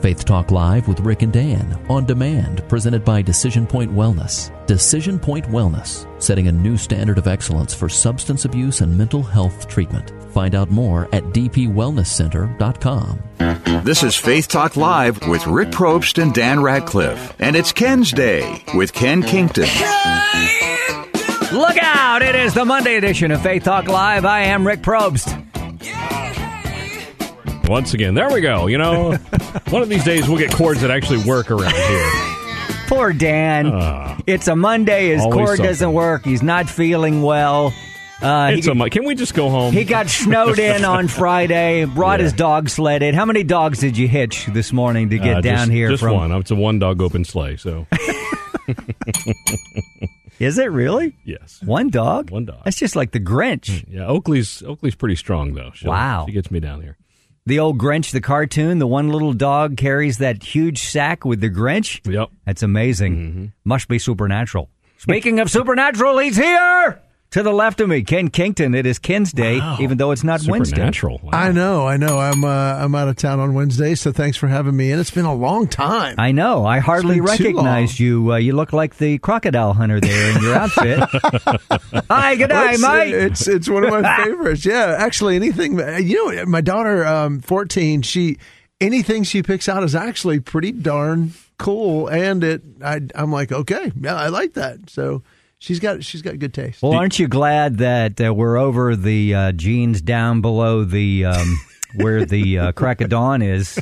Faith 0.00 0.24
Talk 0.24 0.50
Live 0.50 0.88
with 0.88 1.00
Rick 1.00 1.20
and 1.22 1.32
Dan 1.32 1.78
on 1.90 2.06
demand, 2.06 2.66
presented 2.68 3.04
by 3.04 3.20
Decision 3.20 3.66
Point 3.66 3.92
Wellness. 3.92 4.50
Decision 4.66 5.18
Point 5.18 5.44
Wellness, 5.46 6.06
setting 6.22 6.48
a 6.48 6.52
new 6.52 6.78
standard 6.78 7.18
of 7.18 7.26
excellence 7.26 7.74
for 7.74 7.88
substance 7.88 8.46
abuse 8.46 8.80
and 8.80 8.96
mental 8.96 9.22
health 9.22 9.68
treatment. 9.68 10.12
Find 10.32 10.54
out 10.54 10.70
more 10.70 11.04
at 11.12 11.24
dpwellnesscenter.com. 11.24 13.84
This 13.84 14.02
is 14.02 14.16
Faith 14.16 14.48
Talk 14.48 14.76
Live 14.76 15.26
with 15.28 15.46
Rick 15.46 15.68
Probst 15.68 16.22
and 16.22 16.32
Dan 16.32 16.62
Radcliffe. 16.62 17.34
And 17.38 17.54
it's 17.54 17.72
Ken's 17.72 18.10
Day 18.10 18.64
with 18.74 18.94
Ken 18.94 19.22
Kington. 19.22 19.64
Look 21.52 21.76
out! 21.78 22.22
It 22.22 22.36
is 22.36 22.54
the 22.54 22.64
Monday 22.64 22.96
edition 22.96 23.32
of 23.32 23.42
Faith 23.42 23.64
Talk 23.64 23.86
Live. 23.88 24.24
I 24.24 24.44
am 24.44 24.66
Rick 24.66 24.80
Probst. 24.80 25.36
Once 27.70 27.94
again, 27.94 28.14
there 28.14 28.28
we 28.30 28.40
go. 28.40 28.66
You 28.66 28.78
know, 28.78 29.12
one 29.70 29.80
of 29.82 29.88
these 29.88 30.02
days 30.04 30.28
we'll 30.28 30.38
get 30.38 30.52
chords 30.52 30.80
that 30.80 30.90
actually 30.90 31.22
work 31.24 31.50
around 31.52 31.72
here. 31.72 32.10
Poor 32.88 33.12
Dan. 33.12 33.70
Ah. 33.72 34.18
it's 34.26 34.48
a 34.48 34.56
Monday. 34.56 35.10
His 35.10 35.22
cord 35.22 35.46
something. 35.50 35.64
doesn't 35.66 35.92
work. 35.92 36.24
He's 36.24 36.42
not 36.42 36.68
feeling 36.68 37.22
well. 37.22 37.72
Uh, 38.20 38.50
It's 38.54 38.66
he, 38.66 38.72
a 38.72 38.90
Can 38.90 39.04
we 39.06 39.14
just 39.14 39.32
go 39.34 39.48
home? 39.48 39.72
he 39.72 39.84
got 39.84 40.08
snowed 40.08 40.58
in 40.70 40.84
on 40.84 41.06
Friday. 41.06 41.84
Brought 41.84 42.18
Yeah. 42.18 42.24
his 42.24 42.32
dog 42.32 42.68
sled 42.68 42.98
sledded. 43.00 43.14
How 43.14 43.24
many 43.24 43.44
dogs 43.44 43.78
did 43.78 43.96
you 43.96 44.08
hitch 44.08 44.46
this 44.46 44.72
morning 44.72 45.10
to 45.10 45.18
get 45.18 45.36
Uh, 45.36 45.40
down 45.40 45.56
just, 45.58 45.70
here 45.70 45.88
Just 45.90 46.02
from? 46.02 46.14
one. 46.16 46.32
It's 46.32 46.50
a 46.50 46.56
one 46.56 46.80
dog 46.80 47.00
open 47.00 47.24
sleigh. 47.24 47.56
So 47.56 47.86
Is 50.40 50.58
it 50.58 50.70
really 50.72 51.14
yes, 51.24 51.60
one 51.64 51.88
dog? 51.90 52.30
One 52.30 52.46
dog. 52.46 52.62
That's 52.64 52.78
just 52.78 52.96
like 52.96 53.12
the 53.12 53.20
Grinch. 53.20 53.84
yeah. 53.88 54.06
Oakley's 54.06 54.62
Oakley's 54.64 54.94
pretty 54.96 55.14
strong 55.16 55.54
though. 55.54 55.70
She'll- 55.74 55.90
Wow. 55.90 56.24
she 56.26 56.32
gets 56.32 56.50
me 56.50 56.58
down 56.60 56.80
here. 56.82 56.96
The 57.46 57.58
old 57.58 57.78
Grinch, 57.78 58.12
the 58.12 58.20
cartoon. 58.20 58.78
The 58.78 58.86
one 58.86 59.08
little 59.08 59.32
dog 59.32 59.76
carries 59.76 60.18
that 60.18 60.42
huge 60.42 60.82
sack 60.82 61.24
with 61.24 61.40
the 61.40 61.50
Grinch. 61.50 62.00
Yep. 62.10 62.30
That's 62.44 62.62
amazing. 62.62 63.16
Mm-hmm. 63.16 63.44
Must 63.64 63.88
be 63.88 63.98
supernatural. 63.98 64.70
Speaking 64.98 65.40
of 65.40 65.50
supernatural, 65.50 66.18
he's 66.18 66.36
here 66.36 67.00
to 67.32 67.42
the 67.44 67.52
left 67.52 67.80
of 67.80 67.88
me, 67.88 68.02
Ken 68.02 68.28
Kington. 68.28 68.74
It 68.74 68.86
is 68.86 68.98
Ken's 68.98 69.32
Day, 69.32 69.58
Wow. 69.58 69.76
even 69.80 69.98
though 69.98 70.10
it's 70.10 70.24
not 70.24 70.42
Wednesday. 70.46 70.74
Supernatural. 70.76 71.20
Wow. 71.22 71.30
I 71.32 71.52
know, 71.52 71.86
I 71.86 71.96
know. 71.96 72.18
I'm 72.18 72.44
uh, 72.44 72.48
I'm 72.48 72.94
out 72.94 73.08
of 73.08 73.16
town 73.16 73.38
on 73.38 73.54
Wednesday, 73.54 73.94
so 73.94 74.10
thanks 74.12 74.36
for 74.36 74.48
having 74.48 74.76
me. 74.76 74.90
And 74.90 75.00
it's 75.00 75.10
been 75.12 75.24
a 75.24 75.34
long 75.34 75.68
time. 75.68 76.16
I 76.18 76.32
know. 76.32 76.66
I 76.66 76.80
hardly 76.80 77.20
been 77.20 77.36
too 77.36 77.44
recognized 77.44 77.98
you. 78.00 78.32
Uh, 78.32 78.36
you 78.36 78.52
look 78.54 78.72
like 78.72 78.96
the 78.96 79.18
crocodile 79.18 79.74
hunter 79.74 80.00
there 80.00 80.36
in 80.36 80.42
your 80.42 80.54
outfit. 80.54 80.98
Hi, 82.10 82.34
good 82.36 82.48
day, 82.48 82.70
it's, 82.72 82.82
mate. 82.82 83.14
it's 83.14 83.46
it's 83.48 83.68
one 83.68 83.84
of 83.84 83.90
my 83.90 84.16
favorites. 84.24 84.66
Yeah, 84.66 84.96
actually, 84.98 85.36
anything. 85.36 85.78
You 85.78 86.34
know, 86.34 86.46
my 86.46 86.60
daughter, 86.60 87.06
um, 87.06 87.40
fourteen. 87.40 88.02
She 88.02 88.38
anything 88.80 89.22
she 89.22 89.42
picks 89.42 89.68
out 89.68 89.84
is 89.84 89.94
actually 89.94 90.40
pretty 90.40 90.72
darn 90.72 91.32
cool, 91.58 92.08
and 92.08 92.42
it. 92.42 92.62
I, 92.82 93.00
I'm 93.14 93.30
like, 93.30 93.52
okay, 93.52 93.92
yeah, 94.00 94.16
I 94.16 94.28
like 94.28 94.54
that. 94.54 94.90
So 94.90 95.22
she's 95.60 95.78
got 95.78 96.02
she's 96.02 96.20
got 96.22 96.36
good 96.40 96.52
taste. 96.52 96.82
Well, 96.82 96.92
aren't 96.94 97.18
you 97.20 97.28
glad 97.28 97.78
that 97.78 98.20
uh, 98.20 98.34
we're 98.34 98.56
over 98.56 98.96
the 98.96 99.34
uh, 99.34 99.52
jeans 99.52 100.02
down 100.02 100.40
below 100.40 100.82
the 100.84 101.26
um, 101.26 101.60
where 101.94 102.24
the 102.24 102.58
uh, 102.58 102.72
crack 102.72 103.00
of 103.00 103.08
dawn 103.10 103.40
is? 103.42 103.78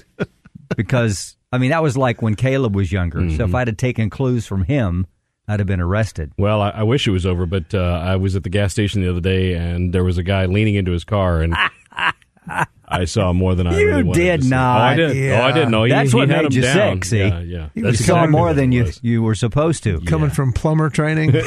Because 0.76 1.36
I 1.50 1.56
mean, 1.58 1.70
that 1.70 1.82
was 1.82 1.97
like 1.97 2.20
when 2.20 2.34
Caleb 2.34 2.76
was 2.76 2.92
younger. 2.92 3.20
So 3.20 3.25
Mm-hmm. 3.25 3.42
if 3.42 3.54
I'd 3.54 3.69
have 3.69 3.76
taken 3.78 4.10
clues 4.10 4.47
from 4.47 4.64
him, 4.64 5.06
I'd 5.48 5.60
have 5.60 5.66
been 5.66 5.80
arrested. 5.80 6.32
Well, 6.36 6.60
I, 6.60 6.69
I 6.70 6.82
wish 6.82 7.06
it 7.08 7.10
was 7.10 7.25
over, 7.25 7.47
but 7.47 7.72
uh, 7.75 7.78
I 8.04 8.16
was 8.16 8.36
at 8.36 8.42
the 8.42 8.50
gas 8.50 8.72
station 8.72 9.00
the 9.00 9.08
other 9.08 9.20
day, 9.20 9.54
and 9.54 9.94
there 9.94 10.04
was 10.04 10.19
a 10.19 10.22
guy 10.22 10.44
leaning 10.44 10.74
into 10.74 10.92
his 10.92 11.04
car, 11.04 11.41
and 11.41 11.56
I 12.91 13.04
saw 13.04 13.32
more 13.34 13.54
than 13.54 13.66
I 13.66 13.78
You 13.78 13.87
really 13.87 14.12
did 14.12 14.38
to 14.41 14.44
see. 14.44 14.50
not. 14.50 14.81
Oh, 14.81 14.84
I 14.84 14.94
did. 14.97 15.16
Yeah. 15.16 15.41
Oh, 15.43 15.47
I 15.47 15.53
did. 15.53 15.69
No, 15.69 15.84
he, 15.84 15.91
That's 15.91 16.10
he 16.10 16.16
what 16.16 16.28
had 16.31 16.37
made 16.44 16.47
him 16.47 16.53
you 16.56 16.62
down. 16.62 16.97
sick. 17.03 17.04
See, 17.04 17.19
Yeah, 17.19 17.41
yeah. 17.41 17.69
you 17.75 17.82
That's 17.84 18.04
saw 18.04 18.26
more 18.26 18.54
than 18.54 18.72
you 18.72 18.84
was. 18.84 18.99
you 19.03 19.22
were 19.22 19.34
supposed 19.34 19.82
to. 19.84 20.00
Coming 20.03 20.31
from 20.31 20.53
plumber 20.54 20.88
training. 20.88 21.34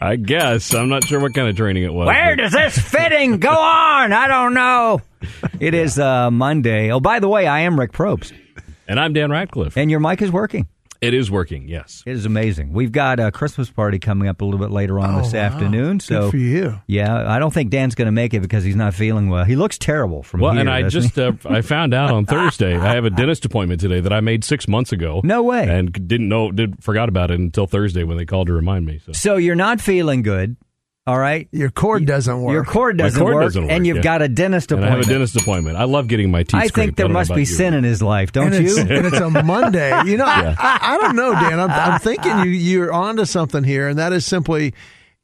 I 0.00 0.14
guess 0.16 0.72
I'm 0.74 0.88
not 0.88 1.04
sure 1.04 1.20
what 1.20 1.34
kind 1.34 1.48
of 1.48 1.56
training 1.56 1.82
it 1.82 1.92
was. 1.92 2.06
Where 2.06 2.36
but- 2.36 2.42
does 2.42 2.52
this 2.52 2.78
fitting 2.78 3.38
go 3.38 3.50
on? 3.50 4.12
I 4.12 4.28
don't 4.28 4.54
know. 4.54 5.02
It 5.60 5.74
is 5.74 5.98
uh, 5.98 6.30
Monday. 6.30 6.90
Oh, 6.92 7.00
by 7.00 7.18
the 7.18 7.28
way, 7.28 7.46
I 7.48 7.60
am 7.60 7.78
Rick 7.78 7.92
Probst, 7.92 8.32
And 8.86 9.00
I'm 9.00 9.12
Dan 9.12 9.30
Radcliffe. 9.30 9.76
and 9.76 9.90
your 9.90 9.98
mic 10.00 10.22
is 10.22 10.30
working. 10.30 10.68
It 11.00 11.14
is 11.14 11.30
working. 11.30 11.68
Yes. 11.68 12.02
It 12.06 12.12
is 12.12 12.26
amazing. 12.26 12.72
We've 12.72 12.90
got 12.90 13.20
a 13.20 13.30
Christmas 13.30 13.70
party 13.70 14.00
coming 14.00 14.26
up 14.26 14.40
a 14.40 14.44
little 14.44 14.58
bit 14.58 14.70
later 14.72 14.98
on 14.98 15.22
this 15.22 15.32
Oh, 15.32 15.38
wow. 15.38 15.44
afternoon. 15.44 16.00
So 16.00 16.22
Good 16.22 16.30
for 16.32 16.36
you. 16.38 16.80
Yeah, 16.88 17.30
I 17.30 17.38
don't 17.38 17.54
think 17.54 17.70
Dan's 17.70 17.94
going 17.94 18.06
to 18.06 18.12
make 18.12 18.34
it 18.34 18.40
because 18.40 18.64
he's 18.64 18.74
not 18.74 18.94
feeling 18.94 19.28
well. 19.28 19.44
He 19.44 19.54
looks 19.54 19.78
terrible 19.78 20.24
from 20.24 20.40
Well, 20.40 20.52
here. 20.54 20.64
Well, 20.64 20.74
and 20.74 20.86
I 20.86 20.88
just 20.88 21.16
uh, 21.16 21.32
I 21.44 21.60
found 21.62 21.94
out 21.94 22.10
on 22.10 22.26
Thursday 22.26 22.76
I 22.76 22.94
have 22.94 23.04
a 23.04 23.10
dentist 23.10 23.44
appointment 23.44 23.80
today 23.80 24.00
that 24.00 24.12
I 24.12 24.20
made 24.20 24.42
six 24.42 24.66
months 24.66 24.90
ago. 24.90 25.20
No 25.22 25.44
way. 25.44 25.68
And 25.68 25.92
didn't 25.92 26.28
know 26.28 26.50
did 26.50 26.82
forgot 26.82 27.08
about 27.08 27.30
it 27.30 27.38
until 27.38 27.66
Thursday 27.68 28.02
when 28.02 28.16
they 28.16 28.24
called 28.26 28.48
to 28.48 28.52
remind 28.52 28.84
me. 28.86 28.98
So 29.04 29.12
so 29.12 29.36
you're 29.36 29.54
not 29.54 29.80
feeling 29.80 30.22
good. 30.22 30.56
All 31.08 31.18
right. 31.18 31.48
Your 31.52 31.70
cord 31.70 32.04
doesn't 32.04 32.42
work. 32.42 32.52
Your 32.52 32.64
cord 32.66 32.98
doesn't, 32.98 33.18
cord 33.18 33.34
work, 33.34 33.44
doesn't 33.44 33.62
work, 33.62 33.72
and 33.72 33.86
you've 33.86 33.96
yeah. 33.96 34.02
got 34.02 34.20
a 34.20 34.28
dentist 34.28 34.72
and 34.72 34.84
I 34.84 34.88
appointment. 34.88 35.06
have 35.06 35.10
a 35.10 35.18
dentist 35.18 35.36
appointment. 35.36 35.76
I 35.78 35.84
love 35.84 36.06
getting 36.06 36.30
my 36.30 36.42
teeth. 36.42 36.54
I 36.54 36.60
think 36.60 36.68
scraped. 36.68 36.96
there 36.98 37.06
don't 37.06 37.14
must 37.14 37.34
be 37.34 37.40
you. 37.40 37.46
sin 37.46 37.72
in 37.72 37.82
his 37.82 38.02
life, 38.02 38.30
don't 38.30 38.52
and 38.52 38.66
you? 38.66 38.76
It's, 38.76 38.90
and 38.90 39.06
it's 39.06 39.16
a 39.16 39.30
Monday. 39.42 40.02
You 40.04 40.18
know, 40.18 40.26
I, 40.26 40.54
I, 40.58 40.78
I 40.82 40.98
don't 40.98 41.16
know, 41.16 41.32
Dan. 41.32 41.60
I'm, 41.60 41.70
I'm 41.70 41.98
thinking 41.98 42.40
you 42.40 42.50
you're 42.50 42.92
onto 42.92 43.24
something 43.24 43.64
here, 43.64 43.88
and 43.88 43.98
that 43.98 44.12
is 44.12 44.26
simply, 44.26 44.74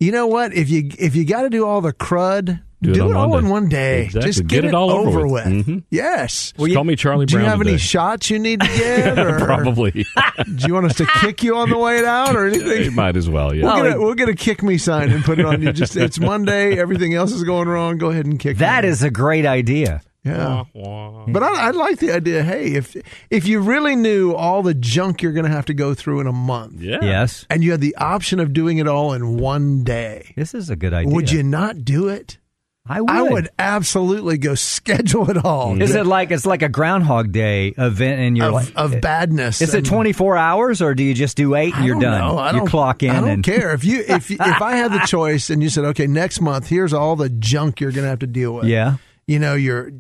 you 0.00 0.11
know 0.11 0.27
what? 0.27 0.55
If 0.55 0.71
you 0.71 0.89
if 0.99 1.15
you 1.17 1.27
got 1.27 1.43
to 1.43 1.50
do 1.50 1.67
all 1.67 1.83
the 1.83 1.93
crud, 1.93 2.62
Do 2.84 2.95
do, 2.95 3.00
it 3.00 3.05
on 3.05 3.11
it 3.11 3.17
all 3.17 3.28
Monday. 3.28 3.47
in 3.47 3.50
one 3.50 3.69
day. 3.69 4.05
Exactly. 4.05 4.28
Just 4.31 4.47
Get 4.47 4.62
get, 4.62 4.65
it 4.67 4.75
all 4.75 4.91
over 4.91 5.27
with. 5.27 5.47
with. 5.47 5.67
Mhm. 5.67 5.83
Yes. 5.91 6.53
Just 6.59 6.75
call 6.75 6.84
me 6.84 6.97
Charlie 6.97 7.27
do 7.27 7.34
you 7.34 7.39
Brown 7.41 7.50
have 7.50 7.61
any 7.67 7.77
shots 7.78 8.31
you 8.31 8.39
need 8.39 8.61
to 8.61 8.67
get, 8.77 9.19
or 9.19 9.39
Probably. 9.45 9.91
do 10.45 10.67
you 10.67 10.75
want 10.75 10.87
us 10.87 10.97
to 10.97 11.06
kick 11.21 11.43
you 11.43 11.56
on 11.56 11.71
the 11.71 11.78
way 11.78 12.05
out, 12.05 12.37
or 12.37 12.47
anything? 12.49 12.84
you 12.84 12.91
might 12.91 13.17
as 13.17 13.28
well. 13.28 13.55
Yeah. 13.55 13.65
We'll, 13.65 13.75
Well, 13.75 13.83
get 13.84 13.97
a, 13.97 14.00
we'll 14.00 14.15
get 14.15 14.28
a 14.28 14.34
kick 14.34 14.62
me 14.62 14.78
sign 14.78 15.11
and 15.11 15.25
put 15.25 15.39
it 15.39 15.47
on 15.47 15.62
you. 15.62 15.73
Just 15.73 15.97
it's 15.97 16.19
Monday. 16.21 16.78
Everything 16.78 17.15
else 17.15 17.33
is 17.33 17.43
going 17.44 17.69
wrong. 17.69 17.99
Go 17.99 18.11
ahead 18.11 18.27
and 18.27 18.39
kick. 18.39 18.59
that 18.59 18.84
me. 18.84 18.91
is 18.91 19.03
a 19.03 19.11
great 19.11 19.47
idea. 19.47 20.00
yeah. 20.25 20.65
But 20.75 21.43
I, 21.43 21.69
I 21.69 21.71
like 21.73 21.99
the 21.99 22.12
idea. 22.12 22.43
Hey, 22.43 22.73
if 22.75 22.97
if 23.31 23.47
you 23.47 23.61
really 23.61 23.94
knew 23.94 24.33
all 24.33 24.62
the 24.62 24.73
junk 24.75 25.21
you're 25.23 25.33
going 25.33 25.44
to 25.44 25.50
have 25.53 25.67
to 25.67 25.75
go 25.75 25.93
through 25.94 26.21
in 26.21 26.27
a 26.27 26.33
month, 26.33 26.81
yeah. 26.81 26.99
Yes, 27.03 27.44
and 27.50 27.62
you 27.62 27.73
had 27.73 27.81
the 27.83 27.94
option 27.97 28.41
of 28.41 28.53
doing 28.55 28.78
it 28.78 28.89
all 28.89 29.12
in 29.12 29.37
one 29.37 29.84
day, 29.84 30.33
this 30.37 30.55
is 30.55 30.71
a 30.71 30.77
good 30.77 30.94
idea. 30.94 31.12
would 31.15 31.31
you 31.31 31.43
not 31.43 31.84
do 31.84 32.09
it? 32.09 32.39
I 32.87 33.00
would. 33.00 33.11
I 33.11 33.22
would 33.22 33.49
absolutely 33.59 34.37
go 34.37 34.55
schedule 34.55 35.31
it 35.31 35.43
all. 35.43 35.81
Is 35.81 35.95
it 35.95 36.05
like 36.05 36.31
it's 36.31 36.45
like 36.45 36.62
a 36.62 36.69
Groundhog 36.69 37.33
Day 37.33 37.69
event, 37.78 38.21
and 38.21 38.37
you're 38.37 38.49
of, 38.49 38.53
like, 38.53 38.72
of 38.77 39.00
badness? 39.00 39.62
Is 39.62 39.72
it 39.75 39.87
24 39.87 40.37
hours, 40.37 40.83
or 40.83 40.94
do 40.94 41.03
you 41.03 41.15
just 41.15 41.37
do 41.37 41.55
eight 41.55 41.75
and 41.75 41.87
you're 41.87 41.99
done? 41.99 42.55
you 42.55 42.67
clock 42.67 43.03
in 43.03 43.11
I 43.11 43.21
don't 43.21 43.28
and 43.28 43.43
care 43.44 43.73
if 43.73 43.84
you 43.84 44.05
if 44.06 44.31
if 44.31 44.41
I 44.41 44.77
had 44.77 44.93
the 44.93 45.00
choice 45.06 45.49
and 45.49 45.62
you 45.62 45.71
said, 45.71 45.84
okay, 45.87 46.06
next 46.06 46.41
month 46.43 46.69
here's 46.69 46.93
all 46.93 47.17
the 47.17 47.31
junk 47.31 47.81
you're 47.81 47.93
going 47.93 48.05
to 48.05 48.11
have 48.11 48.19
to 48.19 48.27
deal 48.27 48.53
with. 48.53 48.67
Yeah. 48.67 48.97
you 49.27 49.39
know 49.39 49.55
your 49.55 49.91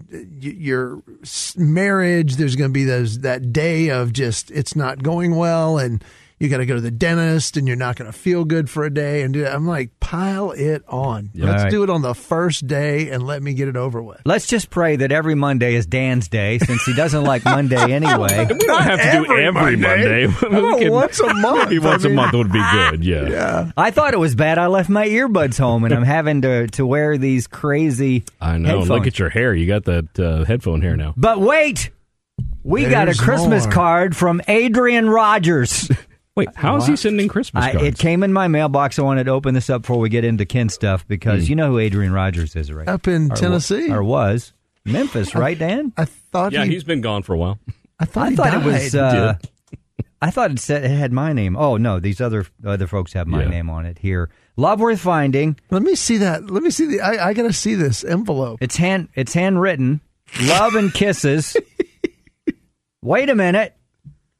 your 0.40 1.02
marriage. 1.56 2.36
There's 2.36 2.56
going 2.56 2.70
to 2.70 2.74
be 2.74 2.84
those 2.84 3.20
that 3.20 3.50
day 3.52 3.88
of 3.88 4.12
just 4.12 4.50
it's 4.50 4.76
not 4.76 5.02
going 5.02 5.36
well, 5.36 5.78
and 5.78 6.04
you 6.44 6.50
got 6.50 6.58
to 6.58 6.66
go 6.66 6.74
to 6.74 6.80
the 6.80 6.90
dentist, 6.90 7.56
and 7.56 7.66
you're 7.66 7.76
not 7.76 7.96
going 7.96 8.10
to 8.10 8.16
feel 8.16 8.44
good 8.44 8.70
for 8.70 8.84
a 8.84 8.90
day. 8.92 9.22
And 9.22 9.34
I'm 9.36 9.66
like, 9.66 9.98
pile 9.98 10.52
it 10.52 10.82
on. 10.86 11.30
Yeah. 11.34 11.46
Let's 11.46 11.58
All 11.58 11.64
right. 11.64 11.70
do 11.70 11.82
it 11.82 11.90
on 11.90 12.02
the 12.02 12.14
first 12.14 12.66
day, 12.66 13.10
and 13.10 13.26
let 13.26 13.42
me 13.42 13.54
get 13.54 13.68
it 13.68 13.76
over 13.76 14.02
with. 14.02 14.20
Let's 14.24 14.46
just 14.46 14.70
pray 14.70 14.96
that 14.96 15.10
every 15.10 15.34
Monday 15.34 15.74
is 15.74 15.86
Dan's 15.86 16.28
day, 16.28 16.58
since 16.58 16.84
he 16.84 16.94
doesn't 16.94 17.24
like 17.24 17.44
Monday 17.44 17.76
anyway. 17.92 18.46
We 18.48 18.58
don't 18.58 18.82
have 18.82 19.00
to 19.00 19.10
do 19.12 19.24
Every 19.32 19.46
every 19.46 19.76
Monday. 19.76 20.26
Monday. 20.26 20.26
How 20.60 20.78
can- 20.78 20.92
once 20.92 21.20
a 21.20 21.34
month? 21.34 21.70
Maybe 21.70 21.84
I 21.84 21.90
once 21.90 22.04
mean- 22.04 22.12
a 22.12 22.16
month 22.16 22.32
would 22.34 22.52
be 22.52 22.62
good. 22.72 23.04
Yeah. 23.04 23.28
Yeah. 23.28 23.70
I 23.76 23.90
thought 23.90 24.14
it 24.14 24.18
was 24.20 24.34
bad. 24.34 24.58
I 24.58 24.66
left 24.66 24.88
my 24.90 25.08
earbuds 25.08 25.58
home, 25.58 25.84
and 25.84 25.94
I'm 25.94 26.02
having 26.04 26.42
to 26.42 26.66
to 26.68 26.86
wear 26.86 27.16
these 27.18 27.46
crazy. 27.46 28.24
I 28.40 28.58
know. 28.58 28.68
headphones. 28.68 28.90
Look 28.90 29.06
at 29.06 29.18
your 29.18 29.30
hair. 29.30 29.54
You 29.54 29.66
got 29.66 29.84
that 29.84 30.18
uh, 30.20 30.44
headphone 30.44 30.82
hair 30.82 30.96
now. 30.96 31.14
But 31.16 31.40
wait, 31.40 31.90
we 32.62 32.86
got 32.86 33.08
a 33.08 33.14
Christmas 33.14 33.64
more. 33.64 33.72
card 33.72 34.16
from 34.16 34.40
Adrian 34.48 35.08
Rogers. 35.08 35.88
Wait, 36.36 36.48
how 36.56 36.76
is 36.76 36.86
he 36.86 36.96
sending 36.96 37.28
Christmas 37.28 37.62
I, 37.64 37.70
it 37.78 37.96
came 37.96 38.22
in 38.24 38.32
my 38.32 38.48
mailbox. 38.48 38.98
I 38.98 39.02
wanted 39.02 39.24
to 39.24 39.30
open 39.30 39.54
this 39.54 39.70
up 39.70 39.82
before 39.82 39.98
we 39.98 40.08
get 40.08 40.24
into 40.24 40.44
Ken 40.44 40.68
stuff 40.68 41.02
Hmm. 41.02 41.08
because 41.08 41.48
you 41.48 41.54
know 41.56 41.70
who 41.70 41.78
Adrian 41.78 42.12
Rogers 42.12 42.56
is, 42.56 42.72
right? 42.72 42.88
Up 42.88 43.06
in 43.06 43.26
Or 43.26 43.28
wa- 43.28 43.34
Tennessee. 43.36 43.90
or 43.92 44.02
was. 44.02 44.52
Memphis, 44.84 45.34
right, 45.34 45.58
Dan? 45.58 45.92
I 45.96 46.04
thought 46.06 46.52
Yeah, 46.52 46.64
he, 46.64 46.72
he's 46.72 46.84
been 46.84 47.00
gone 47.00 47.22
for 47.22 47.34
a 47.34 47.38
while. 47.38 47.58
I 48.00 48.04
thought, 48.04 48.26
I 48.26 48.30
he 48.30 48.36
thought 48.36 48.54
it 48.54 48.64
was. 48.64 48.94
Uh, 48.94 49.34
I 50.20 50.30
thought 50.30 50.50
it 50.50 50.58
said 50.58 50.84
it 50.84 50.90
had 50.90 51.12
my 51.12 51.32
name. 51.32 51.56
Oh 51.56 51.76
no, 51.76 52.00
these 52.00 52.20
other 52.20 52.46
other 52.64 52.86
folks 52.86 53.12
have 53.12 53.26
my 53.28 53.42
Yeah. 53.44 53.48
name 53.50 53.70
on 53.70 53.86
it 53.86 53.98
here. 53.98 54.30
Love 54.56 54.80
worth 54.80 55.00
finding. 55.00 55.58
Let 55.70 55.82
me 55.82 55.94
see 55.94 56.16
that. 56.18 56.50
Let 56.50 56.62
me 56.62 56.70
see 56.70 56.86
the. 56.86 57.00
I, 57.00 57.28
I 57.28 57.32
gotta 57.34 57.52
see 57.52 57.74
this 57.76 58.02
envelope. 58.04 58.58
It's 58.60 58.76
hand. 58.76 59.08
It's 59.14 59.32
handwritten. 59.34 60.00
Love 60.42 60.74
and 60.74 60.92
kisses. 60.92 61.56
Wait 63.02 63.28
a 63.28 63.34
minute. 63.34 63.74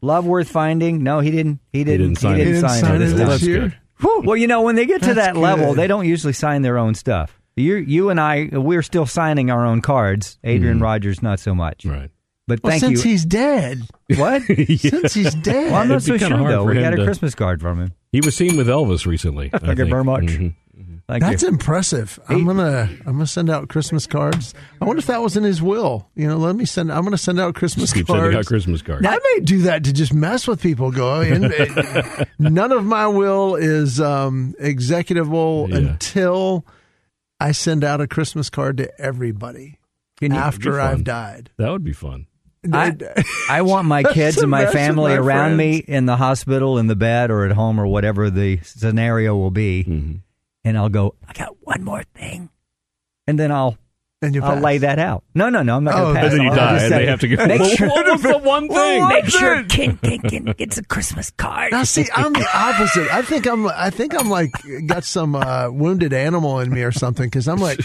Love 0.05 0.27
worth 0.27 0.49
finding. 0.49 1.03
No, 1.03 1.21
he 1.21 1.31
didn't. 1.31 1.61
He 1.73 1.83
didn't. 1.83 2.09
didn't 2.09 2.19
sign 2.19 2.37
he 2.37 2.45
didn't 2.45 2.55
He 2.57 2.61
didn't 2.61 2.69
sign, 2.71 2.81
sign 2.81 2.93
it. 2.93 2.97
it 2.97 2.99
this 2.99 3.13
this. 3.15 3.29
That's 3.29 3.43
year. 3.43 3.61
good. 3.61 4.27
Well, 4.27 4.37
you 4.37 4.47
know, 4.47 4.63
when 4.63 4.75
they 4.77 4.85
get 4.87 5.01
to 5.03 5.15
That's 5.15 5.29
that 5.29 5.37
level, 5.37 5.69
good. 5.69 5.79
they 5.79 5.87
don't 5.87 6.07
usually 6.07 6.33
sign 6.35 6.63
their 6.63 6.77
own 6.77 6.95
stuff. 6.95 7.41
You, 7.57 7.77
you 7.77 8.11
and 8.11 8.21
I, 8.21 8.49
we're 8.53 8.83
still 8.83 9.07
signing 9.07 9.51
our 9.51 9.65
own 9.65 9.81
cards. 9.81 10.39
Adrian 10.45 10.79
hmm. 10.79 10.83
Rogers, 10.83 11.23
not 11.23 11.41
so 11.41 11.55
much. 11.55 11.85
Right. 11.87 12.11
But 12.47 12.63
Well, 12.63 12.73
thank 12.73 12.81
since 12.81 12.91
you. 12.91 12.97
Since 12.99 13.05
he's 13.05 13.25
dead. 13.25 13.81
what? 14.17 14.43
Since 14.79 15.15
he's 15.15 15.35
dead. 15.37 15.71
Well, 15.73 15.81
I'm 15.81 15.89
not 15.89 16.03
It'd 16.03 16.13
be 16.13 16.19
so 16.19 16.25
kinda 16.25 16.37
sure 16.37 16.39
hard 16.39 16.53
though. 16.53 16.65
We 16.65 16.77
him 16.77 16.83
got 16.83 16.93
a 16.93 16.97
to- 16.97 17.05
Christmas 17.05 17.35
card 17.35 17.61
from 17.63 17.81
him. 17.81 17.93
He 18.13 18.21
was 18.21 18.37
seen 18.37 18.57
with 18.59 18.67
Elvis 18.69 19.07
recently. 19.07 19.47
I 19.55 19.59
Thank 19.59 19.71
you 19.71 19.77
think. 19.77 19.91
very 19.91 20.05
much. 20.05 20.25
Mm-hmm. 20.25 20.49
Thank 21.07 21.23
That's 21.23 21.43
you. 21.43 21.49
impressive. 21.49 22.19
I'm 22.31 22.47
gonna 22.47 22.89
I'm 23.05 23.13
gonna 23.13 23.27
send 23.27 23.51
out 23.51 23.69
Christmas 23.69 24.07
cards. 24.07 24.55
I 24.81 24.87
wonder 24.87 25.01
if 25.01 25.07
that 25.09 25.21
was 25.21 25.37
in 25.37 25.45
his 25.45 25.61
will. 25.61 26.09
You 26.15 26.27
know, 26.27 26.39
let 26.39 26.57
me 26.57 26.65
send. 26.65 26.91
I'm 26.91 27.05
gonna 27.05 27.19
send 27.19 27.39
out 27.39 27.55
Christmas 27.55 27.93
Keep 27.93 28.07
cards. 28.07 28.21
sending 28.23 28.39
out 28.39 28.47
Christmas 28.47 28.81
cards. 28.81 29.07
I 29.07 29.19
may 29.19 29.41
do 29.45 29.59
that 29.63 29.85
to 29.85 29.93
just 29.93 30.15
mess 30.15 30.49
with 30.49 30.63
people. 30.63 30.91
Go, 30.91 31.21
and, 31.21 31.45
uh, 31.53 32.25
none 32.39 32.73
of 32.73 32.85
my 32.87 33.07
will 33.07 33.55
is 33.55 34.01
um, 34.01 34.55
executable 34.59 35.69
Yeah. 35.69 35.77
until 35.91 36.65
I 37.39 37.53
send 37.53 37.85
out 37.85 38.01
a 38.01 38.07
Christmas 38.07 38.49
card 38.49 38.79
to 38.79 38.99
everybody 38.99 39.79
Can 40.17 40.33
you- 40.33 40.39
after. 40.39 40.81
I've 40.81 41.05
died. 41.05 41.51
That 41.59 41.71
would 41.71 41.85
be 41.85 41.93
fun. 41.93 42.29
I, 42.73 42.97
I 43.51 43.61
want 43.61 43.87
my 43.87 44.03
kids 44.15 44.39
and 44.39 44.51
my 44.51 44.65
family 44.65 45.13
my 45.13 45.19
around 45.19 45.59
me 45.59 45.77
in 45.77 46.07
the 46.07 46.17
hospital, 46.17 46.79
in 46.79 46.87
the 46.87 46.97
bed, 46.97 47.31
or 47.31 47.45
at 47.45 47.53
home, 47.53 47.79
or 47.79 47.87
whatever 47.87 48.31
the 48.31 48.59
scenario 48.63 49.37
will 49.37 49.51
be. 49.51 49.85
Mm-hmm. 49.87 50.17
And 50.65 50.79
I'll 50.79 50.89
go, 50.89 51.15
I 51.29 51.33
got 51.33 51.57
one 51.61 51.85
more 51.85 52.03
thing. 52.15 52.49
And 53.27 53.39
then 53.39 53.53
I'll 53.53 53.77
and 54.23 54.35
you 54.35 54.43
I'll 54.43 54.59
lay 54.59 54.79
that 54.79 54.99
out. 54.99 55.23
No, 55.35 55.51
no, 55.51 55.63
no, 55.63 55.77
I'm 55.77 55.85
not 55.85 55.95
Oh, 55.97 56.13
going 56.13 56.15
to 56.15 56.21
pass. 56.21 56.31
And 56.33 56.41
then 56.41 56.45
you 56.47 56.51
I'll 56.51 56.57
die, 56.57 56.73
just 56.73 56.85
and 56.85 56.93
say, 56.93 56.99
they 56.99 57.07
have 57.11 57.21
to 57.21 57.29
go. 57.29 57.47
Make 57.47 57.61
Well, 57.61 57.69
sure, 57.77 57.89
what 57.89 58.07
was 58.07 58.23
the 58.23 58.39
one 58.39 58.69
thing? 58.69 59.09
make 59.09 59.27
sure 59.27 59.63
King 59.65 59.99
King 59.99 60.55
gets 60.57 60.79
a 60.79 60.85
Christmas 60.85 61.31
card. 61.33 61.73
Now, 61.73 61.85
see, 61.85 62.07
I'm 62.15 62.33
the 62.33 62.49
opposite. 62.55 63.13
I 63.13 63.21
think 63.23 63.47
I'm. 63.47 63.67
I 63.69 63.91
think 63.91 64.19
I'm 64.19 64.31
like 64.31 64.51
got 64.87 65.05
some 65.05 65.35
uh, 65.35 65.69
wounded 65.71 66.13
animal 66.15 66.61
in 66.61 66.71
me 66.73 66.83
or 66.83 66.93
something. 66.93 67.27
Because 67.27 67.49
I'm 67.49 67.59
like, 67.59 67.81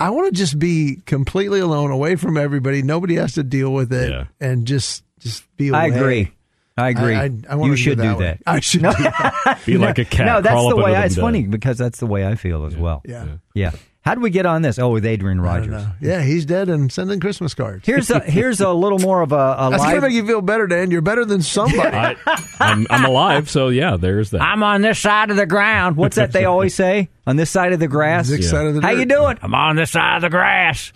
I 0.00 0.10
want 0.10 0.26
to 0.34 0.36
just 0.36 0.58
be 0.58 1.00
completely 1.06 1.60
alone, 1.60 1.92
away 1.92 2.16
from 2.16 2.36
everybody. 2.36 2.82
Nobody 2.82 3.14
has 3.16 3.34
to 3.34 3.44
deal 3.44 3.72
with 3.72 3.92
it, 3.92 4.10
Yeah. 4.10 4.24
and 4.40 4.66
just 4.66 5.04
just 5.20 5.44
be. 5.56 5.68
Away. 5.68 5.78
I 5.78 5.86
agree. 5.86 6.32
I 6.76 6.88
agree. 6.90 7.14
I, 7.14 7.24
I, 7.24 7.30
I 7.50 7.54
wanna 7.54 7.72
you 7.72 7.76
should 7.76 7.98
do 7.98 8.02
that. 8.02 8.18
way. 8.18 8.24
that. 8.24 8.40
I 8.46 8.60
should. 8.60 8.82
do 8.82 8.88
that. 8.90 9.60
Be 9.66 9.78
like 9.78 9.98
a 9.98 10.04
cat. 10.04 10.26
No, 10.26 10.40
that's 10.40 10.52
crawl 10.52 10.70
the 10.70 10.76
up 10.76 10.84
way. 10.84 10.90
I, 10.94 11.00
them 11.02 11.06
it's 11.06 11.16
funny 11.16 11.46
because 11.46 11.78
that's 11.78 12.00
the 12.00 12.06
way 12.06 12.26
I 12.26 12.34
feel 12.34 12.64
as 12.66 12.76
well. 12.76 13.02
Yeah. 13.04 13.26
Yeah. 13.54 13.70
How 14.04 14.14
do 14.14 14.20
we 14.20 14.28
get 14.28 14.44
on 14.44 14.60
this? 14.60 14.78
Oh, 14.78 14.90
with 14.90 15.06
Adrian 15.06 15.40
Rogers. 15.40 15.82
Yeah, 15.98 16.20
he's 16.20 16.44
dead 16.44 16.68
and 16.68 16.92
sending 16.92 17.20
Christmas 17.20 17.54
cards. 17.54 17.86
Here's 17.86 18.10
a 18.10 18.20
here's 18.20 18.60
a 18.60 18.70
little 18.70 18.98
more 18.98 19.22
of 19.22 19.32
a, 19.32 19.34
a 19.34 19.68
That's 19.70 19.82
gonna 19.82 19.94
live. 19.94 20.02
make 20.02 20.12
you 20.12 20.26
feel 20.26 20.42
better, 20.42 20.66
Dan. 20.66 20.90
You're 20.90 21.00
better 21.00 21.24
than 21.24 21.40
somebody. 21.40 21.96
I, 21.96 22.14
I'm, 22.60 22.86
I'm 22.90 23.06
alive, 23.06 23.48
so 23.48 23.68
yeah, 23.68 23.96
there's 23.96 24.28
that. 24.30 24.42
I'm 24.42 24.62
on 24.62 24.82
this 24.82 24.98
side 24.98 25.30
of 25.30 25.36
the 25.38 25.46
ground. 25.46 25.96
What's 25.96 26.16
that 26.16 26.32
they 26.32 26.44
always 26.44 26.74
say? 26.74 27.08
On 27.26 27.36
this 27.36 27.50
side 27.50 27.72
of 27.72 27.80
the 27.80 27.88
grass. 27.88 28.28
This 28.28 28.50
side 28.50 28.66
of 28.66 28.74
the 28.74 28.82
How 28.82 28.90
dirt. 28.90 28.98
you 28.98 29.06
doing? 29.06 29.38
I'm 29.40 29.54
on 29.54 29.76
this 29.76 29.92
side 29.92 30.16
of 30.16 30.22
the 30.22 30.28
grass. 30.28 30.92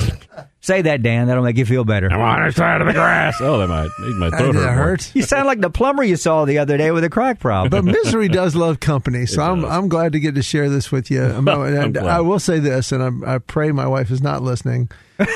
Say 0.60 0.82
that, 0.82 1.02
Dan. 1.02 1.28
That'll 1.28 1.44
make 1.44 1.56
you 1.56 1.64
feel 1.64 1.84
better. 1.84 2.10
I'm 2.10 2.20
on 2.20 2.44
the 2.44 2.52
side 2.52 2.80
of 2.80 2.88
the 2.88 2.92
grass. 2.92 3.36
Oh, 3.40 3.58
that 3.58 3.68
might 3.68 3.88
make 4.00 4.16
my 4.16 4.30
throat 4.36 4.56
hurt. 4.56 4.74
hurt. 4.74 5.14
You 5.14 5.22
sound 5.22 5.46
like 5.46 5.60
the 5.60 5.70
plumber 5.70 6.02
you 6.02 6.16
saw 6.16 6.44
the 6.46 6.58
other 6.58 6.76
day 6.76 6.90
with 6.90 7.04
a 7.04 7.08
crack 7.10 7.38
problem. 7.38 7.70
But 7.70 7.84
misery 7.84 8.28
does 8.28 8.56
love 8.56 8.80
company, 8.80 9.24
so 9.24 9.40
I'm 9.40 9.60
does. 9.60 9.70
I'm 9.70 9.88
glad 9.88 10.12
to 10.12 10.20
get 10.20 10.34
to 10.34 10.42
share 10.42 10.68
this 10.68 10.90
with 10.90 11.10
you. 11.12 11.22
I'm- 11.24 11.46
and. 11.48 11.96
I 11.96 12.20
will 12.20 12.40
say 12.40 12.58
this, 12.58 12.90
and 12.90 13.02
I'm, 13.02 13.24
I 13.24 13.38
pray 13.38 13.70
my 13.70 13.86
wife 13.86 14.10
is 14.10 14.20
not 14.20 14.42
listening. 14.42 14.90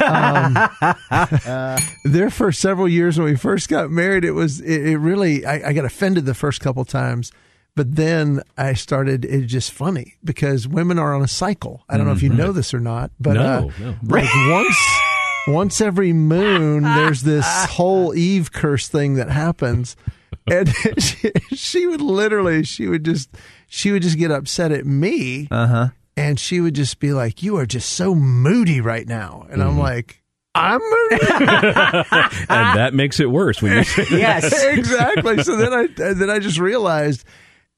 Um, 0.04 0.56
there 2.04 2.30
for 2.30 2.50
several 2.52 2.88
years 2.88 3.16
when 3.18 3.26
we 3.26 3.36
first 3.36 3.68
got 3.68 3.90
married, 3.90 4.24
it 4.24 4.32
was 4.32 4.60
it, 4.60 4.86
it 4.88 4.98
really 4.98 5.46
I, 5.46 5.68
I 5.68 5.72
got 5.72 5.84
offended 5.84 6.24
the 6.26 6.34
first 6.34 6.60
couple 6.60 6.84
times, 6.84 7.30
but 7.74 7.94
then 7.94 8.42
I 8.58 8.74
started. 8.74 9.24
It's 9.24 9.50
just 9.50 9.72
funny 9.72 10.14
because 10.24 10.66
women 10.68 10.98
are 10.98 11.14
on 11.14 11.22
a 11.22 11.28
cycle. 11.28 11.84
I 11.88 11.96
don't 11.96 12.06
know 12.06 12.12
if 12.12 12.22
you 12.22 12.28
know 12.28 12.52
this 12.52 12.74
or 12.74 12.80
not, 12.80 13.10
but 13.20 13.34
No, 13.34 13.42
uh, 13.42 13.70
no. 13.80 13.94
like 14.04 14.28
once 14.48 14.78
once 15.46 15.80
every 15.80 16.12
moon 16.12 16.82
there's 16.96 17.22
this 17.22 17.46
whole 17.66 18.14
eve 18.14 18.52
curse 18.52 18.88
thing 18.88 19.14
that 19.14 19.28
happens. 19.30 19.96
And 20.50 20.68
she, 20.98 21.30
she 21.52 21.86
would 21.86 22.00
literally 22.00 22.64
she 22.64 22.88
would 22.88 23.04
just 23.04 23.30
she 23.68 23.92
would 23.92 24.02
just 24.02 24.18
get 24.18 24.30
upset 24.30 24.72
at 24.72 24.84
me. 24.86 25.48
Uh 25.50 25.66
huh. 25.66 25.88
and 26.16 26.38
she 26.40 26.60
would 26.60 26.74
just 26.74 26.98
be 26.98 27.12
like 27.12 27.42
you 27.42 27.56
are 27.56 27.66
just 27.66 27.90
so 27.92 28.14
moody 28.14 28.80
right 28.80 29.06
now. 29.06 29.46
And 29.50 29.62
i'm 29.62 29.78
like 29.78 30.22
i'm 30.54 30.80
moody? 30.80 31.24
And 32.48 32.78
that 32.78 32.92
makes 32.92 33.20
it 33.20 33.30
worse 33.30 33.62
when 33.62 33.72
you 33.78 33.84
say 33.84 34.06
Yes. 34.10 34.52
exactly. 34.64 35.42
So 35.42 35.56
then 35.56 35.72
i 35.72 35.86
then 36.14 36.28
i 36.30 36.38
just 36.38 36.58
realized 36.58 37.24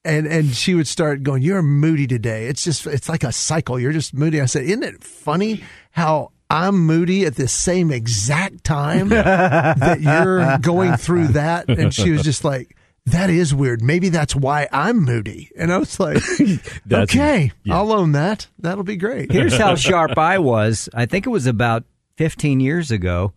and 0.03 0.27
and 0.27 0.53
she 0.55 0.73
would 0.75 0.87
start 0.87 1.23
going 1.23 1.41
you're 1.43 1.61
moody 1.61 2.07
today. 2.07 2.47
It's 2.47 2.63
just 2.63 2.85
it's 2.87 3.09
like 3.09 3.23
a 3.23 3.31
cycle. 3.31 3.79
You're 3.79 3.91
just 3.93 4.13
moody. 4.13 4.41
I 4.41 4.45
said 4.45 4.63
isn't 4.65 4.83
it 4.83 5.03
funny 5.03 5.63
how 5.91 6.31
I'm 6.55 6.77
moody 6.85 7.25
at 7.25 7.35
the 7.35 7.49
same 7.49 7.91
exact 7.91 8.63
time 8.63 9.09
that 9.09 9.99
you're 9.99 10.57
going 10.59 10.95
through 10.95 11.27
that. 11.29 11.67
And 11.67 11.93
she 11.93 12.11
was 12.11 12.23
just 12.23 12.45
like, 12.45 12.77
that 13.07 13.29
is 13.29 13.53
weird. 13.53 13.81
Maybe 13.83 14.07
that's 14.07 14.33
why 14.33 14.69
I'm 14.71 15.03
moody. 15.03 15.51
And 15.57 15.71
I 15.71 15.77
was 15.77 15.99
like, 15.99 16.23
okay, 16.91 17.51
yeah. 17.63 17.75
I'll 17.75 17.91
own 17.91 18.13
that. 18.13 18.47
That'll 18.59 18.85
be 18.85 18.95
great. 18.95 19.33
Here's 19.33 19.57
how 19.57 19.75
sharp 19.75 20.17
I 20.17 20.39
was. 20.39 20.87
I 20.93 21.05
think 21.05 21.25
it 21.25 21.29
was 21.29 21.45
about 21.45 21.83
15 22.15 22.61
years 22.61 22.89
ago. 22.89 23.33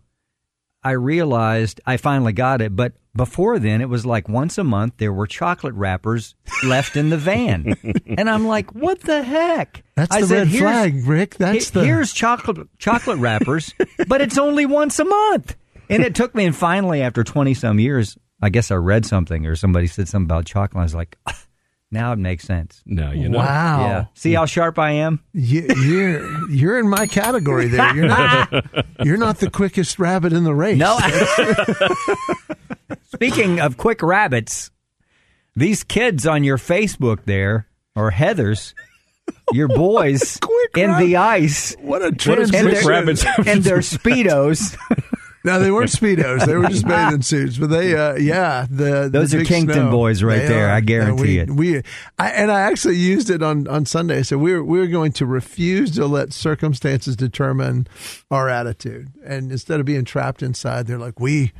I 0.81 0.91
realized 0.91 1.81
I 1.85 1.97
finally 1.97 2.31
got 2.31 2.61
it, 2.61 2.73
but 2.73 2.93
before 3.19 3.59
then 3.59 3.81
it 3.81 3.89
was 3.89 4.05
like 4.05 4.29
once 4.29 4.57
a 4.57 4.63
month 4.63 4.93
there 4.95 5.11
were 5.11 5.27
chocolate 5.27 5.73
wrappers 5.73 6.35
left 6.63 6.95
in 6.95 7.09
the 7.09 7.17
van. 7.17 7.75
and 8.17 8.29
I'm 8.29 8.47
like, 8.47 8.73
what 8.73 9.01
the 9.01 9.21
heck? 9.23 9.83
That's 9.97 10.15
I 10.15 10.21
the 10.21 10.27
said, 10.27 10.47
red 10.47 10.57
flag, 10.59 11.05
Rick. 11.05 11.35
That's 11.35 11.69
he- 11.69 11.73
the. 11.79 11.83
Here's 11.85 12.13
chocolate 12.13 12.65
chocolate 12.77 13.19
wrappers, 13.19 13.73
but 14.07 14.21
it's 14.21 14.37
only 14.37 14.65
once 14.65 14.97
a 14.99 15.03
month. 15.05 15.57
And 15.89 16.01
it 16.01 16.15
took 16.15 16.33
me 16.33 16.45
and 16.45 16.55
finally 16.55 17.01
after 17.01 17.25
20 17.25 17.53
some 17.55 17.77
years, 17.77 18.17
I 18.41 18.49
guess 18.49 18.71
I 18.71 18.75
read 18.75 19.05
something 19.05 19.45
or 19.45 19.57
somebody 19.57 19.87
said 19.87 20.07
something 20.07 20.27
about 20.27 20.45
chocolate. 20.45 20.79
I 20.79 20.83
was 20.83 20.95
like, 20.95 21.17
"Ah, 21.27 21.37
now 21.91 22.13
it 22.13 22.19
makes 22.19 22.43
sense. 22.43 22.81
No, 22.85 23.11
you 23.11 23.29
know. 23.29 23.37
wow. 23.39 23.81
Yeah. 23.87 24.05
See 24.13 24.33
how 24.33 24.45
sharp 24.45 24.77
I 24.79 24.91
am? 24.91 25.21
You, 25.33 25.67
you're 25.81 26.49
you're 26.51 26.79
in 26.79 26.87
my 26.89 27.07
category 27.07 27.67
there. 27.67 27.95
You're 27.95 28.07
not 28.07 28.65
you're 29.03 29.17
not 29.17 29.39
the 29.39 29.49
quickest 29.49 29.97
rabbit 29.99 30.33
in 30.33 30.43
the 30.43 30.53
race. 30.53 30.77
No. 30.77 30.97
Speaking 33.13 33.59
of 33.59 33.77
quick 33.77 34.01
rabbits, 34.01 34.71
these 35.55 35.83
kids 35.83 36.25
on 36.27 36.43
your 36.43 36.57
Facebook 36.57 37.25
there, 37.25 37.67
or 37.95 38.11
Heather's, 38.11 38.73
your 39.51 39.67
boys 39.67 40.37
Quick 40.41 40.77
in 40.77 40.97
the 40.97 41.17
ice, 41.17 41.75
What 41.81 42.01
a 42.01 42.05
What 42.05 42.17
does 42.17 42.51
transition. 42.51 42.69
quick 42.71 42.85
rabbits 42.85 43.25
and 43.45 43.63
their 43.63 43.77
do? 43.77 43.81
speedos. 43.81 44.77
No, 45.45 45.57
they 45.59 45.71
weren't 45.71 45.89
speedos. 45.89 46.45
They 46.45 46.55
were 46.55 46.67
just 46.67 46.85
bathing 46.87 47.21
suits. 47.21 47.57
But 47.57 47.67
they, 47.67 47.95
uh, 47.95 48.15
yeah, 48.15 48.65
the 48.69 49.09
Those 49.11 49.31
the 49.31 49.41
are 49.41 49.45
Kington 49.45 49.73
snow. 49.75 49.91
boys 49.91 50.21
right 50.21 50.39
They 50.39 50.47
there. 50.49 50.67
are. 50.67 50.71
I 50.71 50.81
guarantee 50.81 51.21
we, 51.21 51.39
it. 51.39 51.49
We, 51.49 51.77
I, 52.17 52.29
and 52.31 52.51
I 52.51 52.61
actually 52.61 52.97
used 52.97 53.29
it 53.29 53.41
on 53.41 53.67
on 53.67 53.85
Sunday. 53.85 54.23
So 54.23 54.37
we 54.37 54.51
were 54.53 54.63
we 54.63 54.79
were 54.79 54.87
going 54.87 55.13
to 55.13 55.25
refuse 55.25 55.91
to 55.91 56.05
let 56.07 56.33
circumstances 56.33 57.15
determine 57.15 57.87
our 58.29 58.49
attitude, 58.49 59.09
and 59.25 59.51
instead 59.51 59.79
of 59.79 59.85
being 59.85 60.03
trapped 60.05 60.43
inside, 60.43 60.87
they're 60.87 60.99
like, 60.99 61.19
"We, 61.19 61.53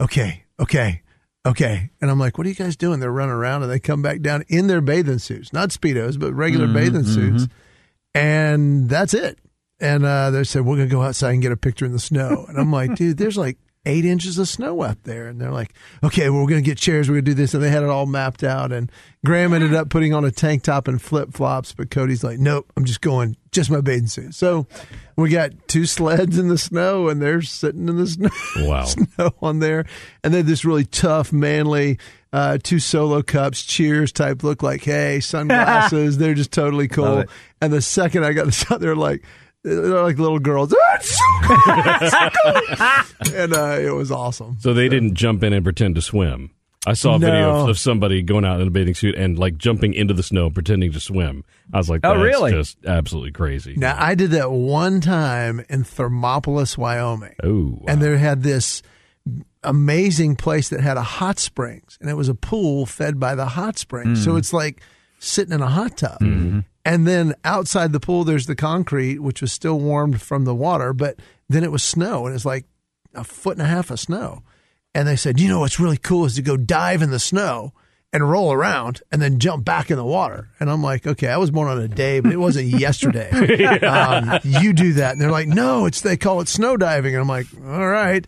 okay, 0.00 0.44
okay." 0.58 1.02
Okay. 1.44 1.90
And 2.00 2.10
I'm 2.10 2.18
like, 2.18 2.38
what 2.38 2.46
are 2.48 2.50
you 2.50 2.56
guys 2.56 2.74
doing? 2.74 2.98
They're 2.98 3.12
running 3.12 3.30
around 3.32 3.62
and 3.62 3.70
they 3.70 3.78
come 3.78 4.02
back 4.02 4.20
down 4.20 4.42
in 4.48 4.66
their 4.66 4.80
bathing 4.80 5.20
suits, 5.20 5.52
not 5.52 5.68
Speedos, 5.68 6.18
but 6.18 6.32
regular 6.34 6.64
Mm-hmm, 6.66 6.74
bathing 6.74 7.04
suits. 7.04 7.46
And 8.12 8.88
that's 8.88 9.14
it. 9.14 9.38
And 9.80 10.04
uh, 10.04 10.30
they 10.30 10.44
said, 10.44 10.64
we're 10.64 10.76
going 10.76 10.88
to 10.88 10.94
go 10.94 11.02
outside 11.02 11.32
and 11.32 11.42
get 11.42 11.52
a 11.52 11.56
picture 11.56 11.84
in 11.84 11.92
the 11.92 11.98
snow. 11.98 12.46
And 12.48 12.58
I'm 12.58 12.72
like, 12.72 12.94
dude, 12.94 13.18
there's 13.18 13.36
like 13.36 13.58
eight 13.84 14.04
inches 14.06 14.38
of 14.38 14.48
snow 14.48 14.82
out 14.82 15.04
there. 15.04 15.28
And 15.28 15.38
they're 15.40 15.52
like, 15.52 15.74
okay, 16.02 16.28
well, 16.30 16.40
we're 16.40 16.48
going 16.48 16.64
to 16.64 16.68
get 16.68 16.78
chairs. 16.78 17.08
We're 17.08 17.16
going 17.16 17.26
to 17.26 17.30
do 17.32 17.34
this. 17.34 17.52
And 17.54 17.62
they 17.62 17.68
had 17.70 17.82
it 17.82 17.88
all 17.90 18.06
mapped 18.06 18.42
out. 18.42 18.72
And 18.72 18.90
Graham 19.24 19.52
ended 19.52 19.74
up 19.74 19.90
putting 19.90 20.14
on 20.14 20.24
a 20.24 20.30
tank 20.30 20.62
top 20.62 20.88
and 20.88 21.00
flip 21.00 21.34
flops. 21.34 21.72
But 21.74 21.90
Cody's 21.90 22.24
like, 22.24 22.38
nope, 22.38 22.72
I'm 22.76 22.84
just 22.86 23.00
going, 23.02 23.36
just 23.52 23.70
my 23.70 23.80
bathing 23.82 24.06
suit. 24.08 24.34
So 24.34 24.66
we 25.14 25.28
got 25.28 25.52
two 25.68 25.84
sleds 25.84 26.38
in 26.38 26.48
the 26.48 26.58
snow 26.58 27.08
and 27.08 27.20
they're 27.20 27.42
sitting 27.42 27.86
in 27.88 27.96
the 27.98 28.06
snow, 28.06 28.30
Wow. 28.66 28.84
snow 28.86 29.30
on 29.42 29.58
there. 29.60 29.84
And 30.24 30.32
they 30.32 30.38
had 30.38 30.46
this 30.46 30.64
really 30.64 30.86
tough, 30.86 31.32
manly, 31.34 31.98
uh, 32.32 32.58
two 32.62 32.78
solo 32.80 33.22
cups, 33.22 33.62
cheers 33.62 34.10
type 34.10 34.42
look 34.42 34.62
like, 34.62 34.82
hey, 34.82 35.20
sunglasses. 35.56 36.16
they're 36.18 36.34
just 36.34 36.50
totally 36.50 36.88
cool. 36.88 37.24
And 37.60 37.72
the 37.72 37.82
second 37.82 38.24
I 38.24 38.32
got 38.32 38.46
this 38.46 38.70
out, 38.72 38.80
they're 38.80 38.96
like, 38.96 39.22
They're 39.66 40.02
like 40.02 40.18
little 40.18 40.38
girls. 40.38 40.72
"Ah, 40.78 40.94
it's 40.96 41.10
so 41.10 41.24
cool, 41.42 41.56
it's 42.00 42.12
so 43.20 43.26
cool." 43.32 43.34
and 43.40 43.52
uh, 43.54 43.78
it 43.80 43.94
was 43.94 44.10
awesome. 44.12 44.56
So 44.60 44.72
they 44.74 44.88
didn't 44.88 45.14
jump 45.14 45.42
in 45.42 45.52
and 45.52 45.64
pretend 45.64 45.94
to 45.96 46.02
swim. 46.02 46.50
I 46.88 46.92
saw 46.92 47.16
a 47.16 47.18
video 47.18 47.52
No. 47.52 47.62
of, 47.62 47.68
of 47.70 47.78
somebody 47.80 48.22
going 48.22 48.44
out 48.44 48.60
in 48.60 48.68
a 48.68 48.70
bathing 48.70 48.94
suit 48.94 49.16
and 49.16 49.36
like 49.36 49.58
jumping 49.58 49.92
into 49.92 50.14
the 50.14 50.22
snow 50.22 50.50
pretending 50.50 50.92
to 50.92 51.00
swim. 51.00 51.42
I 51.74 51.78
was 51.78 51.90
like, 51.90 52.02
Oh, 52.04 52.10
that's 52.14 52.22
really? 52.22 52.52
just 52.52 52.78
absolutely 52.86 53.32
crazy. 53.32 53.74
Now 53.76 53.96
I 53.98 54.14
did 54.14 54.30
that 54.30 54.52
one 54.52 55.00
time 55.00 55.64
in 55.68 55.82
Thermopolis, 55.82 56.78
Wyoming. 56.78 57.34
oh, 57.42 57.80
and 57.88 58.00
there 58.00 58.16
had 58.18 58.44
this 58.44 58.82
amazing 59.64 60.36
place 60.36 60.68
that 60.68 60.80
had 60.80 60.96
a 60.96 61.02
hot 61.02 61.40
springs 61.40 61.98
and 62.00 62.08
it 62.08 62.14
was 62.14 62.28
a 62.28 62.34
pool 62.36 62.86
fed 62.86 63.18
by 63.18 63.34
the 63.34 63.46
hot 63.46 63.76
springs 63.78 64.22
so 64.22 64.36
it's 64.36 64.52
like 64.52 64.80
sitting 65.18 65.52
in 65.52 65.60
a 65.60 65.66
hot 65.68 65.96
tub 65.96 66.20
and 66.86 67.06
then 67.06 67.34
outside 67.44 67.92
the 67.92 68.00
pool 68.00 68.24
there's 68.24 68.46
the 68.46 68.56
concrete 68.56 69.18
which 69.18 69.40
was 69.42 69.52
still 69.52 69.78
warmed 69.78 70.22
from 70.22 70.44
the 70.44 70.54
water 70.54 70.92
but 70.92 71.18
then 71.48 71.62
it 71.62 71.70
was 71.72 71.82
snow 71.82 72.26
and 72.26 72.34
it's 72.34 72.44
like 72.46 72.64
a 73.14 73.24
foot 73.24 73.56
and 73.56 73.66
a 73.66 73.68
half 73.68 73.90
of 73.90 74.00
snow 74.00 74.42
and 74.94 75.06
they 75.06 75.16
said 75.16 75.38
you 75.38 75.48
know 75.48 75.60
what's 75.60 75.80
really 75.80 75.98
cool 75.98 76.24
is 76.24 76.36
to 76.36 76.42
go 76.42 76.56
dive 76.56 77.02
in 77.02 77.10
the 77.10 77.18
snow 77.18 77.72
and 78.12 78.30
roll 78.30 78.52
around 78.52 79.02
and 79.12 79.20
then 79.20 79.38
jump 79.38 79.64
back 79.64 79.90
in 79.90 79.96
the 79.96 80.04
water. 80.04 80.48
And 80.58 80.70
I'm 80.70 80.82
like, 80.82 81.06
okay, 81.06 81.28
I 81.28 81.36
was 81.36 81.50
born 81.50 81.68
on 81.68 81.78
a 81.80 81.88
day, 81.88 82.20
but 82.20 82.32
it 82.32 82.38
wasn't 82.38 82.68
yesterday. 82.80 83.28
um, 83.84 84.38
you 84.42 84.72
do 84.72 84.94
that. 84.94 85.12
And 85.12 85.20
they're 85.20 85.30
like, 85.30 85.48
no, 85.48 85.84
it's, 85.84 86.00
they 86.00 86.16
call 86.16 86.40
it 86.40 86.48
snow 86.48 86.78
diving. 86.78 87.14
And 87.14 87.20
I'm 87.20 87.28
like, 87.28 87.46
all 87.66 87.86
right. 87.86 88.26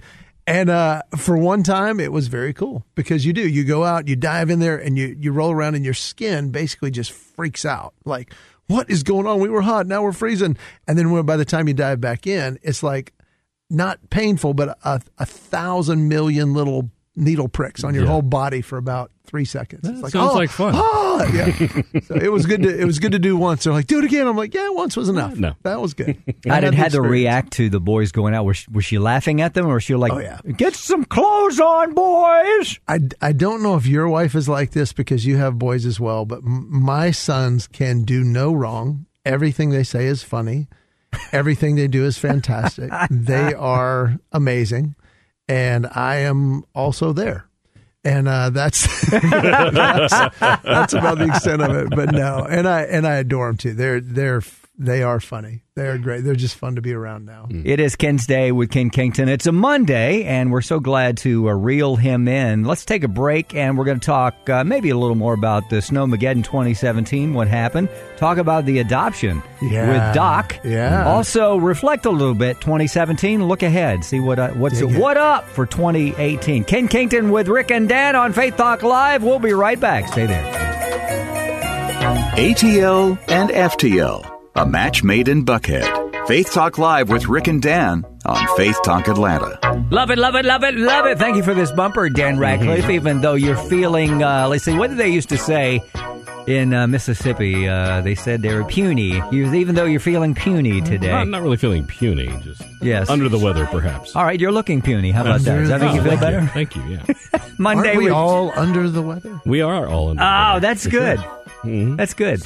And 0.49 0.71
uh, 0.71 1.03
for 1.17 1.37
one 1.37 1.63
time, 1.63 2.01
it 2.01 2.11
was 2.11 2.29
very 2.29 2.53
cool 2.55 2.85
because 2.95 3.27
you 3.27 3.33
do. 3.35 3.47
You 3.47 3.65
go 3.65 3.85
out, 3.85 4.09
you 4.09 4.17
dive 4.17 4.49
in 4.49 4.61
there, 4.61 4.79
and 4.79 4.97
you, 4.97 5.15
you 5.21 5.31
roll 5.31 5.53
around, 5.53 5.75
and 5.75 5.85
your 5.85 5.93
skin 5.95 6.51
basically 6.51 6.91
just 6.91 7.13
freaks 7.13 7.67
out. 7.67 7.93
Like, 8.07 8.33
what 8.67 8.89
is 8.89 9.03
going 9.03 9.27
on? 9.27 9.41
We 9.41 9.49
were 9.51 9.61
hot, 9.63 9.87
now 9.87 10.03
we're 10.03 10.13
freezing. 10.13 10.57
And 10.87 10.99
then 10.99 11.11
when, 11.11 11.27
by 11.27 11.37
the 11.37 11.45
time 11.45 11.69
you 11.69 11.75
dive 11.75 12.01
back 12.01 12.27
in, 12.27 12.59
it's 12.63 12.83
like 12.83 13.13
not 13.69 14.09
painful, 14.09 14.55
but 14.55 14.79
a, 14.85 15.03
a 15.19 15.27
thousand 15.27 16.09
million 16.09 16.55
little 16.55 16.91
needle 17.15 17.49
pricks 17.49 17.85
on 17.85 17.95
your 17.95 18.05
Yeah. 18.05 18.11
whole 18.11 18.23
body 18.23 18.63
for 18.63 18.79
about 18.79 19.11
three 19.29 19.45
seconds. 19.45 19.87
It's 19.89 20.01
like, 20.01 20.13
sounds 20.13 20.33
oh, 20.33 20.37
like 20.37 20.51
fun. 20.51 20.73
ah, 20.75 21.25
yeah. 21.33 21.47
so 22.03 22.15
it 22.15 22.33
was 22.33 22.47
good 22.47 22.63
to 22.63 22.81
it 22.81 22.85
was 22.85 22.99
good 22.99 23.13
to 23.13 23.19
do 23.19 23.37
once. 23.37 23.65
They're 23.65 23.73
like, 23.73 23.87
do 23.87 23.99
it 23.99 24.05
again. 24.05 24.27
I'm 24.27 24.37
like, 24.37 24.55
yeah, 24.55 24.71
once 24.71 24.97
was 24.97 25.09
enough. 25.09 25.37
No. 25.37 25.55
that 25.63 25.81
was 25.81 25.95
good. 25.95 26.17
How 26.47 26.61
did 26.61 26.73
the 26.73 26.77
Heather 26.77 26.99
experience. 26.99 27.11
react 27.11 27.53
to 27.55 27.69
the 27.69 27.81
boys 27.81 28.11
going 28.11 28.35
out? 28.35 28.45
Was 28.45 28.57
she, 28.57 28.71
was 28.71 28.85
she 28.85 28.99
laughing 28.99 29.41
at 29.41 29.55
them, 29.55 29.67
or 29.67 29.75
was 29.75 29.85
she 29.85 29.95
like, 29.95 30.13
Oh, 30.13 30.19
yeah. 30.19 30.41
"Get 30.57 30.75
some 30.75 31.05
clothes 31.05 31.61
on, 31.61 31.95
boys"? 31.95 32.81
I, 32.89 33.01
I 33.21 33.33
don't 33.33 33.63
know 33.63 33.77
if 33.77 33.87
your 33.87 34.09
wife 34.09 34.35
is 34.35 34.49
like 34.49 34.71
this 34.73 34.93
because 34.93 35.27
you 35.27 35.37
have 35.37 35.59
boys 35.59 35.85
as 35.85 36.01
well, 36.01 36.25
but 36.25 36.43
my 36.43 37.11
sons 37.11 37.67
can 37.67 38.05
do 38.05 38.25
no 38.25 38.53
wrong. 38.53 39.07
Everything 39.25 39.71
they 39.71 39.85
say 39.85 40.07
is 40.07 40.23
funny. 40.23 40.69
Everything 41.33 41.77
they 41.77 41.89
do 41.89 42.05
is 42.05 42.19
fantastic. 42.19 42.91
they 43.11 43.55
are 43.55 44.19
amazing, 44.33 44.95
and 45.49 45.87
I 45.87 46.17
am 46.17 46.65
also 46.75 47.13
there. 47.13 47.48
And 48.09 48.27
uh, 48.27 48.51
that's, 48.51 49.11
that's 49.11 50.13
that's 50.41 50.93
about 50.95 51.19
the 51.19 51.27
extent 51.27 51.61
of 51.63 51.77
it. 51.77 51.91
But 51.91 52.13
no, 52.13 52.47
and 52.49 52.67
I 52.67 52.83
and 52.83 53.07
I 53.07 53.17
adore 53.17 53.49
them 53.49 53.57
too. 53.59 53.75
They're 53.75 54.01
they're 54.01 54.41
they 54.79 55.03
are 55.03 55.19
funny. 55.21 55.63
They 55.75 55.87
are 55.87 55.99
great. 55.99 56.25
They're 56.25 56.35
just 56.35 56.57
fun 56.57 56.75
to 56.77 56.81
be 56.83 56.93
around 56.93 57.25
now. 57.25 57.47
It 57.51 57.79
is 57.79 57.95
Ken's 57.97 58.27
Day 58.27 58.51
with 58.53 58.71
Ken 58.71 58.91
Kington. 58.91 59.29
It's 59.29 59.47
a 59.47 59.53
Monday, 59.53 60.25
and 60.25 60.51
we're 60.51 60.61
so 60.61 60.81
glad 60.81 61.17
to 61.19 61.49
uh, 61.49 61.53
reel 61.53 61.95
him 61.97 62.27
in. 62.27 62.65
Let's 62.65 62.85
take 62.85 63.05
a 63.05 63.09
break, 63.09 63.55
and 63.55 63.79
we're 63.79 63.85
going 63.85 64.01
to 64.01 64.05
talk 64.07 64.49
uh, 64.51 64.65
maybe 64.65 64.91
a 64.91 64.97
little 64.97 65.15
more 65.15 65.35
about 65.35 65.71
the 65.71 65.77
Snowmageddon 65.77 66.43
2017, 66.45 67.33
what 67.35 67.47
happened. 67.49 67.89
Talk 68.17 68.39
about 68.39 68.65
the 68.67 68.79
adoption 68.81 69.41
Yeah. 69.63 70.07
with 70.09 70.15
Doc. 70.17 70.59
Yeah. 70.65 71.07
Also, 71.07 71.57
reflect 71.59 72.05
a 72.07 72.11
little 72.11 72.35
bit 72.35 72.61
2017. 72.61 73.47
Look 73.47 73.63
ahead. 73.63 74.05
See 74.05 74.19
what 74.21 74.39
uh, 74.41 74.49
what's 74.51 74.81
Dig 74.81 74.91
it. 74.91 74.99
what 75.01 75.17
up 75.17 75.49
for 75.49 75.67
2018. 75.67 76.65
Ken 76.65 76.89
Kington 76.89 77.31
with 77.31 77.47
Rick 77.49 77.71
and 77.71 77.89
Dan 77.89 78.17
on 78.17 78.33
Faith 78.33 78.57
Talk 78.57 78.83
Live. 78.83 79.23
We'll 79.23 79.39
be 79.39 79.53
right 79.53 79.79
back. 79.79 80.09
Stay 80.09 80.27
there. 80.27 80.55
ATL 82.37 83.19
and 83.29 83.51
FTL, 83.51 84.38
a 84.59 84.67
match 84.67 85.03
made 85.05 85.29
in 85.29 85.45
Buckhead. 85.45 86.27
Faith 86.27 86.53
Talk 86.53 86.77
Live 86.79 87.09
with 87.09 87.27
Rick 87.27 87.47
and 87.49 87.63
Dan 87.63 88.05
on 88.27 88.57
Faith 88.57 88.77
Talk 88.85 89.09
Atlanta. 89.09 89.59
Love 89.91 90.11
it, 90.11 90.19
love 90.19 90.35
it, 90.35 90.45
love 90.45 90.63
it, 90.65 90.75
love 90.75 91.07
it. 91.07 91.19
Thank 91.19 91.37
you 91.37 91.43
for 91.43 91.55
this 91.55 91.71
bumper, 91.73 92.09
Dan 92.11 92.39
Radcliffe. 92.39 92.91
Even 92.91 93.21
though 93.21 93.35
you're 93.35 93.57
feeling, 93.57 94.23
uh, 94.23 94.49
let's 94.49 94.65
see, 94.65 94.77
what 94.77 94.89
did 94.91 94.99
they 94.99 95.09
used 95.09 95.29
to 95.31 95.39
say 95.39 95.81
in 96.47 96.75
uh, 96.75 96.87
Mississippi? 96.87 97.67
Uh, 97.69 98.01
they 98.03 98.15
said 98.15 98.43
they 98.43 98.53
were 98.55 98.65
puny. 98.65 99.23
You, 99.31 99.55
even 99.55 99.75
though 99.75 99.87
you're 99.87 100.01
feeling 100.01 100.35
puny 100.35 100.83
today. 100.83 101.13
I'm 101.13 101.31
not 101.31 101.43
really 101.43 101.57
feeling 101.57 101.87
puny, 101.87 102.27
just 102.43 102.61
Yes. 102.83 103.09
under 103.09 103.29
the 103.31 103.39
weather, 103.39 103.65
perhaps. 103.67 104.15
All 104.17 104.25
right, 104.25 104.39
you're 104.39 104.53
looking 104.53 104.83
puny. 104.83 105.13
How 105.13 105.23
about 105.23 105.41
that? 105.43 105.57
Does 105.61 105.69
that 105.71 105.81
make 105.81 105.95
you 105.95 106.01
Oh, 106.01 106.05
feel 106.05 106.11
thank 106.19 106.21
better? 106.21 106.47
Thank 106.49 106.77
you. 106.77 106.83
Yeah, 106.83 107.41
Monday 107.59 107.89
Aren't 107.91 107.99
we 107.99 108.05
with- 108.05 108.13
all 108.13 108.53
under 108.59 108.89
the 108.91 109.03
weather? 109.03 109.41
we 109.47 109.63
are 109.63 109.87
all 109.87 110.11
under. 110.11 110.21
the 110.21 110.53
Oh, 110.57 110.61
that's 110.61 110.87
good. 110.87 111.21
sure. 111.21 111.35
Mhm. 111.65 111.97
That's 111.97 112.15
good. 112.15 112.43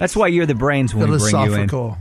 That's 0.00 0.16
why 0.16 0.28
you're 0.28 0.46
the 0.46 0.54
brains 0.54 0.94
when 0.94 1.10
we 1.10 1.18
bring 1.18 1.34
you 1.34 1.54
in. 1.54 1.68
Philosophical. 1.68 1.98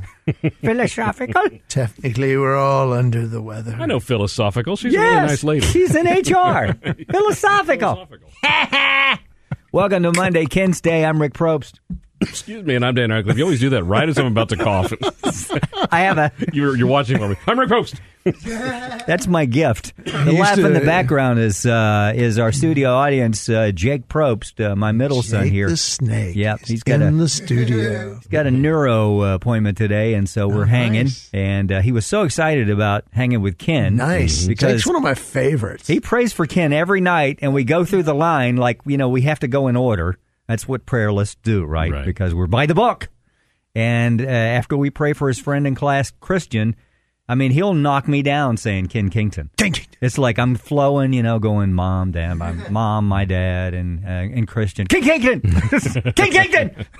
Philosophical. 0.61 1.43
Technically, 1.67 2.37
we're 2.37 2.55
all 2.55 2.93
under 2.93 3.27
the 3.27 3.41
weather. 3.41 3.75
I 3.77 3.85
know 3.87 3.99
philosophical. 3.99 4.77
She's 4.77 4.95
a 4.95 4.97
really 4.97 5.15
nice 5.15 5.43
lady. 5.43 5.65
she's 5.65 5.93
in 5.93 6.05
HR. 6.07 6.73
Philosophical. 7.11 8.07
Welcome 9.73 10.03
to 10.03 10.13
Monday, 10.13 10.45
Ken's 10.45 10.79
Day. 10.79 11.03
I'm 11.03 11.21
Rick 11.21 11.33
Probst. 11.33 11.79
Excuse 12.21 12.65
me, 12.65 12.75
and 12.75 12.85
I'm 12.85 12.95
Dan 12.95 13.11
Radcliffe. 13.11 13.37
You 13.37 13.43
always 13.45 13.59
do 13.61 13.69
that 13.69 13.83
right 13.85 14.07
as 14.09 14.17
I'm 14.17 14.25
about 14.25 14.49
to 14.49 14.57
cough. 14.57 14.91
I 15.91 16.01
have 16.01 16.17
a 16.17 16.31
you're, 16.51 16.75
you're 16.75 16.87
watching 16.87 17.17
for 17.17 17.29
me. 17.29 17.35
I'm 17.47 17.57
Rick 17.57 17.69
Post. 17.69 17.95
That's 18.25 19.25
my 19.27 19.45
gift. 19.45 19.93
The 20.03 20.11
used 20.25 20.37
laugh 20.39 20.57
in 20.59 20.73
the 20.73 20.81
background 20.81 21.39
is 21.39 21.65
uh, 21.65 22.11
is 22.15 22.37
our 22.37 22.51
studio 22.51 22.91
audience. 22.93 23.47
Uh, 23.47 23.71
Jake 23.73 24.07
Probst, 24.09 24.63
uh, 24.63 24.75
my 24.75 24.91
middle 24.91 25.21
son 25.23 25.45
Jake 25.45 25.53
here. 25.53 25.69
the 25.69 25.77
snake. 25.77 26.35
Yep, 26.35 26.63
is 26.63 26.67
he's 26.67 26.83
got 26.83 27.01
in 27.01 27.15
a- 27.15 27.17
the 27.17 27.29
studio. 27.29 28.15
He's 28.15 28.27
got 28.27 28.45
a 28.45 28.51
neuro 28.51 29.21
uh, 29.21 29.35
appointment 29.35 29.77
today, 29.77 30.13
and 30.15 30.27
so 30.27 30.47
we're 30.49 30.63
Oh, 30.63 30.65
hanging. 30.65 31.03
nice. 31.05 31.29
And 31.33 31.71
uh, 31.71 31.81
he 31.81 31.91
was 31.93 32.05
so 32.05 32.23
excited 32.23 32.69
about 32.69 33.05
hanging 33.13 33.41
with 33.41 33.57
Ken. 33.57 33.95
Nice. 33.95 34.45
because 34.45 34.73
Jake's 34.73 34.87
one 34.87 34.97
of 34.97 35.03
my 35.03 35.15
favorites. 35.15 35.87
he 35.87 35.99
prays 36.01 36.33
for 36.33 36.45
Ken 36.45 36.73
every 36.73 36.99
night, 37.01 37.39
and 37.41 37.53
we 37.53 37.63
go 37.63 37.85
through 37.85 38.03
the 38.03 38.13
line 38.15 38.57
like 38.57 38.81
you 38.85 38.97
know 38.97 39.07
we 39.07 39.21
have 39.21 39.39
to 39.39 39.47
go 39.47 39.69
in 39.69 39.77
order. 39.77 40.17
That's 40.49 40.67
what 40.67 40.87
prayer 40.87 41.13
lists 41.13 41.37
do, 41.43 41.63
right? 41.63 41.91
Right. 41.91 42.03
Because 42.03 42.33
we're 42.33 42.47
by 42.47 42.65
the 42.65 42.73
book. 42.73 43.07
And 43.75 44.19
uh, 44.19 44.25
after 44.25 44.75
we 44.75 44.89
pray 44.89 45.13
for 45.13 45.27
his 45.27 45.37
friend 45.37 45.67
in 45.67 45.75
class, 45.75 46.11
Christian, 46.21 46.75
I 47.27 47.35
mean, 47.35 47.51
he'll 47.51 47.75
knock 47.75 48.07
me 48.07 48.23
down 48.23 48.57
saying 48.57 48.87
Ken 48.87 49.11
Kington. 49.11 49.51
It's 50.01 50.17
like 50.17 50.39
I'm 50.39 50.55
flowing, 50.55 51.13
you 51.13 51.21
know, 51.21 51.37
going 51.37 51.75
mom, 51.75 52.13
dad, 52.13 52.33
my 52.33 52.53
mom, 52.71 53.07
my 53.07 53.25
dad, 53.25 53.75
and 53.75 54.03
uh, 54.03 54.07
and 54.07 54.47
Christian. 54.47 54.87
King 54.87 55.03
Kington, 55.03 55.41
King 56.13 56.31
Kington. 56.31 56.85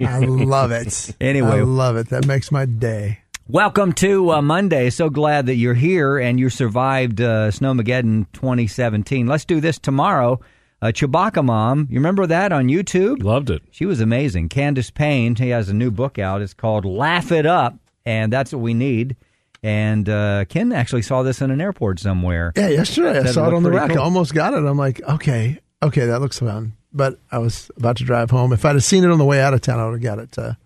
I 0.00 0.20
love 0.20 0.70
it. 0.70 1.16
Anyway. 1.20 1.58
I 1.58 1.62
love 1.62 1.96
it. 1.96 2.10
That 2.10 2.28
makes 2.28 2.52
my 2.52 2.64
day. 2.64 3.22
Welcome 3.48 3.92
to 3.94 4.34
uh, 4.34 4.40
Monday. 4.40 4.90
So 4.90 5.10
glad 5.10 5.46
that 5.46 5.56
you're 5.56 5.74
here 5.74 6.16
and 6.16 6.38
you 6.38 6.48
survived 6.48 7.20
uh, 7.20 7.50
Snowmageddon 7.50 8.26
2017. 8.34 9.26
Let's 9.26 9.44
do 9.44 9.60
this 9.60 9.80
tomorrow. 9.80 10.38
Uh, 10.80 10.86
Chewbacca 10.88 11.44
Mom, 11.44 11.88
you 11.90 11.96
remember 11.98 12.26
that 12.26 12.52
on 12.52 12.68
YouTube? 12.68 13.22
Loved 13.22 13.50
it. 13.50 13.62
She 13.72 13.84
was 13.84 14.00
amazing. 14.00 14.48
Candace 14.48 14.90
Payne, 14.90 15.34
he 15.34 15.48
has 15.48 15.68
a 15.68 15.74
new 15.74 15.90
book 15.90 16.18
out. 16.18 16.40
It's 16.40 16.54
called 16.54 16.84
Laugh 16.84 17.32
It 17.32 17.46
Up, 17.46 17.76
and 18.06 18.32
that's 18.32 18.52
what 18.52 18.60
we 18.60 18.74
need. 18.74 19.16
And 19.60 20.08
uh, 20.08 20.44
Ken 20.48 20.72
actually 20.72 21.02
saw 21.02 21.24
this 21.24 21.42
in 21.42 21.50
an 21.50 21.60
airport 21.60 21.98
somewhere. 21.98 22.52
Yeah, 22.56 22.68
yesterday 22.68 23.18
I 23.18 23.22
That 23.24 23.34
saw 23.34 23.40
it 23.42 23.44
looked 23.46 23.56
on 23.56 23.62
the 23.64 23.70
pretty 23.70 23.80
rack. 23.82 23.90
cool. 23.90 23.98
I 24.00 24.04
almost 24.04 24.34
got 24.34 24.54
it. 24.54 24.58
I'm 24.58 24.78
like, 24.78 25.02
okay, 25.02 25.58
okay, 25.82 26.06
that 26.06 26.20
looks 26.20 26.38
fun. 26.38 26.74
But 26.92 27.18
I 27.32 27.38
was 27.38 27.70
about 27.76 27.96
to 27.96 28.04
drive 28.04 28.30
home. 28.30 28.52
If 28.52 28.64
I'd 28.64 28.76
have 28.76 28.84
seen 28.84 29.02
it 29.02 29.10
on 29.10 29.18
the 29.18 29.24
way 29.24 29.40
out 29.42 29.54
of 29.54 29.60
town, 29.60 29.80
I 29.80 29.84
would 29.86 29.94
have 29.94 30.02
got 30.02 30.20
it 30.20 30.30
to, 30.32 30.56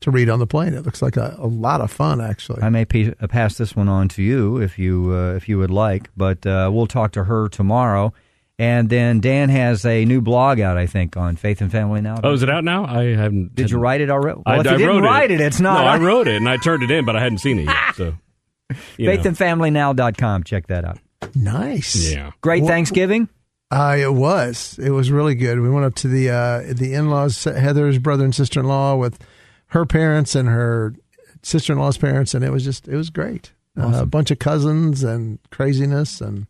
to 0.00 0.10
read 0.10 0.28
on 0.28 0.40
the 0.40 0.46
plane. 0.46 0.74
It 0.74 0.82
looks 0.84 1.00
like 1.00 1.16
a, 1.16 1.36
a 1.38 1.46
lot 1.46 1.80
of 1.80 1.90
fun, 1.90 2.20
actually. 2.20 2.62
I 2.62 2.68
may 2.68 2.84
p- 2.84 3.14
uh, 3.18 3.26
pass 3.28 3.56
this 3.56 3.74
one 3.74 3.88
on 3.88 4.08
to 4.10 4.22
you 4.22 4.58
if 4.58 4.78
you 4.78 5.10
uh, 5.14 5.32
if 5.36 5.48
you 5.48 5.56
would 5.58 5.70
like, 5.70 6.10
but 6.14 6.46
uh, 6.46 6.70
we'll 6.72 6.86
talk 6.86 7.12
to 7.12 7.24
her 7.24 7.48
tomorrow. 7.48 8.12
And 8.58 8.88
then 8.88 9.18
Dan 9.20 9.48
has 9.48 9.84
a 9.84 10.04
new 10.04 10.20
blog 10.20 10.60
out, 10.60 10.76
I 10.76 10.86
think, 10.86 11.16
on 11.16 11.34
Faith 11.34 11.60
and 11.60 11.72
Family 11.72 12.00
Now. 12.00 12.20
Oh, 12.22 12.32
is 12.34 12.42
it 12.44 12.50
out 12.50 12.62
now? 12.62 12.84
I 12.84 13.06
haven't. 13.16 13.54
Did 13.54 13.70
you 13.70 13.78
write 13.78 14.00
it 14.00 14.10
already? 14.10 14.40
Well, 14.46 14.56
I, 14.56 14.60
if 14.60 14.64
you 14.66 14.70
I 14.70 14.76
didn't 14.76 14.88
wrote 14.88 15.02
write 15.02 15.30
it, 15.32 15.40
it's 15.40 15.58
not. 15.58 15.80
No, 15.80 15.86
I 15.86 15.98
wrote 15.98 16.28
it 16.28 16.36
and 16.36 16.48
I 16.48 16.56
turned 16.58 16.84
it 16.84 16.90
in, 16.90 17.04
but 17.04 17.16
I 17.16 17.20
hadn't 17.20 17.38
seen 17.38 17.58
it 17.58 17.64
yet. 17.64 17.94
So, 17.96 18.14
you 18.96 19.06
know. 19.06 19.16
faithandfamilynow.com. 19.16 20.44
Check 20.44 20.68
that 20.68 20.84
out. 20.84 20.98
nice. 21.34 22.12
Yeah. 22.12 22.30
Great 22.42 22.62
Well- 22.62 22.70
Thanksgiving. 22.70 23.28
Uh, 23.70 23.96
it 23.98 24.12
was. 24.14 24.78
It 24.80 24.90
was 24.90 25.10
really 25.10 25.34
good. 25.34 25.58
We 25.58 25.68
went 25.68 25.84
up 25.86 25.94
to 25.96 26.06
the 26.08 26.30
uh, 26.30 26.62
the 26.74 26.94
in 26.94 27.10
laws, 27.10 27.42
Heather's 27.42 27.98
brother 27.98 28.22
and 28.22 28.32
sister 28.32 28.60
in 28.60 28.66
law, 28.66 28.94
with 28.94 29.18
her 29.68 29.84
parents 29.84 30.36
and 30.36 30.48
her 30.48 30.94
sister 31.42 31.72
in 31.72 31.80
law's 31.80 31.98
parents, 31.98 32.34
and 32.34 32.44
it 32.44 32.52
was 32.52 32.62
just 32.62 32.86
it 32.86 32.94
was 32.94 33.10
great. 33.10 33.52
Uh, 33.76 34.02
a 34.02 34.06
bunch 34.06 34.30
of 34.30 34.38
cousins 34.38 35.02
and 35.02 35.40
craziness, 35.50 36.20
and 36.20 36.42
it 36.42 36.46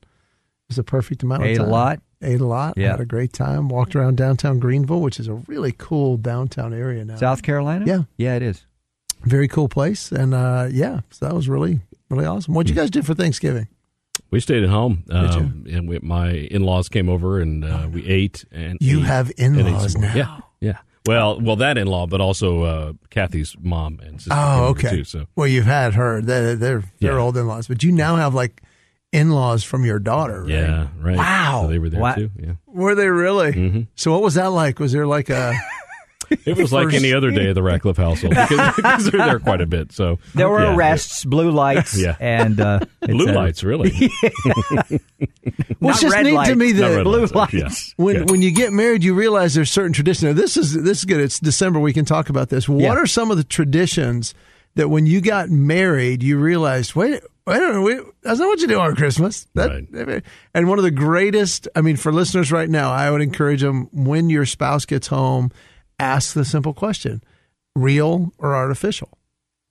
was 0.69 0.79
a 0.79 0.85
perfect 0.85 1.23
amount 1.23 1.43
Ate 1.43 1.57
a 1.59 1.61
of 1.61 1.67
time. 1.67 1.71
lot? 1.71 2.01
Ate 2.23 2.41
a 2.41 2.47
lot. 2.47 2.75
Yeah. 2.77 2.93
Had 2.93 3.01
a 3.01 3.05
great 3.07 3.33
time. 3.33 3.69
Walked 3.69 3.95
around 3.95 4.17
downtown 4.17 4.59
Greenville, 4.59 5.01
which 5.01 5.21
is 5.21 5.29
a 5.29 5.35
really 5.35 5.73
cool 5.77 6.17
downtown 6.17 6.73
area 6.73 7.05
now. 7.05 7.17
South 7.17 7.43
Carolina? 7.43 7.85
Yeah. 7.87 8.03
Yeah, 8.17 8.37
it 8.37 8.43
is. 8.43 8.65
very 9.25 9.49
cool 9.49 9.69
place, 9.69 10.11
and 10.13 10.35
uh, 10.35 10.69
yeah, 10.71 11.01
so 11.11 11.27
that 11.27 11.35
was 11.35 11.49
really 11.49 11.81
really 12.11 12.27
awesome. 12.27 12.55
What'd 12.55 12.69
you 12.71 12.77
guys 12.77 12.91
do 12.91 13.03
for 13.03 13.15
Thanksgiving? 13.15 13.69
We 14.31 14.41
stayed 14.41 14.63
at 14.63 14.69
home, 14.69 15.05
you? 15.09 15.17
um, 15.17 15.65
and 15.71 15.89
we, 15.89 15.99
my 16.01 16.31
in-laws 16.31 16.89
came 16.89 17.09
over, 17.09 17.41
and 17.41 17.65
uh, 17.65 17.89
we 17.91 18.07
ate. 18.07 18.45
And 18.53 18.79
You 18.81 18.99
ate- 19.01 19.07
have 19.07 19.33
in-laws 19.37 19.97
now. 19.97 20.15
Yeah, 20.15 20.39
yeah. 20.61 20.79
Well, 21.07 21.41
well, 21.41 21.57
that 21.57 21.77
in-law, 21.79 22.07
but 22.07 22.21
also 22.21 22.63
uh, 22.63 22.93
Kathy's 23.11 23.55
mom 23.61 24.01
and 24.03 24.21
sister. 24.21 24.35
Oh, 24.35 24.69
okay. 24.69 24.91
Too, 24.91 25.05
so 25.05 25.27
Well, 25.37 25.47
you've 25.47 25.67
had 25.67 25.95
her; 25.95 26.21
they're 26.23 26.55
they're, 26.57 26.81
they're 27.01 27.13
Yeah. 27.13 27.19
old 27.19 27.37
in-laws, 27.37 27.67
but 27.69 27.83
you 27.83 27.93
now 27.93 28.17
have 28.17 28.35
like 28.35 28.63
in-laws 29.15 29.65
from 29.65 29.85
your 29.85 29.99
daughter. 29.99 30.43
Right? 30.43 30.51
yeah, 30.51 30.89
right. 31.01 31.17
Wow. 31.17 31.63
So 31.63 31.69
they 31.69 31.79
were 31.79 31.89
there 31.91 32.01
Wow. 32.01 32.15
too. 32.15 32.31
Yeah. 32.39 32.53
Were 32.67 32.95
they 32.95 33.09
really? 33.09 33.53
Mm-hmm. 33.53 33.81
So 33.95 34.13
what 34.13 34.23
was 34.23 34.35
that 34.35 34.49
like? 34.49 34.79
Was 34.81 34.93
there 34.93 35.07
like 35.07 35.31
a 35.31 35.55
It 36.47 36.57
was 36.57 36.73
like 36.73 36.95
any 36.95 37.13
other 37.13 37.31
day 37.31 37.49
of 37.51 37.55
the 37.55 37.63
Ratcliffe 37.63 37.99
household 37.99 38.31
because, 38.35 38.49
because 38.77 39.11
they're 39.11 39.25
there 39.27 39.39
quite 39.39 39.61
a 39.61 39.67
bit. 39.67 39.93
So 39.93 40.19
There 40.35 40.49
were 40.49 40.63
yeah, 40.65 40.75
arrests, 40.75 41.25
blue 41.25 41.51
lights, 41.51 41.97
Yeah. 42.03 42.17
and 42.19 42.59
uh, 42.59 42.81
Blue 43.03 43.27
cetera. 43.27 43.41
lights, 43.43 43.63
really. 43.63 43.91
What's 45.79 46.01
just 46.01 46.15
red 46.15 46.25
neat 46.25 46.45
to 46.47 46.57
me 46.57 46.73
Not 46.73 46.89
that 46.89 47.05
blue 47.05 47.21
lights, 47.21 47.35
lights. 47.35 47.55
yeah. 47.99 48.03
when 48.05 48.17
Yeah. 48.17 48.23
when 48.25 48.43
you 48.43 48.51
get 48.53 48.73
married, 48.73 49.05
you 49.05 49.15
realize 49.15 49.55
there's 49.55 49.71
certain 49.71 49.93
traditions. 49.93 50.35
Now, 50.35 50.41
this 50.41 50.57
is 50.57 50.73
this 50.83 50.99
is 51.01 51.05
good. 51.05 51.21
It's 51.21 51.39
December. 51.39 51.79
We 51.79 51.93
can 51.93 52.05
talk 52.05 52.31
about 52.31 52.49
this. 52.49 52.69
What 52.69 52.81
Yeah. 52.83 52.95
are 52.95 53.07
some 53.07 53.31
of 53.31 53.37
the 53.37 53.45
traditions 53.45 54.35
that 54.77 54.89
when 54.89 55.07
you 55.07 55.21
got 55.21 55.51
married, 55.51 56.23
you 56.23 56.39
realized, 56.39 56.95
wait, 56.95 57.23
wait 57.47 57.57
a 57.57 57.73
minute, 57.73 58.07
that's 58.23 58.41
not 58.41 58.49
what 58.49 58.61
you 58.61 58.67
do 58.67 58.81
on 58.81 58.97
Christmas. 58.97 59.47
That, 59.55 60.23
And 60.55 60.69
one 60.69 60.79
of 60.79 60.85
the 60.85 60.91
greatest, 60.91 61.69
I 61.75 61.81
mean, 61.81 61.97
for 61.97 62.13
listeners 62.13 62.51
right 62.51 62.69
now, 62.69 62.91
I 62.93 63.11
would 63.11 63.23
encourage 63.23 63.61
them 63.61 63.89
when 63.93 64.31
your 64.31 64.47
spouse 64.47 64.85
gets 64.85 65.07
home, 65.07 65.51
ask 65.99 66.35
the 66.35 66.45
simple 66.45 66.75
question: 66.75 67.23
real 67.77 68.33
or 68.39 68.55
artificial? 68.55 69.11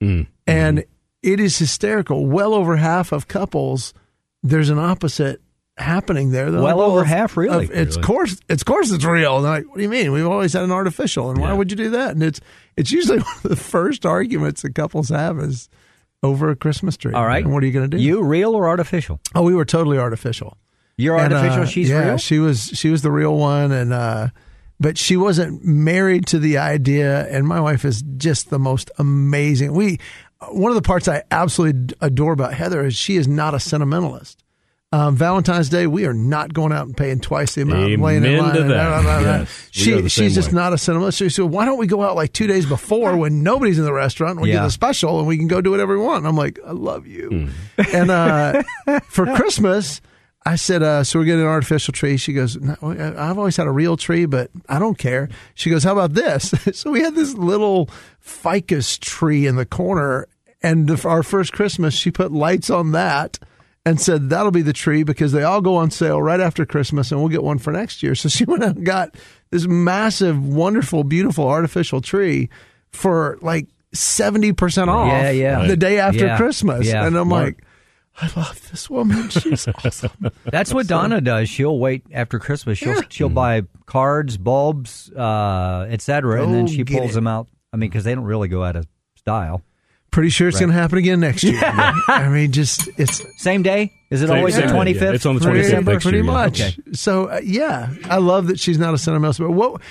Mm. 0.01 0.27
And 0.47 0.85
it 1.21 1.39
is 1.39 1.57
hysterical. 1.57 2.25
Well 2.25 2.53
over 2.53 2.75
half 2.75 3.11
of 3.11 3.27
couples, 3.27 3.93
there's 4.41 4.69
an 4.69 4.79
opposite 4.79 5.41
happening 5.77 6.31
there. 6.31 6.51
They're 6.51 6.61
Well 6.61 6.77
like, 6.77 6.87
over 6.87 7.01
if- 7.01 7.07
half, 7.07 7.35
really? 7.37 7.65
if 7.65 7.71
It's 7.71 7.95
Really? 7.97 8.05
course. 8.07 8.39
It's 8.49 8.63
course 8.63 8.91
it's 8.91 9.05
real. 9.05 9.35
And 9.37 9.43
like, 9.45 9.67
what 9.67 9.77
do 9.77 9.83
you 9.83 9.89
mean? 9.89 10.11
We've 10.11 10.25
always 10.27 10.53
had 10.53 10.63
an 10.63 10.71
artificial, 10.71 11.29
and 11.31 11.39
why 11.39 11.53
would 11.53 11.71
you 11.71 11.77
do 11.77 11.89
that? 11.91 12.11
And 12.11 12.23
it's 12.23 12.39
it's 12.77 12.91
usually 12.91 13.19
one 13.19 13.35
of 13.43 13.49
the 13.49 13.55
first 13.55 14.05
arguments 14.05 14.61
that 14.61 14.75
couples 14.75 15.09
have 15.09 15.39
is 15.39 15.69
over 16.21 16.49
a 16.49 16.55
Christmas 16.55 16.95
tree. 16.97 17.13
All 17.13 17.25
right. 17.25 17.43
And 17.43 17.53
what 17.53 17.63
are 17.63 17.65
you 17.65 17.73
going 17.73 17.89
to 17.89 17.97
do? 17.97 18.01
You 18.03 18.21
real 18.23 18.55
or 18.55 18.67
artificial? 18.69 19.19
oh, 19.35 19.41
we 19.43 19.55
were 19.55 19.65
totally 19.65 19.97
artificial. 19.97 20.57
You're 20.95 21.17
And, 21.17 21.33
artificial. 21.33 21.63
uh, 21.63 21.65
she's 21.65 21.89
yeah, 21.89 22.07
real. 22.09 22.17
She 22.17 22.37
was 22.39 22.65
she 22.73 22.89
was 22.91 23.01
the 23.01 23.11
real 23.11 23.35
one, 23.35 23.71
and 23.71 23.91
uh, 23.91 24.27
but 24.79 24.97
she 24.97 25.17
wasn't 25.17 25.65
married 25.65 26.27
to 26.27 26.39
the 26.39 26.59
idea. 26.59 27.27
And 27.29 27.47
my 27.47 27.59
wife 27.59 27.83
is 27.83 28.03
just 28.17 28.51
the 28.51 28.59
most 28.59 28.91
amazing. 28.99 29.73
We 29.73 29.97
one 30.51 30.69
of 30.71 30.75
the 30.75 30.81
parts 30.83 31.07
I 31.07 31.23
absolutely 31.31 31.95
adore 32.01 32.33
about 32.33 32.53
Heather 32.53 32.85
is 32.85 32.95
she 32.95 33.15
is 33.15 33.27
not 33.27 33.53
a 33.55 33.59
sentimentalist. 33.59 34.42
Um, 34.93 35.15
Valentine's 35.15 35.69
Day, 35.69 35.87
we 35.87 36.05
are 36.05 36.13
not 36.13 36.53
going 36.53 36.71
out 36.71 36.85
and 36.85 36.95
paying 36.95 37.19
twice 37.19 37.55
the 37.55 37.63
amount. 37.63 37.91
and 37.93 38.01
laying 38.03 38.23
in 38.23 38.33
Amen 38.33 38.43
line 38.43 38.53
to 38.55 38.61
and 38.61 38.69
that. 38.69 38.87
blah, 38.89 39.01
blah, 39.01 39.01
blah, 39.01 39.21
blah. 39.23 39.37
Yes, 39.39 39.69
she 39.71 39.93
are 39.93 40.01
the 40.01 40.09
she's 40.09 40.35
just 40.35 40.49
way. 40.49 40.53
not 40.55 40.71
a 40.73 40.77
sentimentalist. 40.77 41.17
She 41.17 41.29
said, 41.29 41.45
"Why 41.45 41.65
don't 41.65 41.79
we 41.79 41.87
go 41.87 42.03
out 42.03 42.15
like 42.15 42.31
two 42.31 42.45
days 42.45 42.67
before 42.67 43.17
when 43.17 43.41
nobody's 43.41 43.79
in 43.79 43.85
the 43.85 43.93
restaurant? 43.93 44.33
and 44.33 44.41
We 44.41 44.49
Yeah. 44.49 44.57
get 44.59 44.65
a 44.65 44.71
special 44.71 45.17
and 45.17 45.27
we 45.27 45.35
can 45.37 45.47
go 45.47 45.61
do 45.61 45.71
whatever 45.71 45.97
we 45.97 46.03
want." 46.03 46.19
And 46.19 46.27
I'm 46.27 46.35
like, 46.37 46.59
"I 46.65 46.73
love 46.73 47.07
you." 47.07 47.49
Hmm. 47.77 47.81
And 47.95 48.11
uh, 48.11 48.61
for 49.07 49.25
Christmas, 49.35 49.99
I 50.45 50.57
said, 50.57 50.83
uh, 50.83 51.03
"So 51.03 51.17
we're 51.17 51.25
getting 51.25 51.41
an 51.41 51.47
artificial 51.47 51.91
tree." 51.91 52.17
She 52.17 52.31
goes, 52.33 52.55
no, 52.57 52.75
"I've 52.83 53.39
always 53.39 53.57
had 53.57 53.65
a 53.65 53.71
real 53.71 53.97
tree, 53.97 54.25
but 54.27 54.51
I 54.69 54.77
don't 54.77 54.99
care." 54.99 55.27
She 55.55 55.71
goes, 55.71 55.83
"How 55.83 55.93
about 55.93 56.13
this?" 56.13 56.53
so 56.73 56.91
we 56.91 57.01
had 57.01 57.15
this 57.15 57.33
little 57.33 57.89
ficus 58.19 58.99
tree 58.99 59.47
in 59.47 59.55
the 59.55 59.65
corner, 59.65 60.27
and 60.61 61.03
our 61.03 61.23
first 61.23 61.51
Christmas, 61.51 61.95
she 61.95 62.11
put 62.11 62.31
lights 62.31 62.69
on 62.69 62.91
that. 62.91 63.39
And 63.85 63.99
said 63.99 64.29
that'll 64.29 64.51
be 64.51 64.61
the 64.61 64.71
tree 64.71 65.03
because 65.03 65.33
they 65.33 65.43
all 65.43 65.59
go 65.59 65.75
on 65.75 65.91
sale 65.91 66.21
right 66.21 66.39
after 66.39 66.65
Christmas, 66.65 67.11
and 67.11 67.19
we'll 67.19 67.27
get 67.27 67.43
one 67.43 67.57
for 67.57 67.73
next 67.73 68.01
year. 68.01 68.15
So 68.15 68.29
she 68.29 68.45
went 68.45 68.63
out 68.63 68.77
and 68.77 68.85
got 68.85 69.15
this 69.49 69.67
massive, 69.67 70.41
wonderful, 70.41 71.03
beautiful 71.03 71.49
artificial 71.49 71.99
tree 71.99 72.49
for 72.91 73.37
like 73.41 73.67
seventy 73.93 74.53
percent 74.53 74.89
off. 74.89 75.07
Yeah, 75.09 75.31
yeah. 75.31 75.67
The 75.67 75.75
day 75.75 75.99
after 75.99 76.25
Yeah, 76.27 76.37
Christmas, 76.37 76.87
yeah. 76.87 77.05
and 77.05 77.17
I'm 77.17 77.27
Smart. 77.27 77.43
like, 77.45 77.65
I 78.21 78.39
love 78.39 78.71
this 78.71 78.89
woman. 78.89 79.27
She's 79.27 79.67
awesome. 79.83 80.11
That's 80.45 80.73
what 80.73 80.87
Donna 80.87 81.19
does. 81.19 81.49
She'll 81.49 81.77
wait 81.77 82.03
after 82.13 82.39
Christmas. 82.39 82.77
She'll 82.77 83.01
she'll 83.09 83.27
buy 83.27 83.63
cards, 83.85 84.37
bulbs, 84.37 85.11
uh, 85.11 85.87
etc., 85.89 86.41
and 86.43 86.53
then 86.53 86.67
she 86.67 86.85
pulls 86.85 87.11
it. 87.11 87.15
them 87.15 87.27
out. 87.27 87.49
I 87.73 87.75
mean, 87.75 87.89
because 87.89 88.05
they 88.05 88.15
don't 88.15 88.23
really 88.23 88.47
go 88.47 88.63
out 88.63 88.77
of 88.77 88.87
style. 89.15 89.61
Pretty 90.13 90.29
sure 90.29 90.47
it's 90.47 90.59
going 90.59 90.69
to 90.71 90.75
happen 90.75 90.99
again 90.99 91.19
next 91.19 91.43
year. 91.43 91.59
I 91.63 92.29
mean, 92.29 92.51
just 92.51 92.87
it's 92.97 93.21
Same 93.41 93.63
day? 93.63 93.91
Is 94.11 94.21
it 94.21 94.27
Same- 94.27 94.37
always 94.37 94.53
same 94.55 94.67
the 94.67 94.73
twenty 94.73 94.93
fifth? 94.93 95.01
twenty 95.01 95.09
yeah. 95.09 95.15
It's 95.15 95.25
on 95.25 95.35
the 95.35 95.41
pretty, 95.41 95.67
25th 95.69 95.85
next 95.85 96.03
pretty 96.03 96.17
year, 96.19 96.25
yeah. 96.25 96.31
much. 96.31 96.61
Okay. 96.61 96.75
So 96.93 97.25
uh, 97.25 97.41
yeah, 97.43 97.91
I 98.05 98.17
love 98.17 98.47
that 98.47 98.59
she's 98.59 98.77
not 98.77 98.93
a 98.93 98.97
sentimentalist. 98.97 99.39
But 99.39 99.51
what? 99.51 99.81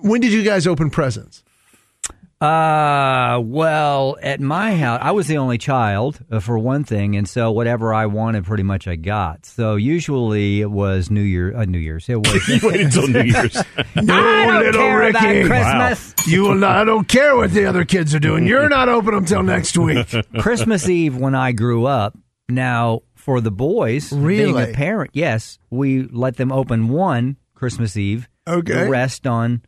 When 0.00 0.20
did 0.20 0.32
you 0.32 0.42
guys 0.42 0.66
open 0.66 0.90
presents? 0.90 1.42
Uh, 2.40 3.38
well, 3.44 4.16
at 4.22 4.40
my 4.40 4.74
house, 4.74 4.98
I 5.02 5.10
was 5.10 5.26
the 5.26 5.36
only 5.36 5.58
child 5.58 6.18
uh, 6.30 6.40
for 6.40 6.58
one 6.58 6.84
thing, 6.84 7.14
and 7.14 7.28
so 7.28 7.50
whatever 7.52 7.92
I 7.92 8.06
wanted, 8.06 8.46
pretty 8.46 8.62
much 8.62 8.88
I 8.88 8.96
got. 8.96 9.44
So 9.44 9.76
usually 9.76 10.62
it 10.62 10.70
was 10.70 11.10
New 11.10 11.20
Year, 11.20 11.54
uh, 11.54 11.66
New 11.66 11.78
Year's. 11.78 12.08
It 12.08 12.16
was. 12.16 12.62
Wait 12.62 12.80
until 12.80 13.08
New 13.08 13.20
Year's. 13.24 13.54
No, 13.94 14.14
I 14.18 14.62
don't 14.62 14.72
care 14.72 15.02
about 15.10 15.46
Christmas. 15.46 16.14
You 16.26 16.42
will 16.44 16.54
not. 16.54 16.78
I 16.78 16.84
don't 16.84 17.06
care 17.06 17.36
what 17.36 17.50
the 17.50 17.66
other 17.66 17.84
kids 17.84 18.14
are 18.14 18.18
doing. 18.20 18.46
You're 18.46 18.70
not 18.70 18.88
open 18.88 19.12
until 19.12 19.42
next 19.42 19.76
week. 19.76 20.06
Christmas 20.38 20.88
Eve 20.88 21.16
when 21.16 21.34
I 21.34 21.52
grew 21.52 21.84
up. 21.84 22.16
Now, 22.48 23.02
for 23.16 23.42
the 23.42 23.50
boys, 23.50 24.10
being 24.10 24.58
a 24.58 24.68
parent, 24.68 25.10
yes, 25.12 25.58
we 25.68 26.04
let 26.04 26.36
them 26.36 26.52
open 26.52 26.88
one 26.88 27.36
Christmas 27.54 27.98
Eve. 27.98 28.30
Okay. 28.48 28.84
The 28.84 28.88
rest 28.90 29.26
on 29.26 29.62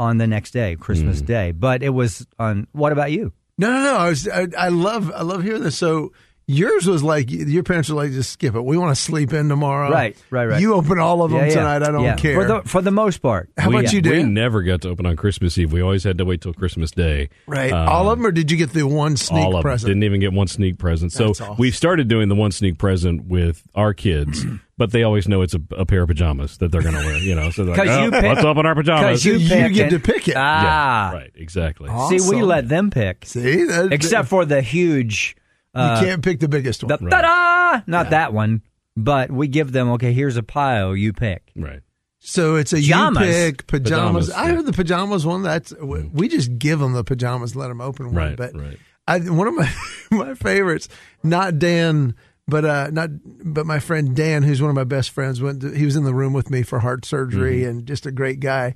on 0.00 0.16
the 0.16 0.26
next 0.26 0.52
day, 0.52 0.76
Christmas 0.76 1.20
mm. 1.20 1.26
Day. 1.26 1.52
But 1.52 1.82
it 1.82 1.90
was 1.90 2.26
on. 2.38 2.66
What 2.72 2.90
about 2.90 3.12
you? 3.12 3.32
No, 3.58 3.70
no, 3.70 3.82
no. 3.82 3.96
I 3.96 4.08
was. 4.08 4.26
I, 4.26 4.46
I 4.56 4.68
love. 4.68 5.12
I 5.14 5.22
love 5.22 5.42
hearing 5.42 5.62
this. 5.62 5.76
So 5.76 6.12
yours 6.50 6.86
was 6.86 7.02
like 7.02 7.30
your 7.30 7.62
parents 7.62 7.88
were 7.88 7.94
like, 7.96 8.10
just 8.12 8.30
skip 8.32 8.54
it. 8.54 8.60
We 8.64 8.76
want 8.76 8.94
to 8.96 9.00
sleep 9.00 9.32
in 9.32 9.48
tomorrow. 9.48 9.90
Right, 9.90 10.16
right, 10.30 10.46
right. 10.46 10.60
You 10.60 10.74
open 10.74 10.98
all 10.98 11.22
of 11.22 11.30
them 11.30 11.40
Yeah, 11.40 11.46
yeah. 11.46 11.54
tonight. 11.54 11.82
I 11.82 11.90
don't 11.92 12.02
Yeah. 12.04 12.16
care. 12.16 12.34
for 12.34 12.44
the 12.44 12.62
for 12.68 12.82
the 12.82 12.90
most 12.90 13.18
part. 13.18 13.50
How 13.56 13.68
we, 13.70 13.76
about 13.78 13.92
you, 13.92 14.00
We 14.02 14.18
Dan? 14.18 14.34
never 14.34 14.62
got 14.62 14.80
to 14.82 14.88
open 14.88 15.06
on 15.06 15.16
Christmas 15.16 15.56
Eve. 15.58 15.72
We 15.72 15.80
always 15.80 16.04
had 16.04 16.18
to 16.18 16.24
wait 16.24 16.40
till 16.40 16.52
Christmas 16.52 16.90
Day. 16.90 17.28
right. 17.46 17.72
Um, 17.72 17.88
all 17.88 18.10
of 18.10 18.18
them, 18.18 18.26
or 18.26 18.32
did 18.32 18.50
you 18.50 18.56
get 18.56 18.72
the 18.72 18.82
one 18.86 19.16
sneak 19.16 19.44
all 19.44 19.56
of 19.56 19.62
present? 19.62 19.88
them. 19.88 20.00
Didn't 20.00 20.04
even 20.04 20.20
get 20.20 20.32
one 20.32 20.48
sneak 20.48 20.78
present. 20.78 21.12
So 21.12 21.30
awesome. 21.30 21.56
we 21.58 21.70
started 21.70 22.08
doing 22.08 22.28
the 22.28 22.34
one 22.34 22.50
sneak 22.52 22.78
present 22.78 23.26
with 23.26 23.62
our 23.74 23.94
kids, 23.94 24.44
but 24.78 24.90
they 24.92 25.02
always 25.02 25.28
know 25.28 25.42
it's 25.42 25.54
a, 25.54 25.60
a 25.76 25.86
pair 25.86 26.02
of 26.02 26.08
pajamas 26.08 26.58
that 26.58 26.72
they're 26.72 26.82
going 26.82 26.94
to 26.94 27.04
wear. 27.04 27.18
You 27.18 27.34
know, 27.34 27.50
so 27.50 27.64
they're 27.64 27.76
like, 27.76 27.86
'Cause 27.86 27.96
oh, 27.98 28.04
you 28.04 28.10
pick- 28.10 28.22
let's 28.22 28.44
open 28.44 28.66
our 28.66 28.74
pajamas. 28.80 29.24
You, 29.24 29.34
You 29.34 29.68
get 29.68 29.90
to 29.90 30.00
pick 30.00 30.26
it. 30.28 30.34
Ah, 30.36 31.12
yeah, 31.12 31.16
right, 31.18 31.30
exactly. 31.36 31.88
See, 32.18 32.28
we 32.34 32.42
let 32.42 32.68
them 32.68 32.90
pick, 32.90 33.24
See, 33.26 33.64
that, 33.64 33.92
except 33.92 34.28
for 34.28 34.44
the 34.44 34.60
huge. 34.62 35.36
You 35.74 35.80
Uh, 35.80 36.00
can't 36.00 36.22
pick 36.22 36.40
the 36.40 36.48
biggest 36.48 36.82
one. 36.84 36.88
the 36.88 37.10
ta-da! 37.10 37.82
Not 37.86 38.10
that 38.10 38.32
one, 38.32 38.62
but 38.96 39.30
we 39.30 39.48
give 39.48 39.72
them. 39.72 39.90
Okay, 39.92 40.12
here's 40.12 40.36
a 40.36 40.42
pile. 40.42 40.96
You 40.96 41.12
pick. 41.12 41.52
Right. 41.56 41.80
So 42.18 42.56
it's 42.56 42.72
a 42.72 42.76
Pajamas. 42.76 43.22
you 43.26 43.32
pick 43.32 43.66
pajamas. 43.66 44.28
Pajamas, 44.28 44.30
I 44.32 44.48
yeah. 44.48 44.54
heard 44.56 44.66
the 44.66 44.72
pajamas 44.72 45.24
one. 45.26 45.42
That's 45.42 45.72
we 45.80 46.28
just 46.28 46.58
give 46.58 46.78
them 46.78 46.92
the 46.92 47.02
pajamas, 47.04 47.56
let 47.56 47.68
them 47.68 47.80
open 47.80 48.06
one. 48.06 48.14
Right, 48.14 48.36
but 48.36 48.54
right. 48.54 48.78
I, 49.08 49.18
one 49.20 49.46
of 49.48 49.54
my 49.54 49.72
my 50.10 50.34
favorites, 50.34 50.88
not 51.22 51.58
Dan, 51.58 52.14
but 52.46 52.64
uh, 52.66 52.90
not 52.92 53.08
but 53.24 53.64
my 53.64 53.78
friend 53.78 54.14
Dan, 54.14 54.42
who's 54.42 54.60
one 54.60 54.68
of 54.70 54.76
my 54.76 54.84
best 54.84 55.10
friends. 55.10 55.40
Went 55.40 55.62
to, 55.62 55.70
he 55.70 55.86
was 55.86 55.96
in 55.96 56.04
the 56.04 56.12
room 56.14 56.32
with 56.34 56.50
me 56.50 56.62
for 56.62 56.80
heart 56.80 57.04
surgery 57.06 57.60
Mm-hmm. 57.60 57.70
and 57.70 57.86
just 57.86 58.04
a 58.04 58.12
great 58.12 58.40
guy. 58.40 58.74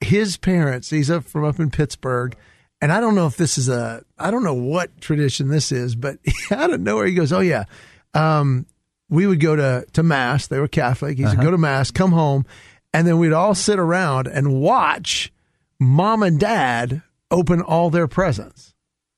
His 0.00 0.36
parents, 0.36 0.90
he's 0.90 1.10
up 1.10 1.24
from 1.24 1.44
up 1.44 1.58
in 1.58 1.70
Pittsburgh. 1.70 2.36
And 2.84 2.92
I 2.92 3.00
don't 3.00 3.14
know 3.14 3.26
if 3.26 3.38
this 3.38 3.56
is 3.56 3.70
a, 3.70 4.04
I 4.18 4.30
don't 4.30 4.44
know 4.44 4.52
what 4.52 5.00
tradition 5.00 5.48
this 5.48 5.72
is, 5.72 5.94
but 5.94 6.18
out 6.50 6.70
of 6.70 6.82
nowhere 6.82 7.06
he 7.06 7.14
goes, 7.14 7.32
"Oh 7.32 7.40
yeah, 7.40 7.64
um, 8.12 8.66
we 9.08 9.26
would 9.26 9.40
go 9.40 9.56
to 9.56 9.86
to 9.94 10.02
mass. 10.02 10.48
They 10.48 10.60
were 10.60 10.68
Catholic. 10.68 11.16
He 11.16 11.24
said, 11.24 11.36
Uh-huh. 11.36 11.44
go 11.44 11.50
to 11.52 11.56
mass, 11.56 11.90
come 11.90 12.12
home, 12.12 12.44
and 12.92 13.06
then 13.06 13.16
we'd 13.16 13.32
all 13.32 13.54
sit 13.54 13.78
around 13.78 14.26
and 14.28 14.60
watch 14.60 15.32
mom 15.80 16.22
and 16.22 16.38
dad 16.38 17.00
open 17.30 17.62
all 17.62 17.88
their 17.88 18.06
presents, 18.06 18.74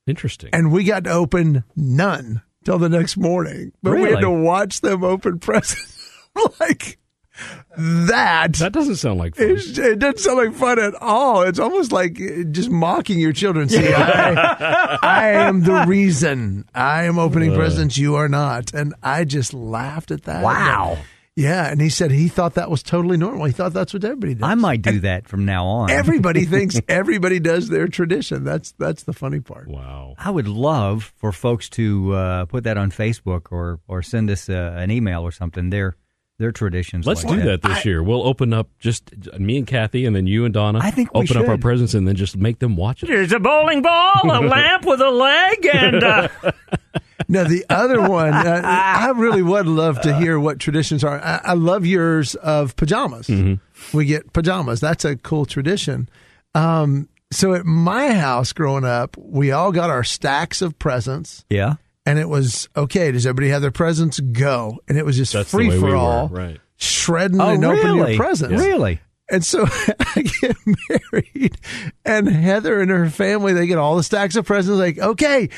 Interesting. 0.07 0.51
and 0.53 0.71
we 0.71 0.85
got 0.85 1.03
to 1.03 1.11
open 1.11 1.65
none 1.75 2.43
till 2.65 2.79
the 2.79 2.89
next 2.89 3.17
morning. 3.17 3.73
But 3.83 3.97
we 3.97 4.11
had 4.11 4.21
to 4.21 4.31
watch 4.31 4.81
them 4.81 5.03
open 5.03 5.39
presents 5.41 6.09
like 6.61 6.99
that. 7.77 8.55
that 8.55 8.73
doesn't 8.73 8.97
sound 8.97 9.19
like 9.19 9.37
fun. 9.37 9.51
It's- 9.51 9.79
it 9.79 9.99
doesn't 9.99 10.19
sound 10.21 10.39
like 10.39 10.55
fun 10.55 10.79
at 10.79 10.95
all. 11.01 11.43
It's 11.43 11.59
almost 11.59 11.93
like 11.93 12.21
uh, 12.21 12.45
just 12.51 12.71
mocking 12.71 13.19
your 13.19 13.33
children. 13.33 13.69
See, 13.69 13.93
I, 13.93 14.99
I 15.03 15.29
am 15.31 15.63
the 15.63 15.85
reason 15.87 16.65
I 16.75 17.05
am 17.05 17.19
opening 17.19 17.55
presents. 17.55 17.97
You 17.99 18.17
are 18.17 18.29
not, 18.29 18.73
and 18.75 18.95
I 19.03 19.25
just 19.25 19.53
laughed 19.55 20.11
at 20.11 20.25
that. 20.25 20.43
Wow. 20.43 20.99
Yeah, 21.39 21.71
and 21.71 21.83
he 21.83 21.91
said 21.91 22.11
he 22.13 22.29
thought 22.29 22.55
that 22.55 22.71
was 22.71 22.83
totally 22.83 23.19
normal. 23.19 23.45
He 23.45 23.53
thought 23.53 23.75
that's 23.75 23.93
what 23.93 24.03
everybody 24.05 24.33
does. 24.37 24.43
I 24.49 24.55
might 24.55 24.81
do 24.81 25.01
that 25.01 25.29
from 25.29 25.45
now 25.45 25.67
on. 25.67 25.91
Everybody 25.91 26.45
thinks 26.47 26.81
everybody 26.89 27.41
does 27.41 27.69
their 27.69 27.89
tradition. 27.89 28.43
That's 28.43 28.73
that's 28.79 29.03
the 29.03 29.13
funny 29.13 29.41
part. 29.41 29.69
Wow. 29.69 30.15
I 30.17 30.31
would 30.31 30.49
love 30.49 31.13
for 31.19 31.33
folks 31.33 31.69
to 31.71 32.15
uh, 32.15 32.45
put 32.47 32.65
that 32.65 32.79
on 32.79 32.91
Facebook 32.91 33.49
or 33.53 33.81
or 33.87 34.01
send 34.03 34.31
us 34.31 34.49
uh, 34.49 34.77
an 34.79 34.91
email 34.91 35.21
or 35.25 35.31
something. 35.31 35.69
Their 35.69 35.95
their 36.39 36.53
traditions. 36.53 37.07
Let's 37.07 37.25
like 37.25 37.39
do 37.39 37.43
that 37.45 37.63
this 37.63 37.85
year. 37.85 38.03
We'll 38.03 38.27
open 38.27 38.53
up 38.53 38.69
just 38.79 39.11
me 39.39 39.57
and 39.59 39.67
Kathy, 39.67 40.05
and 40.07 40.15
then 40.15 40.27
you 40.27 40.45
and 40.45 40.53
Donna. 40.53 40.81
I 40.83 40.91
think 40.91 41.13
we 41.15 41.23
open 41.23 41.37
up 41.39 41.49
our 41.49 41.59
presents 41.59 41.95
and 41.95 42.07
then 42.07 42.15
just 42.17 42.37
make 42.37 42.59
them 42.59 42.77
watch 42.77 43.03
it. 43.03 43.07
There's 43.07 43.33
a 43.33 43.39
bowling 43.41 43.83
ball, 43.83 44.21
a 44.25 44.41
lamp 44.47 44.85
with 44.85 45.01
a 45.01 45.11
leg, 45.11 45.67
and 45.73 46.03
uh, 46.05 46.29
No, 47.29 47.45
the 47.45 47.65
other 47.71 48.01
one, 48.09 48.33
uh, 48.35 48.61
I 48.65 49.11
really 49.17 49.43
would 49.43 49.67
love 49.67 50.01
to 50.03 50.17
hear 50.17 50.39
what 50.39 50.61
traditions 50.61 51.03
are. 51.03 51.19
I, 51.19 51.41
I 51.45 51.53
love 51.55 51.85
yours 51.87 52.35
of 52.37 52.77
pajamas. 52.77 53.29
We 53.93 54.05
get 54.05 54.33
pajamas. 54.33 54.81
That's 54.81 55.05
a 55.05 55.17
cool 55.17 55.45
tradition. 55.47 56.09
Um, 56.55 57.09
so 57.33 57.55
at 57.55 57.67
my 57.67 58.13
house 58.13 58.53
growing 58.53 58.85
up, 58.85 59.17
we 59.19 59.51
all 59.51 59.73
got 59.73 59.91
our 59.91 60.05
stacks 60.05 60.63
of 60.63 60.79
presents. 60.79 61.45
yeah. 61.51 61.75
And 62.07 62.19
it 62.19 62.29
was 62.29 62.69
okay. 62.77 63.11
Does 63.13 63.27
everybody 63.27 63.51
have 63.51 63.61
their 63.61 63.71
presents? 63.71 64.19
Go, 64.21 64.79
and 64.89 64.97
it 64.97 65.05
was 65.05 65.17
just 65.17 65.33
That's 65.35 65.51
free 65.51 65.69
way 65.69 65.79
for 65.79 65.87
we 65.87 65.91
were, 65.93 65.97
all, 65.97 66.29
right. 66.29 66.59
shredding 66.77 67.41
Oh, 67.41 67.49
and 67.51 67.63
really? 67.63 67.79
open 67.81 67.97
your 67.97 68.17
presents. 68.17 68.63
Really? 68.63 69.01
And 69.29 69.45
so 69.45 69.65
I 70.17 70.23
get 70.41 70.57
married, 70.89 71.57
and 72.05 72.29
Heather 72.29 72.81
and 72.81 72.91
her 72.91 73.11
family 73.11 73.53
they 73.53 73.67
get 73.67 73.77
all 73.77 73.97
the 73.97 74.03
stacks 74.05 74.37
of 74.37 74.47
presents. 74.47 74.79
Like, 74.79 74.99
okay, 74.99 75.49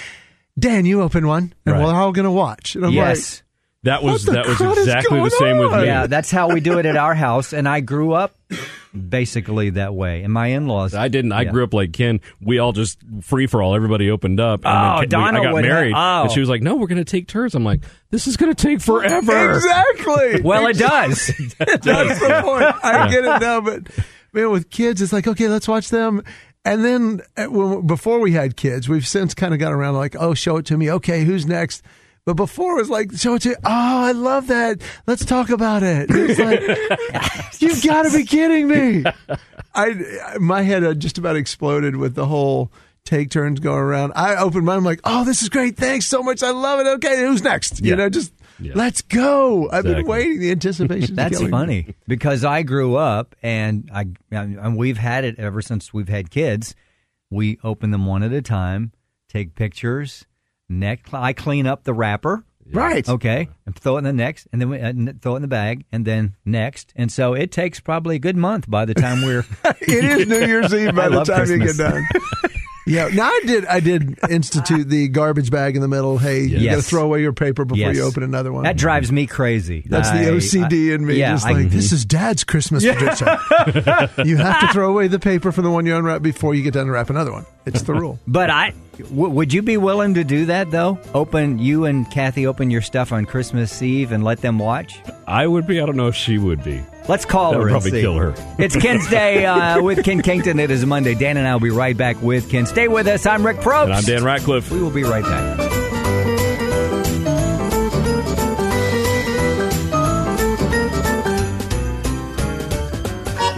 Dan, 0.59 0.87
you 0.87 1.03
open 1.03 1.27
one, 1.27 1.53
and 1.67 1.75
Right. 1.75 1.85
we're 1.85 1.93
all 1.95 2.13
going 2.13 2.25
to 2.25 2.31
watch. 2.31 2.75
And 2.75 2.87
I'm 2.87 2.93
yes. 2.93 3.43
That 3.85 4.03
was 4.03 4.25
that 4.25 4.45
was 4.47 4.61
exactly 4.79 5.19
the 5.21 5.29
going 5.29 5.31
same 5.31 5.59
with 5.59 5.71
me. 5.73 5.85
Yeah, 5.85 6.09
that's 6.09 6.31
how 6.33 6.49
we 6.53 6.61
do 6.61 6.79
it 6.81 6.87
at 6.87 6.97
our 6.97 7.15
house, 7.15 7.53
and 7.53 7.69
I 7.69 7.81
grew 7.81 8.13
up 8.13 8.35
basically 8.99 9.71
that 9.71 9.95
way. 9.95 10.23
And 10.23 10.33
my 10.33 10.49
in-laws, 10.49 10.95
I 10.95 11.09
didn't. 11.09 11.33
I 11.33 11.43
Yeah. 11.43 11.53
grew 11.53 11.65
up 11.65 11.73
like 11.75 11.93
Ken. 11.93 12.21
We 12.41 12.59
all 12.59 12.73
just 12.73 12.99
free 13.23 13.47
for 13.47 13.63
all. 13.63 13.75
Everybody 13.75 14.11
opened 14.11 14.41
up. 14.41 14.65
And 14.65 14.75
Oh, 14.75 15.01
then 15.01 15.01
Ken- 15.01 15.09
Donna 15.09 15.41
I 15.41 15.45
got 15.45 15.53
would 15.55 15.65
have- 15.65 15.75
married, 15.75 15.95
oh. 15.97 16.23
and 16.23 16.31
she 16.33 16.41
was 16.41 16.49
like, 16.49 16.63
"No, 16.63 16.77
we're 16.77 16.87
going 16.87 17.05
to 17.05 17.11
take 17.11 17.29
turns." 17.29 17.55
I'm 17.55 17.65
like, 17.65 17.81
"This 18.11 18.27
is 18.27 18.37
going 18.37 18.55
to 18.55 18.61
take 18.63 18.81
forever." 18.81 19.53
exactly. 19.55 20.43
Well, 20.45 20.67
it 20.67 20.79
does. 20.79 21.27
That's 21.59 21.85
the 21.87 22.41
point. 22.45 22.85
I 22.85 23.09
get 23.11 23.25
it 23.25 23.41
now, 23.41 23.61
but 23.61 23.83
man, 24.33 24.51
with 24.51 24.71
kids, 24.71 25.01
it's 25.03 25.13
like 25.13 25.27
okay, 25.27 25.49
let's 25.49 25.69
watch 25.69 25.89
them. 25.91 26.23
And 26.65 26.85
then 26.85 27.21
uh, 27.37 27.81
before 27.81 28.19
we 28.21 28.33
had 28.33 28.57
kids, 28.57 28.89
we've 28.89 29.07
since 29.07 29.33
kind 29.33 29.55
of 29.55 29.61
got 29.61 29.73
around 29.73 29.95
like, 29.95 30.17
oh, 30.19 30.35
show 30.35 30.57
it 30.59 30.67
to 30.67 30.77
me. 30.77 30.91
Okay, 30.91 31.25
who's 31.25 31.47
next? 31.47 31.83
But 32.29 32.35
before 32.35 32.77
it 32.77 32.81
was 32.83 32.91
like, 32.91 33.11
show 33.17 33.37
it 33.37 33.43
to. 33.45 33.57
Oh, 33.57 33.61
I 33.64 34.12
love 34.12 34.49
that. 34.49 34.83
Let's 35.07 35.25
talk 35.25 35.49
about 35.49 35.83
it. 35.83 36.11
It's 36.11 36.38
like, 36.38 36.61
you've 37.62 37.83
got 37.83 38.03
to 38.03 38.11
be 38.14 38.25
kidding 38.27 38.69
me. 38.69 39.03
I 39.75 40.37
my 40.38 40.61
head 40.61 40.83
had 40.83 41.01
just 41.01 41.17
about 41.17 41.37
exploded 41.37 41.97
with 41.97 42.14
the 42.14 42.27
whole 42.27 42.71
take 43.07 43.31
turns 43.31 43.61
going 43.61 43.79
around. 43.81 44.12
I 44.14 44.37
opened 44.37 44.67
mine. 44.67 44.77
I'm 44.77 44.85
like, 44.85 45.01
oh, 45.05 45.25
this 45.25 45.41
is 45.41 45.49
great. 45.49 45.79
Thanks 45.79 46.07
so 46.07 46.23
much. 46.23 46.43
I 46.43 46.51
love 46.51 46.81
it. 46.81 46.87
Okay, 46.97 47.19
who's 47.21 47.43
next? 47.43 47.81
You 47.83 47.93
Yeah. 47.93 47.95
know, 47.97 48.11
just 48.11 48.35
Yeah. 48.61 48.73
let's 48.75 49.01
go. 49.01 49.71
I've 49.71 49.85
been 49.85 50.07
waiting. 50.07 50.38
The 50.41 50.51
anticipation. 50.51 51.14
That's 51.14 51.41
funny 51.49 51.95
because 52.07 52.45
I 52.45 52.62
grew 52.62 52.95
up 52.97 53.37
and 53.43 53.88
I 53.91 54.05
and 54.31 54.77
we've 54.77 54.99
had 54.99 55.25
it 55.25 55.38
ever 55.38 55.62
since 55.62 55.95
we've 55.95 56.11
had 56.11 56.31
kids. 56.31 56.75
We 57.31 57.59
open 57.64 57.91
them 57.91 58.05
one 58.05 58.23
at 58.23 58.35
a 58.35 58.43
time, 58.43 58.93
take 59.31 59.55
pictures. 59.55 60.27
Next, 60.68 61.12
I 61.14 61.33
clean 61.33 61.66
up 61.66 61.85
the 61.85 61.94
wrapper. 61.94 62.44
Right. 62.70 63.09
Okay, 63.09 63.48
and 63.64 63.74
throw 63.74 63.96
it 63.96 64.00
in 64.00 64.04
the 64.04 64.12
next, 64.12 64.46
and 64.52 64.61
then 64.61 64.68
we, 64.68 64.78
uh, 64.78 64.92
throw 65.22 65.33
it 65.33 65.37
in 65.37 65.42
the 65.42 65.48
bag, 65.48 65.87
and 65.90 66.04
then 66.04 66.37
next, 66.44 66.92
and 66.96 67.11
so 67.11 67.33
it 67.33 67.50
takes 67.50 67.81
probably 67.81 68.16
a 68.16 68.18
good 68.18 68.37
month 68.37 68.68
by 68.68 68.85
the 68.85 68.92
time 68.92 69.22
we're. 69.22 69.46
it 69.81 70.04
is 70.04 70.26
New 70.26 70.46
Year's 70.46 70.74
Eve 70.74 70.94
by 70.94 71.07
I 71.07 71.09
the 71.09 71.24
time 71.24 71.50
you 71.50 71.59
get 71.59 71.78
done. 71.78 72.07
Yeah, 72.88 73.09
now 73.09 73.29
I 73.29 73.40
did. 73.46 73.66
I 73.66 73.81
did 73.81 74.18
institute 74.31 74.88
the 74.88 75.09
garbage 75.09 75.51
bag 75.51 75.77
in 75.77 75.83
the 75.83 75.88
middle. 75.88 76.18
Hey, 76.18 76.42
you 76.42 76.68
got 76.70 76.77
to 76.77 76.83
throw 76.83 77.05
away 77.05 77.20
your 77.22 77.33
paper 77.33 77.64
before 77.64 77.79
Yes. 77.79 77.96
you 77.96 78.03
open 78.03 78.22
another 78.22 78.53
one. 78.53 78.64
That 78.64 78.77
drives 78.77 79.12
me 79.12 79.27
crazy. 79.27 79.85
That's 79.87 80.09
I- 80.09 80.24
the 80.24 80.31
OCD 80.33 80.90
I- 80.90 80.94
in 80.94 81.07
me. 81.07 81.16
Yeah, 81.18 81.33
just 81.33 81.46
I- 81.46 81.53
like 81.53 81.70
this 81.70 81.92
is 81.92 82.05
Dad's 82.05 82.44
Christmas 82.44 82.83
tradition. 82.83 83.29
you 84.24 84.37
have 84.38 84.61
to 84.61 84.68
throw 84.72 84.90
away 84.90 85.09
the 85.09 85.18
paper 85.18 85.53
from 85.53 85.64
the 85.64 85.70
one 85.70 85.87
you 85.87 85.96
unwrap 85.96 86.22
before 86.22 86.55
you 86.55 86.62
get 86.62 86.72
to 86.74 86.81
unwrap 86.81 87.11
another 87.11 87.33
one. 87.33 87.44
It's 87.66 87.83
the 87.83 87.92
rule. 87.94 88.18
But 88.27 88.51
I 88.51 88.72
w- 88.98 89.29
would 89.31 89.53
you 89.53 89.62
be 89.62 89.77
willing 89.77 90.14
to 90.14 90.24
do 90.24 90.46
that 90.46 90.70
though? 90.70 90.98
Open 91.14 91.59
you 91.59 91.85
and 91.85 92.11
Kathy 92.11 92.46
open 92.46 92.70
your 92.70 92.81
stuff 92.83 93.12
on 93.12 93.27
Christmas 93.27 93.83
Eve 93.83 94.11
and 94.12 94.24
let 94.24 94.40
them 94.40 94.59
watch. 94.59 95.01
I 95.27 95.46
would 95.46 95.66
be. 95.66 95.81
I 95.81 95.87
don't 95.87 95.96
know 95.96 96.09
if 96.09 96.14
she 96.14 96.38
would 96.38 96.64
be. 96.64 96.83
Let's 97.09 97.25
call 97.25 97.53
That 97.53 97.57
her. 97.57 97.62
would 97.64 97.73
and 97.73 97.73
probably 97.73 97.90
see. 97.92 98.01
kill 98.03 98.16
her. 98.18 98.35
It's 98.59 98.77
Ken's 98.77 99.09
Day 99.09 99.44
uh, 99.47 99.81
with 99.83 100.05
Ken 100.05 100.21
Kington. 100.23 100.59
It 100.61 100.71
is 100.71 100.85
Monday. 100.85 101.14
Dan 101.14 101.37
and 101.38 101.47
I 101.49 101.55
will 101.55 101.61
be 101.61 101.71
right 101.71 101.97
back 101.97 102.21
with 102.21 102.51
Ken. 102.51 102.66
Stay 102.66 102.87
with 102.87 103.07
us. 103.07 103.25
I'm 103.27 103.44
Rick 103.47 103.59
Probst. 103.59 103.85
And 103.85 103.92
I'm 103.94 104.05
Dan 104.05 104.25
Ratcliffe. 104.25 104.71
We 104.71 104.81
will 104.83 104.90
be 104.90 105.05
right 105.05 105.25
back. 105.25 105.68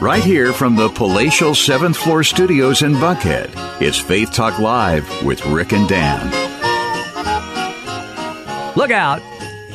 Right 0.00 0.24
here 0.24 0.54
from 0.54 0.76
the 0.76 0.88
palatial 0.88 1.54
seventh 1.54 1.96
floor 1.98 2.24
studios 2.24 2.80
in 2.80 2.94
Buckhead, 2.94 3.50
it's 3.82 3.98
Faith 4.00 4.32
Talk 4.32 4.58
Live 4.58 5.06
with 5.24 5.44
Rick 5.44 5.74
and 5.74 5.86
Dan. 5.86 6.26
Look 8.76 8.90
out! 8.90 9.20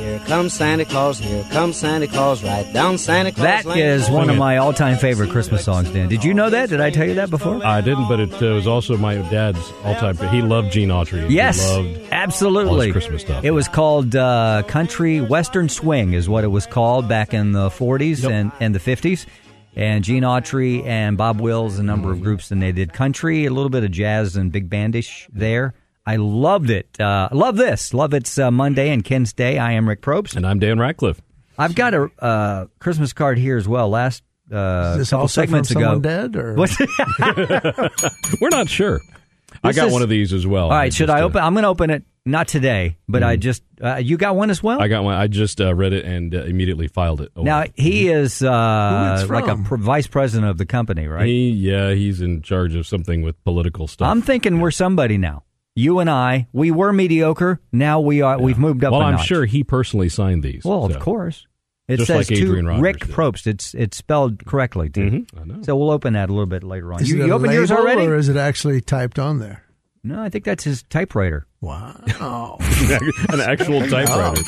Here 0.05 0.19
comes 0.19 0.53
Santa 0.53 0.85
Claus, 0.85 1.17
here 1.17 1.43
comes 1.49 1.77
Santa 1.77 2.05
Claus, 2.07 2.43
right 2.43 2.71
down 2.71 2.99
Santa 2.99 3.31
Claus 3.31 3.43
That 3.43 3.65
Lane. 3.65 3.79
is 3.79 4.07
one 4.07 4.29
of 4.29 4.37
my 4.37 4.57
all-time 4.57 4.99
favorite 4.99 5.31
Christmas 5.31 5.65
songs. 5.65 5.89
Dan, 5.89 6.09
did 6.09 6.23
you 6.23 6.31
know 6.35 6.51
that? 6.51 6.69
Did 6.69 6.79
I 6.79 6.91
tell 6.91 7.07
you 7.07 7.15
that 7.15 7.31
before? 7.31 7.65
I 7.65 7.81
didn't, 7.81 8.07
but 8.07 8.19
it 8.19 8.31
uh, 8.39 8.53
was 8.53 8.67
also 8.67 8.97
my 8.97 9.15
dad's 9.15 9.57
all-time. 9.83 10.15
He 10.29 10.43
loved 10.43 10.71
Gene 10.71 10.89
Autry. 10.89 11.27
Yes, 11.31 11.59
he 11.67 11.75
loved 11.75 11.99
absolutely. 12.11 12.69
all 12.71 12.79
his 12.81 12.91
Christmas 12.91 13.23
stuff. 13.23 13.43
It 13.43 13.49
was 13.49 13.67
called 13.67 14.15
uh, 14.15 14.61
Country 14.67 15.21
Western 15.21 15.69
Swing, 15.69 16.13
is 16.13 16.29
what 16.29 16.43
it 16.43 16.49
was 16.49 16.67
called 16.67 17.09
back 17.09 17.33
in 17.33 17.53
the 17.53 17.69
40s 17.69 18.21
Yep. 18.21 18.31
and, 18.31 18.51
and 18.59 18.75
the 18.75 18.79
50s. 18.79 19.25
And 19.75 20.03
Gene 20.03 20.21
Autry 20.21 20.85
and 20.85 21.17
Bob 21.17 21.41
Wills, 21.41 21.79
a 21.79 21.83
number 21.83 22.11
of 22.11 22.21
groups, 22.21 22.51
and 22.51 22.61
they 22.61 22.71
did 22.71 22.93
country, 22.93 23.45
a 23.45 23.49
little 23.51 23.71
bit 23.71 23.83
of 23.83 23.89
jazz 23.89 24.35
and 24.35 24.51
big 24.51 24.69
bandish 24.69 25.27
there. 25.33 25.73
I 26.05 26.17
loved 26.17 26.69
it. 26.69 26.99
Uh, 26.99 27.29
love 27.31 27.55
this. 27.57 27.93
Love 27.93 28.13
it's 28.13 28.37
uh, 28.37 28.51
Monday 28.51 28.89
and 28.91 29.03
Ken's 29.03 29.33
Day. 29.33 29.57
I 29.57 29.71
am 29.73 29.87
Rick 29.89 30.01
Probst. 30.01 30.35
and 30.35 30.45
I'm 30.45 30.59
Dan 30.59 30.77
Ratcliffe. 30.79 31.21
I've 31.57 31.73
got 31.73 31.93
a 31.93 32.09
uh, 32.19 32.65
Christmas 32.79 33.13
card 33.13 33.37
here 33.37 33.57
as 33.57 33.67
well. 33.67 33.89
Last 33.89 34.21
uh, 34.51 34.91
Is 34.93 34.97
this 34.99 35.09
couple 35.09 35.21
also 35.21 35.41
segments 35.41 35.71
from 35.71 35.81
ago. 35.81 35.85
someone 35.85 36.01
dead 36.01 36.35
or 36.35 36.53
What? 36.53 36.69
We're 38.41 38.49
not 38.49 38.69
sure. 38.69 39.01
I 39.63 39.69
This 39.69 39.77
got 39.77 39.87
is- 39.87 39.93
one 39.93 40.01
of 40.03 40.09
these 40.09 40.33
as 40.33 40.45
well. 40.45 40.65
All 40.65 40.71
right, 40.71 40.93
should 40.93 41.07
just, 41.07 41.17
I 41.17 41.21
uh, 41.21 41.25
open? 41.25 41.41
I'm 41.41 41.53
going 41.53 41.63
to 41.63 41.69
open 41.69 41.89
it. 41.89 42.03
Not 42.27 42.47
today, 42.47 42.97
but 43.07 43.21
I 43.21 43.35
just 43.35 43.61
uh, 43.79 43.97
you 43.97 44.17
got 44.17 44.35
one 44.35 44.49
as 44.49 44.63
well. 44.63 44.81
I 44.81 44.87
got 44.87 45.03
one. 45.03 45.13
I 45.13 45.27
just 45.27 45.61
uh, 45.61 45.75
read 45.75 45.93
it 45.93 46.05
and 46.05 46.33
uh, 46.33 46.41
immediately 46.45 46.87
filed 46.87 47.21
it. 47.21 47.31
away. 47.35 47.45
Now 47.45 47.65
he 47.75 48.07
is 48.07 48.41
uh, 48.41 49.17
it's 49.21 49.29
like 49.29 49.43
a 49.43 49.49
from? 49.49 49.63
pr- 49.63 49.75
vice 49.75 50.07
president 50.07 50.49
of 50.49 50.57
the 50.57 50.65
company, 50.65 51.07
right? 51.07 51.27
He, 51.27 51.51
yeah, 51.51 51.91
he's 51.93 52.21
in 52.21 52.41
charge 52.41 52.73
of 52.73 52.87
something 52.87 53.21
with 53.21 53.41
political 53.43 53.87
stuff. 53.87 54.07
I'm 54.09 54.23
thinking 54.23 54.59
we're 54.59 54.71
somebody 54.71 55.19
now. 55.19 55.43
You 55.75 55.99
and 55.99 56.09
I, 56.09 56.47
we 56.53 56.71
were 56.71 56.93
mediocre. 56.93 57.59
Now 57.73 57.99
we 57.99 58.21
are. 58.21 58.39
We've 58.39 58.57
moved 58.57 58.83
up. 58.85 58.93
well, 58.93 59.01
i 59.01 59.11
I'm 59.11 59.17
sure 59.17 59.45
he 59.45 59.63
personally 59.63 60.07
signed 60.07 60.41
these. 60.41 60.63
Well, 60.63 60.89
so. 60.89 60.95
of 60.95 61.01
course. 61.01 61.45
It 61.87 61.97
Just 61.97 62.07
says 62.07 62.31
like 62.31 62.39
to 62.39 62.79
Rick 62.79 62.99
did. 62.99 63.09
Probst. 63.09 63.45
It's 63.45 63.75
it's 63.75 63.97
spelled 63.97 64.43
correctly 64.45 64.89
too. 64.89 65.11
Mhm, 65.11 65.39
I 65.39 65.43
know. 65.43 65.61
So 65.63 65.75
we'll 65.75 65.91
open 65.91 66.13
that 66.13 66.29
a 66.29 66.31
little 66.31 66.47
bit 66.47 66.63
later 66.63 66.91
on. 66.93 67.01
Is 67.01 67.09
you 67.09 67.23
you 67.23 67.31
open 67.31 67.51
yours 67.51 67.71
already? 67.71 68.07
or 68.07 68.15
is 68.15 68.27
it 68.27 68.37
actually 68.37 68.81
typed 68.81 69.19
on 69.19 69.39
there? 69.39 69.64
No, 70.05 70.21
I 70.23 70.29
think 70.29 70.45
that's 70.45 70.63
his 70.63 70.83
typewriter. 70.83 71.45
Wow. 71.61 71.95
an 73.29 73.39
actual 73.41 73.87
typewriter. 73.87 74.41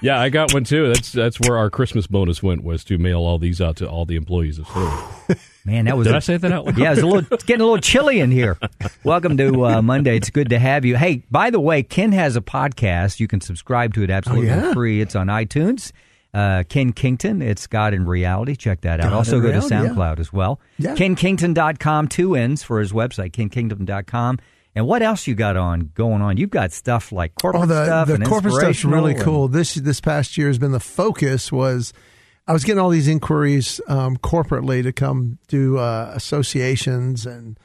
Yeah, 0.00 0.18
I 0.20 0.30
got 0.30 0.54
one 0.54 0.64
too. 0.64 0.88
That's 0.88 1.12
that's 1.12 1.38
where 1.40 1.56
our 1.58 1.68
Christmas 1.70 2.06
bonus 2.06 2.42
went 2.42 2.64
was 2.64 2.82
to 2.84 2.96
mail 2.98 3.18
all 3.20 3.38
these 3.38 3.60
out 3.60 3.76
to 3.76 3.88
all 3.88 4.06
the 4.06 4.16
employees 4.16 4.58
of 4.58 4.66
Sterling. 4.68 5.38
Man, 5.64 5.84
that 5.84 5.96
was 5.96 6.06
Did 6.06 6.14
a- 6.14 6.16
I 6.16 6.20
say 6.20 6.36
that 6.38 6.50
out 6.50 6.64
loud? 6.66 6.78
yeah, 6.78 6.92
it's 6.92 7.02
a 7.02 7.06
little 7.06 7.26
it's 7.30 7.44
getting 7.44 7.60
a 7.60 7.64
little 7.64 7.80
chilly 7.80 8.20
in 8.20 8.30
here. 8.30 8.58
Welcome 9.04 9.36
to 9.36 9.66
uh, 9.66 9.82
Monday. 9.82 10.16
It's 10.16 10.30
good 10.30 10.48
to 10.48 10.58
have 10.58 10.84
you. 10.84 10.96
Hey, 10.96 11.24
by 11.30 11.50
the 11.50 11.60
way, 11.60 11.82
Ken 11.82 12.12
has 12.12 12.36
a 12.36 12.40
podcast. 12.40 13.20
You 13.20 13.28
can 13.28 13.40
subscribe 13.40 13.94
to 13.94 14.02
it 14.02 14.10
absolutely 14.10 14.50
Oh, 14.50 14.54
yeah? 14.56 14.72
free. 14.72 15.00
It's 15.00 15.14
on 15.14 15.26
iTunes. 15.28 15.92
Uh, 16.34 16.62
Ken 16.66 16.92
Kington, 16.94 17.42
it's 17.42 17.66
God 17.66 17.92
in 17.92 18.06
Reality. 18.06 18.56
Check 18.56 18.80
that 18.80 19.00
out. 19.00 19.10
God 19.10 19.12
also 19.16 19.36
in 19.36 19.42
go 19.42 19.48
to 19.48 19.58
Reality, 19.58 19.74
yeah. 19.74 19.82
SoundCloud 19.94 20.18
as 20.18 20.32
well. 20.32 20.60
Yeah. 20.78 20.94
KenKington.com, 20.94 22.08
two 22.08 22.34
ends 22.34 22.62
for 22.62 22.80
his 22.80 22.92
website, 22.92 23.32
KenKington.com. 23.32 24.38
And 24.74 24.86
what 24.86 25.02
else 25.02 25.26
you 25.26 25.34
got 25.34 25.56
on 25.56 25.90
going 25.94 26.22
on? 26.22 26.36
You've 26.38 26.50
got 26.50 26.72
stuff 26.72 27.12
like 27.12 27.34
corporate 27.40 27.64
Oh, 27.64 27.66
the 27.66 27.84
stuff 27.84 28.08
the 28.08 28.14
and 28.14 28.24
corporate 28.24 28.54
stuff's 28.54 28.84
really 28.84 29.12
and- 29.14 29.22
cool. 29.22 29.48
This 29.48 29.74
this 29.74 30.00
past 30.00 30.38
year 30.38 30.48
has 30.48 30.58
been 30.58 30.72
the 30.72 30.80
focus 30.80 31.50
was. 31.52 31.92
I 32.44 32.52
was 32.52 32.64
getting 32.64 32.80
all 32.80 32.90
these 32.90 33.06
inquiries 33.06 33.80
um, 33.86 34.16
corporately 34.16 34.82
to 34.82 34.92
come 34.92 35.38
do 35.46 35.78
uh, 35.78 36.10
associations 36.14 37.24
and 37.24 37.56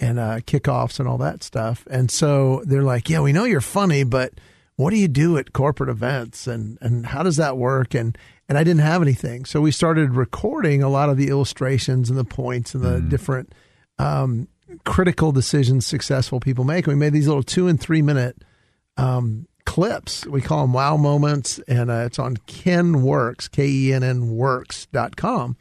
and 0.00 0.18
uh, 0.18 0.40
kickoffs 0.40 0.98
and 0.98 1.08
all 1.08 1.18
that 1.18 1.44
stuff, 1.44 1.86
and 1.88 2.10
so 2.10 2.60
they're 2.66 2.82
like, 2.82 3.08
"Yeah, 3.08 3.20
we 3.20 3.32
know 3.32 3.44
you're 3.44 3.60
funny, 3.60 4.02
but 4.02 4.32
what 4.74 4.90
do 4.90 4.96
you 4.96 5.06
do 5.06 5.38
at 5.38 5.52
corporate 5.52 5.88
events 5.88 6.48
and 6.48 6.78
and 6.80 7.06
how 7.06 7.22
does 7.22 7.36
that 7.36 7.56
work 7.56 7.94
and 7.94 8.18
and 8.48 8.58
I 8.58 8.64
didn't 8.64 8.80
have 8.82 9.00
anything. 9.02 9.44
So 9.44 9.60
we 9.60 9.70
started 9.70 10.14
recording 10.16 10.82
a 10.82 10.88
lot 10.88 11.08
of 11.10 11.16
the 11.16 11.28
illustrations 11.28 12.10
and 12.10 12.18
the 12.18 12.24
points 12.24 12.74
and 12.74 12.82
the 12.82 13.00
different 13.00 13.54
um, 14.00 14.48
critical 14.84 15.32
decisions 15.32 15.86
successful 15.86 16.40
people 16.40 16.64
make. 16.64 16.86
We 16.86 16.94
made 16.94 17.12
these 17.12 17.26
little 17.28 17.42
two 17.42 17.68
and 17.68 17.80
three 17.80 18.02
minute 18.02 18.36
um, 18.96 19.46
clips. 19.66 20.26
We 20.26 20.40
call 20.40 20.62
them 20.62 20.72
wow 20.72 20.96
moments, 20.96 21.58
and 21.68 21.90
uh, 21.90 22.04
it's 22.06 22.18
on 22.18 22.36
Ken 22.46 23.02
Works, 23.02 23.48
K 23.48 23.66
E 23.66 23.92
N 23.92 24.02
N 24.02 24.30
Works.com. 24.36 25.56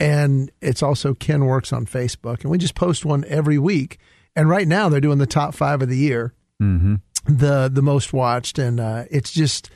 And 0.00 0.50
it's 0.60 0.82
also 0.82 1.14
Ken 1.14 1.44
Works 1.44 1.72
on 1.72 1.84
Facebook. 1.86 2.42
And 2.42 2.50
we 2.50 2.58
just 2.58 2.76
post 2.76 3.04
one 3.04 3.24
every 3.26 3.58
week. 3.58 3.98
And 4.36 4.48
right 4.48 4.68
now 4.68 4.88
they're 4.88 5.00
doing 5.00 5.18
the 5.18 5.26
top 5.26 5.54
five 5.54 5.82
of 5.82 5.88
the 5.88 5.96
year, 5.96 6.32
Mm-hmm. 6.62 6.96
the 7.26 7.68
the 7.72 7.82
most 7.82 8.12
watched. 8.12 8.58
And 8.58 8.78
uh, 8.80 9.04
it's 9.10 9.32
just 9.32 9.70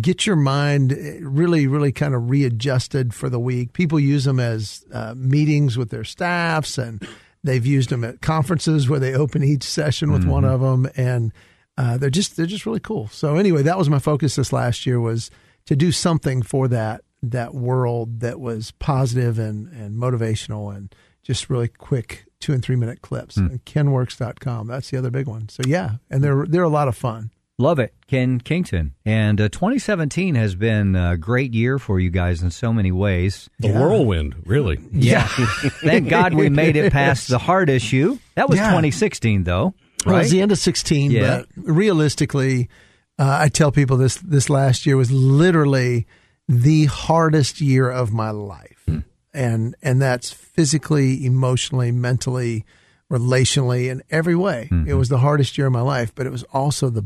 get 0.00 0.26
your 0.26 0.36
mind 0.36 0.92
really, 1.20 1.66
really 1.68 1.92
kind 1.92 2.14
of 2.14 2.30
readjusted 2.30 3.14
for 3.14 3.28
the 3.28 3.38
week. 3.40 3.72
People 3.72 3.98
use 4.00 4.24
them 4.24 4.40
as 4.40 4.84
uh, 4.92 5.14
meetings 5.16 5.76
with 5.78 5.90
their 5.90 6.04
staffs, 6.04 6.78
and 6.78 7.06
they've 7.42 7.64
used 7.64 7.90
them 7.90 8.04
at 8.04 8.20
conferences 8.20 8.88
where 8.88 9.00
they 9.00 9.14
open 9.14 9.42
each 9.42 9.62
session 9.62 10.12
with 10.12 10.24
one 10.24 10.44
of 10.44 10.60
them, 10.60 10.88
and 10.96 11.32
uh, 11.76 11.96
they're 11.96 12.10
just 12.10 12.36
they're 12.36 12.46
just 12.46 12.66
really 12.66 12.80
cool. 12.80 13.08
So 13.08 13.36
anyway, 13.36 13.62
that 13.62 13.78
was 13.78 13.88
my 13.88 13.98
focus 13.98 14.36
this 14.36 14.52
last 14.52 14.86
year 14.86 15.00
was 15.00 15.30
to 15.66 15.76
do 15.76 15.92
something 15.92 16.42
for 16.42 16.68
that 16.68 17.02
that 17.22 17.54
world 17.54 18.20
that 18.20 18.40
was 18.40 18.70
positive 18.72 19.38
and 19.38 19.68
and 19.72 19.96
motivational 19.96 20.74
and 20.74 20.94
just 21.22 21.50
really 21.50 21.68
quick 21.68 22.24
two 22.40 22.52
and 22.52 22.62
three 22.62 22.76
minute 22.76 23.02
clips. 23.02 23.36
And 23.50 23.64
KenWorks.com. 23.64 24.66
That's 24.66 24.90
the 24.90 24.96
other 24.96 25.10
big 25.10 25.26
one. 25.26 25.48
So 25.48 25.62
yeah, 25.66 25.96
and 26.10 26.24
they're 26.24 26.46
they're 26.46 26.62
a 26.62 26.68
lot 26.68 26.88
of 26.88 26.96
fun. 26.96 27.30
Love 27.60 27.78
it, 27.78 27.92
Ken 28.06 28.40
Kington. 28.40 28.94
And 29.04 29.38
uh, 29.38 29.50
2017 29.50 30.34
has 30.34 30.54
been 30.54 30.96
a 30.96 31.18
great 31.18 31.52
year 31.52 31.78
for 31.78 32.00
you 32.00 32.08
guys 32.08 32.42
in 32.42 32.50
so 32.50 32.72
many 32.72 32.90
ways. 32.90 33.50
The 33.58 33.68
whirlwind, 33.68 34.34
really. 34.46 34.78
Yeah. 34.92 35.26
Thank 35.82 36.08
God 36.08 36.32
we 36.32 36.48
made 36.48 36.76
it 36.76 36.90
past 36.90 37.28
the 37.28 37.36
heart 37.38 37.68
issue. 37.68 38.18
That 38.34 38.48
was 38.48 38.56
Yeah. 38.58 38.70
2016, 38.70 39.44
though. 39.44 39.74
Well, 40.06 40.14
it 40.16 40.18
was 40.20 40.30
the 40.30 40.40
end 40.40 40.52
of 40.52 40.58
16, 40.58 41.10
Yeah. 41.10 41.42
but 41.42 41.48
realistically, 41.74 42.70
uh, 43.18 43.36
I 43.42 43.48
tell 43.50 43.70
people 43.70 43.98
this 43.98 44.16
this 44.16 44.48
last 44.48 44.86
year 44.86 44.96
was 44.96 45.12
literally 45.12 46.06
the 46.48 46.86
hardest 46.86 47.60
year 47.60 47.90
of 47.90 48.10
my 48.10 48.30
life. 48.30 48.88
And 49.34 49.76
and 49.82 50.00
that's 50.00 50.32
physically, 50.32 51.24
emotionally, 51.26 51.92
mentally, 51.92 52.64
relationally, 53.12 53.90
in 53.90 54.02
every 54.10 54.34
way. 54.34 54.68
It 54.86 54.94
was 54.94 55.08
the 55.10 55.18
hardest 55.18 55.58
year 55.58 55.66
of 55.66 55.72
my 55.74 55.82
life, 55.82 56.12
but 56.14 56.26
it 56.26 56.30
was 56.32 56.42
also 56.44 56.88
the 56.90 57.04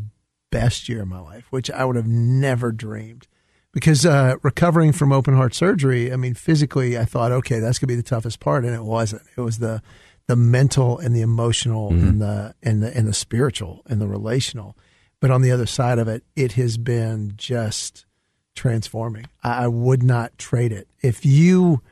best 0.54 0.88
year 0.88 1.02
of 1.02 1.08
my 1.08 1.18
life, 1.18 1.46
which 1.50 1.70
I 1.70 1.84
would 1.84 1.96
have 1.96 2.06
never 2.06 2.70
dreamed. 2.70 3.26
Because 3.72 4.06
uh, 4.06 4.36
recovering 4.44 4.92
from 4.92 5.12
open 5.12 5.34
heart 5.34 5.52
surgery, 5.52 6.12
I 6.12 6.16
mean, 6.16 6.34
physically, 6.34 6.96
I 6.96 7.04
thought, 7.04 7.32
okay, 7.32 7.58
that's 7.58 7.80
gonna 7.80 7.88
be 7.88 7.96
the 7.96 8.04
toughest 8.04 8.38
part, 8.38 8.64
and 8.64 8.72
it 8.72 8.84
wasn't. 8.84 9.22
It 9.36 9.40
was 9.40 9.58
the 9.58 9.82
the 10.26 10.36
mental 10.36 10.98
and 10.98 11.14
the 11.14 11.20
emotional 11.20 11.90
and 11.90 12.22
the 12.22 12.54
and 12.62 12.82
the 12.82 12.96
and 12.96 13.08
the 13.08 13.12
spiritual 13.12 13.82
and 13.86 14.00
the 14.00 14.06
relational. 14.06 14.76
But 15.20 15.32
on 15.32 15.42
the 15.42 15.50
other 15.50 15.66
side 15.66 15.98
of 15.98 16.06
it, 16.06 16.22
it 16.36 16.52
has 16.52 16.78
been 16.78 17.34
just 17.36 18.06
transforming. 18.54 19.26
I, 19.42 19.64
I 19.64 19.68
would 19.68 20.04
not 20.04 20.38
trade 20.38 20.70
it. 20.70 20.86
If 21.02 21.26
you 21.26 21.82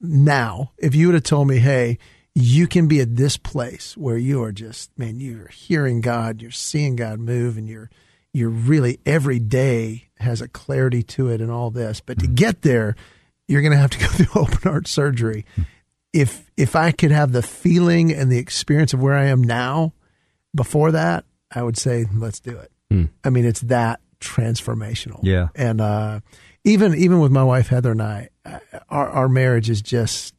now, 0.00 0.72
if 0.76 0.94
you 0.94 1.06
would 1.06 1.14
have 1.14 1.24
told 1.24 1.48
me, 1.48 1.58
hey, 1.58 1.98
you 2.34 2.66
can 2.66 2.88
be 2.88 3.00
at 3.00 3.16
this 3.16 3.36
place 3.36 3.96
where 3.96 4.16
you 4.16 4.42
are 4.42 4.52
just, 4.52 4.96
man, 4.98 5.20
you're 5.20 5.48
hearing 5.48 6.00
God, 6.00 6.42
you're 6.42 6.50
seeing 6.50 6.96
God 6.96 7.20
move, 7.20 7.56
and 7.56 7.68
you're 7.68 7.90
you're 8.32 8.50
really 8.50 8.98
every 9.06 9.38
day 9.38 10.08
has 10.18 10.40
a 10.40 10.48
clarity 10.48 11.02
to 11.04 11.28
it 11.28 11.40
and 11.40 11.50
all 11.50 11.70
this. 11.70 12.00
But 12.00 12.18
to 12.18 12.26
get 12.26 12.62
there, 12.62 12.96
you're 13.46 13.62
going 13.62 13.72
to 13.72 13.78
have 13.78 13.90
to 13.90 13.98
go 13.98 14.06
through 14.08 14.42
open 14.42 14.58
heart 14.62 14.88
surgery. 14.88 15.44
If 16.12 16.50
if 16.56 16.74
I 16.74 16.90
could 16.90 17.12
have 17.12 17.32
the 17.32 17.42
feeling 17.42 18.12
and 18.12 18.30
the 18.30 18.38
experience 18.38 18.92
of 18.92 19.00
where 19.00 19.14
I 19.14 19.26
am 19.26 19.42
now, 19.42 19.92
before 20.54 20.92
that, 20.92 21.24
I 21.52 21.62
would 21.62 21.76
say 21.76 22.06
let's 22.12 22.40
do 22.40 22.56
it. 22.58 22.70
I 23.24 23.30
mean, 23.30 23.44
it's 23.44 23.60
that 23.62 24.00
transformational. 24.20 25.20
Yeah. 25.22 25.48
and 25.54 25.80
uh, 25.80 26.20
even 26.64 26.94
even 26.94 27.20
with 27.20 27.30
my 27.30 27.44
wife 27.44 27.68
Heather 27.68 27.92
and 27.92 28.02
I, 28.02 28.30
uh, 28.44 28.58
our 28.88 29.08
our 29.08 29.28
marriage 29.28 29.70
is 29.70 29.82
just 29.82 30.34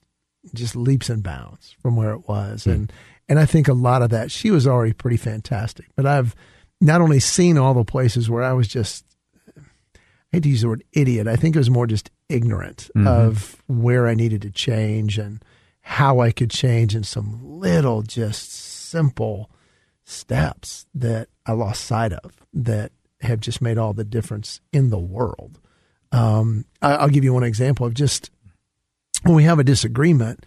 just 0.53 0.75
leaps 0.75 1.10
and 1.10 1.23
bounds 1.23 1.75
from 1.81 1.95
where 1.95 2.12
it 2.12 2.27
was, 2.27 2.65
and 2.65 2.91
and 3.27 3.39
I 3.39 3.45
think 3.45 3.67
a 3.67 3.73
lot 3.73 4.01
of 4.01 4.10
that 4.12 4.31
she 4.31 4.51
was 4.51 4.67
already 4.67 4.93
pretty 4.93 5.17
fantastic, 5.17 5.88
but 5.95 6.05
I've 6.05 6.36
not 6.81 7.01
only 7.01 7.19
seen 7.19 7.58
all 7.58 7.73
the 7.73 7.84
places 7.86 8.29
where 8.29 8.43
I 8.43 8.53
was 8.53 8.67
just 8.67 9.05
I 9.58 9.62
hate 10.38 10.43
to 10.43 10.49
use 10.49 10.62
the 10.62 10.67
word 10.67 10.84
idiot. 10.93 11.27
I 11.27 11.36
think 11.36 11.55
it 11.55 11.60
was 11.60 11.69
more 11.69 11.88
just 11.88 12.12
ignorant 12.29 12.89
of 13.08 13.62
where 13.67 14.08
I 14.08 14.13
needed 14.15 14.41
to 14.43 14.51
change 14.51 15.17
and 15.17 15.43
how 15.81 16.19
I 16.19 16.31
could 16.31 16.49
change 16.49 16.95
in 16.95 17.03
some 17.03 17.39
little, 17.41 18.01
just 18.01 18.51
simple 18.51 19.49
steps 20.03 20.86
that 20.93 21.29
I 21.45 21.53
lost 21.53 21.86
sight 21.86 22.12
of 22.12 22.34
that 22.53 22.91
have 23.21 23.39
just 23.39 23.62
made 23.62 23.77
all 23.77 23.93
the 23.93 24.03
difference 24.03 24.62
in 24.73 24.89
the 24.89 24.99
world. 24.99 25.60
Um, 26.12 26.65
I, 26.81 26.95
I'll 26.95 27.10
give 27.10 27.23
you 27.23 27.34
one 27.34 27.43
example 27.43 27.86
of 27.86 27.93
just 27.93 28.31
when 29.25 29.35
we 29.35 29.43
have 29.43 29.57
a 29.57 29.63
disagreement, 29.63 30.45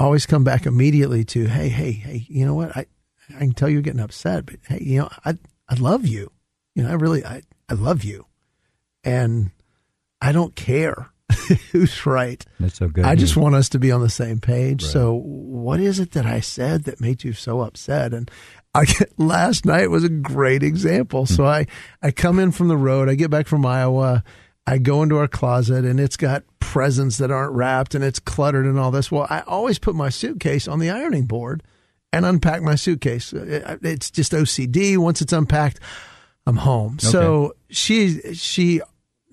always 0.00 0.26
come 0.26 0.42
back 0.42 0.66
immediately 0.66 1.24
to, 1.24 1.46
hey, 1.46 1.68
hey, 1.68 1.92
hey, 1.92 2.26
you 2.28 2.44
know 2.44 2.54
what? 2.54 2.76
I, 2.76 2.86
I 3.34 3.38
can 3.38 3.52
tell 3.52 3.68
you're 3.68 3.82
getting 3.82 4.00
upset, 4.00 4.46
but 4.46 4.56
hey, 4.68 4.82
you 4.82 4.98
know, 4.98 5.08
I, 5.24 5.38
I 5.68 5.74
love 5.74 6.06
you. 6.06 6.32
You 6.74 6.82
know, 6.82 6.90
I 6.90 6.94
really, 6.94 7.24
I, 7.24 7.42
I 7.68 7.74
love 7.74 8.02
you. 8.02 8.26
And 9.04 9.52
I 10.20 10.32
don't 10.32 10.56
care 10.56 11.10
who's 11.70 12.04
right. 12.04 12.44
That's 12.58 12.78
so 12.78 12.88
good. 12.88 13.04
I 13.04 13.14
just 13.14 13.36
want 13.36 13.54
us 13.54 13.68
to 13.70 13.78
be 13.78 13.92
on 13.92 14.00
the 14.00 14.10
same 14.10 14.40
page. 14.40 14.82
So, 14.82 15.14
what 15.14 15.78
is 15.78 16.00
it 16.00 16.12
that 16.12 16.26
I 16.26 16.40
said 16.40 16.84
that 16.84 17.00
made 17.00 17.22
you 17.22 17.32
so 17.32 17.60
upset? 17.60 18.12
And 18.12 18.28
I 18.74 18.84
get, 18.86 19.18
last 19.18 19.64
night 19.64 19.90
was 19.90 20.02
a 20.02 20.08
great 20.08 20.64
example. 20.64 21.26
So 21.26 21.44
hmm. 21.44 21.48
I 21.48 21.66
I 22.02 22.10
come 22.10 22.38
in 22.40 22.50
from 22.50 22.68
the 22.68 22.76
road. 22.76 23.08
I 23.08 23.14
get 23.14 23.30
back 23.30 23.46
from 23.46 23.64
Iowa. 23.64 24.24
I 24.66 24.78
go 24.78 25.02
into 25.02 25.16
our 25.16 25.28
closet 25.28 25.84
and 25.84 26.00
it's 26.00 26.16
got 26.16 26.42
presents 26.58 27.18
that 27.18 27.30
aren't 27.30 27.52
wrapped 27.52 27.94
and 27.94 28.02
it's 28.02 28.18
cluttered 28.18 28.66
and 28.66 28.78
all 28.78 28.90
this. 28.90 29.10
Well, 29.10 29.26
I 29.30 29.40
always 29.42 29.78
put 29.78 29.94
my 29.94 30.08
suitcase 30.08 30.66
on 30.66 30.80
the 30.80 30.90
ironing 30.90 31.26
board 31.26 31.62
and 32.12 32.26
unpack 32.26 32.62
my 32.62 32.74
suitcase. 32.74 33.32
Uh, 33.32 33.62
uh, 33.64 33.76
it's 33.82 34.10
just 34.10 34.32
OCD. 34.32 34.96
Once 34.96 35.22
it's 35.22 35.32
unpacked, 35.32 35.80
I'm 36.46 36.56
home. 36.56 36.98
So 36.98 37.54
she 37.70 38.34
she 38.34 38.80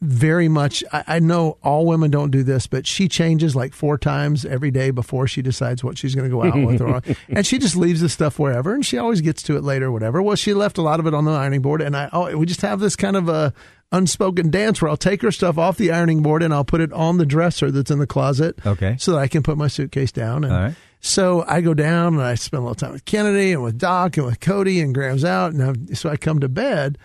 very 0.02 0.50
much 0.50 0.84
I, 0.92 1.04
I 1.08 1.20
know 1.20 1.58
all 1.64 1.86
women 1.86 2.12
don't 2.12 2.30
do 2.30 2.44
this, 2.44 2.68
but 2.68 2.86
she 2.86 3.08
changes 3.08 3.56
like 3.56 3.74
four 3.74 3.98
times 3.98 4.46
every 4.46 4.70
day 4.70 4.92
before 4.92 5.28
she 5.28 5.42
decides 5.42 5.84
what 5.84 5.98
she's 5.98 6.14
going 6.14 6.30
to 6.30 6.36
go 6.36 6.44
out 6.44 6.66
with 6.66 6.82
or 6.82 7.02
and 7.30 7.48
she 7.48 7.58
just 7.58 7.76
leaves 7.76 8.02
the 8.02 8.10
stuff 8.10 8.38
wherever 8.38 8.74
and 8.74 8.86
she 8.86 8.98
always 8.98 9.22
gets 9.22 9.42
to 9.44 9.56
it 9.56 9.64
later 9.64 9.92
whatever. 9.92 10.22
Well, 10.22 10.36
she 10.36 10.54
left 10.54 10.78
a 10.78 10.82
lot 10.82 11.00
of 11.00 11.08
it 11.08 11.14
on 11.14 11.26
the 11.26 11.32
ironing 11.32 11.62
board 11.62 11.82
and 11.82 11.96
I 11.96 12.10
oh 12.12 12.36
we 12.38 12.46
just 12.46 12.62
have 12.62 12.80
this 12.80 12.96
kind 12.96 13.16
of 13.16 13.30
a 13.30 13.54
unspoken 13.94 14.50
dance 14.50 14.82
where 14.82 14.90
I'll 14.90 14.98
take 14.98 15.22
her 15.22 15.32
stuff 15.32 15.58
off 15.58 15.78
the 15.78 15.92
ironing 15.92 16.22
board 16.22 16.44
and 16.44 16.54
I'll 16.54 16.66
put 16.66 16.82
it 16.82 16.92
on 16.92 17.18
the 17.20 17.26
dresser 17.26 17.72
that's 17.72 17.92
in 17.92 18.00
the 18.00 18.08
closet. 18.08 18.60
Okay. 18.66 18.98
So 19.00 19.14
that 19.14 19.20
I 19.20 19.28
can 19.28 19.44
put 19.44 19.58
my 19.58 19.68
suitcase 19.68 20.12
down 20.12 20.44
and 20.44 20.52
All 20.52 20.60
right. 20.60 20.76
so 21.00 21.46
I 21.48 21.62
go 21.62 21.74
down 21.74 22.16
and 22.16 22.24
I 22.24 22.36
spend 22.36 22.60
a 22.60 22.64
little 22.64 22.76
time 22.76 22.92
with 22.92 23.06
Kennedy 23.06 23.54
and 23.54 23.64
with 23.64 23.78
Doc 23.78 24.18
and 24.18 24.26
with 24.26 24.40
Cody 24.42 24.82
and 24.82 24.94
Graham's 24.94 25.24
out. 25.24 25.54
And 25.54 25.90
I, 25.90 25.94
so 25.94 26.10
I 26.10 26.18
come 26.18 26.40
to 26.40 26.50
bed 26.50 26.98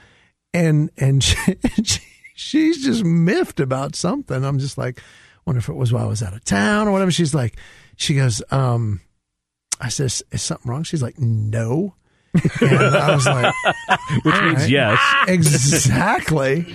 and, 0.52 0.90
and 0.96 1.22
she, 1.24 1.36
she, 1.84 2.00
she's 2.34 2.82
just 2.84 3.04
miffed 3.04 3.60
about 3.60 3.94
something. 3.94 4.44
I'm 4.44 4.58
just 4.58 4.78
like, 4.78 5.00
wonder 5.44 5.58
if 5.58 5.68
it 5.68 5.76
was 5.76 5.92
while 5.92 6.04
I 6.04 6.08
was 6.08 6.22
out 6.22 6.32
of 6.34 6.42
town 6.44 6.88
or 6.88 6.92
whatever. 6.92 7.10
She's 7.10 7.34
like, 7.34 7.58
she 7.96 8.14
goes, 8.14 8.42
um, 8.50 9.00
I 9.80 9.90
said, 9.90 10.06
is, 10.06 10.24
is 10.32 10.42
something 10.42 10.70
wrong? 10.70 10.84
She's 10.84 11.02
like, 11.02 11.18
no. 11.18 11.94
And 12.60 12.96
I 12.96 13.14
was 13.14 13.26
like, 13.26 13.54
Which 14.22 14.40
means 14.42 14.58
right. 14.60 14.68
yes. 14.68 15.00
exactly. 15.28 16.74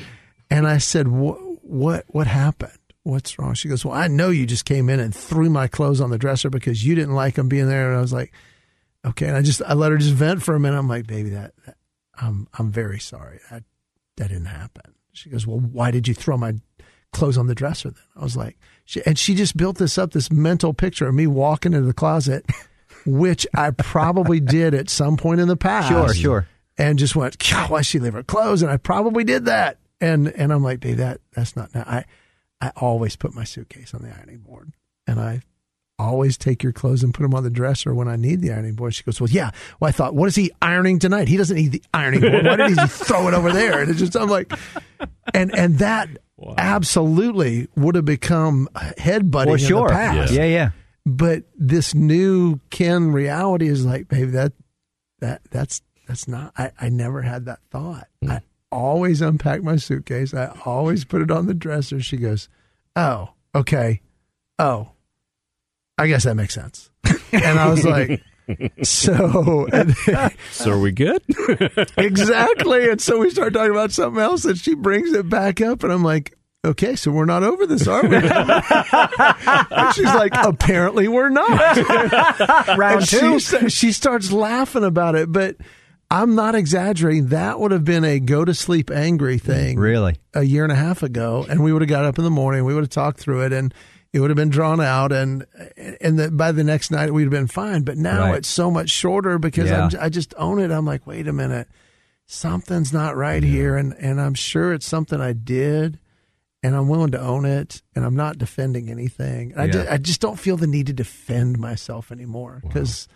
And 0.50 0.68
I 0.68 0.78
said, 0.78 1.08
what, 1.08 1.38
what, 1.64 2.06
what 2.08 2.28
happened? 2.28 2.78
What's 3.04 3.38
wrong? 3.38 3.54
She 3.54 3.68
goes, 3.68 3.84
well, 3.84 3.94
I 3.96 4.08
know 4.08 4.30
you 4.30 4.46
just 4.46 4.66
came 4.66 4.90
in 4.90 5.00
and 5.00 5.14
threw 5.14 5.50
my 5.50 5.68
clothes 5.68 6.00
on 6.00 6.10
the 6.10 6.18
dresser 6.18 6.50
because 6.50 6.86
you 6.86 6.96
didn't 6.96 7.16
like 7.16 7.36
them 7.36 7.50
being 7.50 7.68
there. 7.68 7.90
And 7.90 7.98
I 7.98 8.02
was 8.02 8.14
like, 8.14 8.32
okay. 9.06 9.28
And 9.28 9.36
I 9.36 9.42
just, 9.42 9.62
I 9.62 9.74
let 9.74 9.92
her 9.92 9.98
just 9.98 10.14
vent 10.14 10.42
for 10.42 10.56
a 10.56 10.60
minute. 10.60 10.78
I'm 10.78 10.88
like, 10.88 11.06
baby, 11.08 11.30
that, 11.32 11.54
that 11.66 11.76
I'm, 12.20 12.48
I'm 12.58 12.72
very 12.72 13.00
sorry. 13.00 13.40
That, 13.52 13.64
that 14.18 14.30
didn't 14.30 14.46
happen. 14.46 14.94
She 15.12 15.30
goes, 15.30 15.46
well, 15.46 15.60
why 15.60 15.92
did 15.92 16.08
you 16.08 16.14
throw 16.14 16.38
my 16.38 16.54
clothes 17.12 17.38
on 17.38 17.48
the 17.48 17.56
dresser 17.56 17.90
then? 17.92 18.04
I 18.16 18.24
was 18.24 18.38
like, 18.38 18.58
she, 18.86 19.02
and 19.06 19.18
she 19.20 19.36
just 19.36 19.58
built 19.58 19.78
this 19.78 19.98
up, 19.98 20.12
this 20.12 20.32
mental 20.32 20.74
picture 20.74 21.08
of 21.08 21.16
me 21.16 21.28
walking 21.28 21.74
into 21.74 21.86
the 21.86 21.94
closet, 21.94 22.46
which 23.06 23.46
I 23.54 23.72
probably 23.72 24.40
did 24.40 24.74
at 24.74 24.90
some 24.90 25.18
point 25.18 25.40
in 25.40 25.48
the 25.48 25.58
past 25.58 25.90
Sure, 25.90 26.14
sure. 26.14 26.48
and 26.78 26.98
just 27.00 27.16
went, 27.16 27.38
God, 27.40 27.70
why 27.70 27.82
she 27.82 28.00
leave 28.00 28.14
her 28.14 28.24
clothes? 28.24 28.62
And 28.62 28.72
I 28.72 28.78
probably 28.78 29.24
did 29.24 29.46
that. 29.46 29.78
And 30.02 30.28
and 30.30 30.52
I'm 30.52 30.64
like, 30.64 30.80
babe, 30.80 30.98
that 30.98 31.22
that's 31.34 31.56
not. 31.56 31.74
Now. 31.74 31.84
I 31.88 32.06
I 32.62 32.72
always 32.78 33.16
put 33.16 33.34
my 33.36 33.44
suitcase 33.44 33.94
on 33.94 34.02
the 34.04 34.10
ironing 34.16 34.40
board, 34.40 34.72
and 35.08 35.20
I 35.20 35.24
always 35.30 35.42
always 36.00 36.38
take 36.38 36.64
your 36.64 36.74
clothes 36.74 37.02
and 37.04 37.14
put 37.14 37.22
them 37.24 37.34
on 37.34 37.44
the 37.44 37.50
dresser 37.50 37.94
when 37.94 38.08
I 38.10 38.16
need 38.18 38.42
the 38.42 38.52
ironing 38.52 38.74
board. 38.74 38.94
She 38.94 39.04
goes, 39.04 39.22
well, 39.22 39.30
yeah. 39.30 39.52
Well, 39.80 39.88
I 39.88 39.92
thought, 39.92 40.14
what 40.16 40.28
is 40.28 40.36
he 40.36 40.52
ironing 40.62 41.00
tonight? 41.00 41.28
He 41.30 41.38
doesn't 41.38 41.56
need 41.56 41.72
the 41.72 41.84
ironing 41.94 42.20
board. 42.22 42.46
Why 42.46 42.56
did 42.58 42.70
he 42.72 42.76
just 42.76 43.04
throw 43.06 43.28
it 43.30 43.34
over 43.34 43.52
there? 43.54 43.80
And 43.80 43.90
it's 43.90 44.00
just, 44.00 44.16
I'm 44.18 44.28
like, 44.28 44.52
and 45.34 45.56
and 45.58 45.78
that 45.80 46.10
absolutely 46.58 47.68
would 47.76 47.96
have 47.96 48.06
become 48.06 48.68
headbutting 48.76 49.46
For 49.46 49.52
in 49.52 49.58
sure. 49.58 49.88
the 49.88 49.94
past. 49.94 50.34
Yeah, 50.34 50.46
yeah. 50.46 50.72
But 51.06 51.44
this 51.56 51.94
new 51.94 52.60
Ken 52.70 53.12
reality 53.12 53.68
is 53.68 53.86
like, 53.86 54.08
baby, 54.08 54.32
that 54.32 54.54
that 55.20 55.42
that's 55.52 55.82
that's 56.08 56.28
not. 56.28 56.54
I, 56.58 56.72
I 56.80 56.90
never 56.90 57.22
had 57.22 57.46
that 57.46 57.60
thought. 57.72 58.08
Hmm. 58.22 58.32
I 58.32 58.42
always 58.72 59.22
unpack 59.22 59.64
my 59.64 59.76
suitcase. 59.76 60.34
I 60.34 60.58
always 60.66 61.06
put 61.06 61.22
it 61.22 61.32
on 61.32 61.46
the 61.46 61.54
dresser. 61.54 62.00
She 62.02 62.18
goes, 62.18 62.50
"Oh, 62.96 63.30
okay. 63.54 64.02
Oh, 64.60 64.90
I 65.98 66.08
guess 66.08 66.24
that 66.24 66.36
makes 66.36 66.54
sense." 66.54 66.90
And 67.34 67.58
I 67.60 67.68
was 67.68 67.84
like, 67.84 68.22
"So." 68.84 69.68
So 70.52 70.72
are 70.72 70.80
we 70.80 70.92
good? 70.92 71.22
exactly. 71.98 72.90
And 72.90 73.02
so 73.02 73.18
we 73.18 73.32
start 73.32 73.54
talking 73.54 73.72
about 73.72 73.92
something 73.92 74.22
else, 74.22 74.46
and 74.46 74.58
she 74.58 74.76
brings 74.76 75.12
it 75.14 75.28
back 75.28 75.60
up, 75.62 75.84
and 75.84 75.92
I'm 75.92 76.04
like, 76.04 76.38
okay, 76.66 76.96
so 76.96 77.12
we're 77.12 77.26
not 77.26 77.44
over 77.44 77.66
this, 77.68 77.88
are 77.88 78.02
we? 78.08 78.16
and 78.18 79.94
she's 79.96 80.06
like, 80.06 80.34
apparently 80.36 81.08
we're 81.08 81.30
not. 81.30 81.78
Round 82.78 83.06
two. 83.08 83.40
She, 83.40 83.70
she 83.70 83.92
starts 83.92 84.32
laughing 84.32 84.84
about 84.84 85.16
it, 85.16 85.32
but 85.32 85.58
I'm 86.10 86.36
not 86.36 86.56
exaggerating. 86.56 87.28
That 87.28 87.60
would 87.60 87.72
have 87.72 87.84
been 87.86 88.04
a 88.04 88.20
go 88.20 88.46
to 88.46 88.54
sleep 88.54 88.90
angry 88.92 89.38
thing 89.38 89.78
Really? 89.80 90.18
a 90.34 90.44
year 90.44 90.64
and 90.64 90.72
a 90.72 90.76
half 90.76 91.04
ago, 91.04 91.46
and 91.50 91.64
we 91.64 91.74
would 91.74 91.82
have 91.82 91.90
got 91.90 92.06
up 92.06 92.18
in 92.18 92.24
the 92.24 92.30
morning, 92.30 92.66
we 92.66 92.74
would 92.74 92.84
have 92.84 92.90
talked 92.90 93.20
through 93.20 93.46
it, 93.46 93.54
and 93.54 93.74
it 94.12 94.20
would 94.20 94.30
have 94.30 94.38
been 94.38 94.50
drawn 94.50 94.80
out, 94.80 95.12
and 95.12 95.46
and 96.00 96.20
the, 96.20 96.30
by 96.30 96.52
the 96.52 96.64
next 96.64 96.92
night 96.92 97.12
we'd 97.12 97.24
have 97.24 97.32
been 97.32 97.48
fine. 97.48 97.82
But 97.82 97.98
now 97.98 98.28
Right. 98.28 98.38
it's 98.38 98.48
so 98.48 98.70
much 98.70 98.90
shorter 98.92 99.40
because 99.40 99.70
Yeah. 99.70 99.90
I 100.00 100.10
just 100.10 100.36
own 100.38 100.60
it. 100.60 100.70
I'm 100.70 100.86
like, 100.86 101.08
wait 101.08 101.28
a 101.28 101.34
minute, 101.34 101.68
something's 102.28 102.94
not 102.94 103.16
right 103.18 103.42
here, 103.42 103.76
and 103.76 103.94
and 103.98 104.22
I'm 104.22 104.36
sure 104.36 104.72
it's 104.72 104.86
something 104.86 105.20
I 105.20 105.34
did, 105.34 105.98
and 106.64 106.76
I'm 106.76 106.88
willing 106.88 107.12
to 107.12 107.20
own 107.20 107.46
it, 107.46 107.82
and 107.94 108.04
I'm 108.06 108.16
not 108.16 108.38
defending 108.38 108.90
anything. 108.90 109.52
And 109.52 109.62
I, 109.62 109.66
Yeah. 109.66 109.72
just, 109.72 109.90
I 109.92 109.98
just 109.98 110.22
don't 110.22 110.40
feel 110.40 110.58
the 110.58 110.66
need 110.68 110.88
to 110.88 110.94
defend 110.94 111.60
myself 111.60 112.12
anymore 112.12 112.62
because 112.64 113.08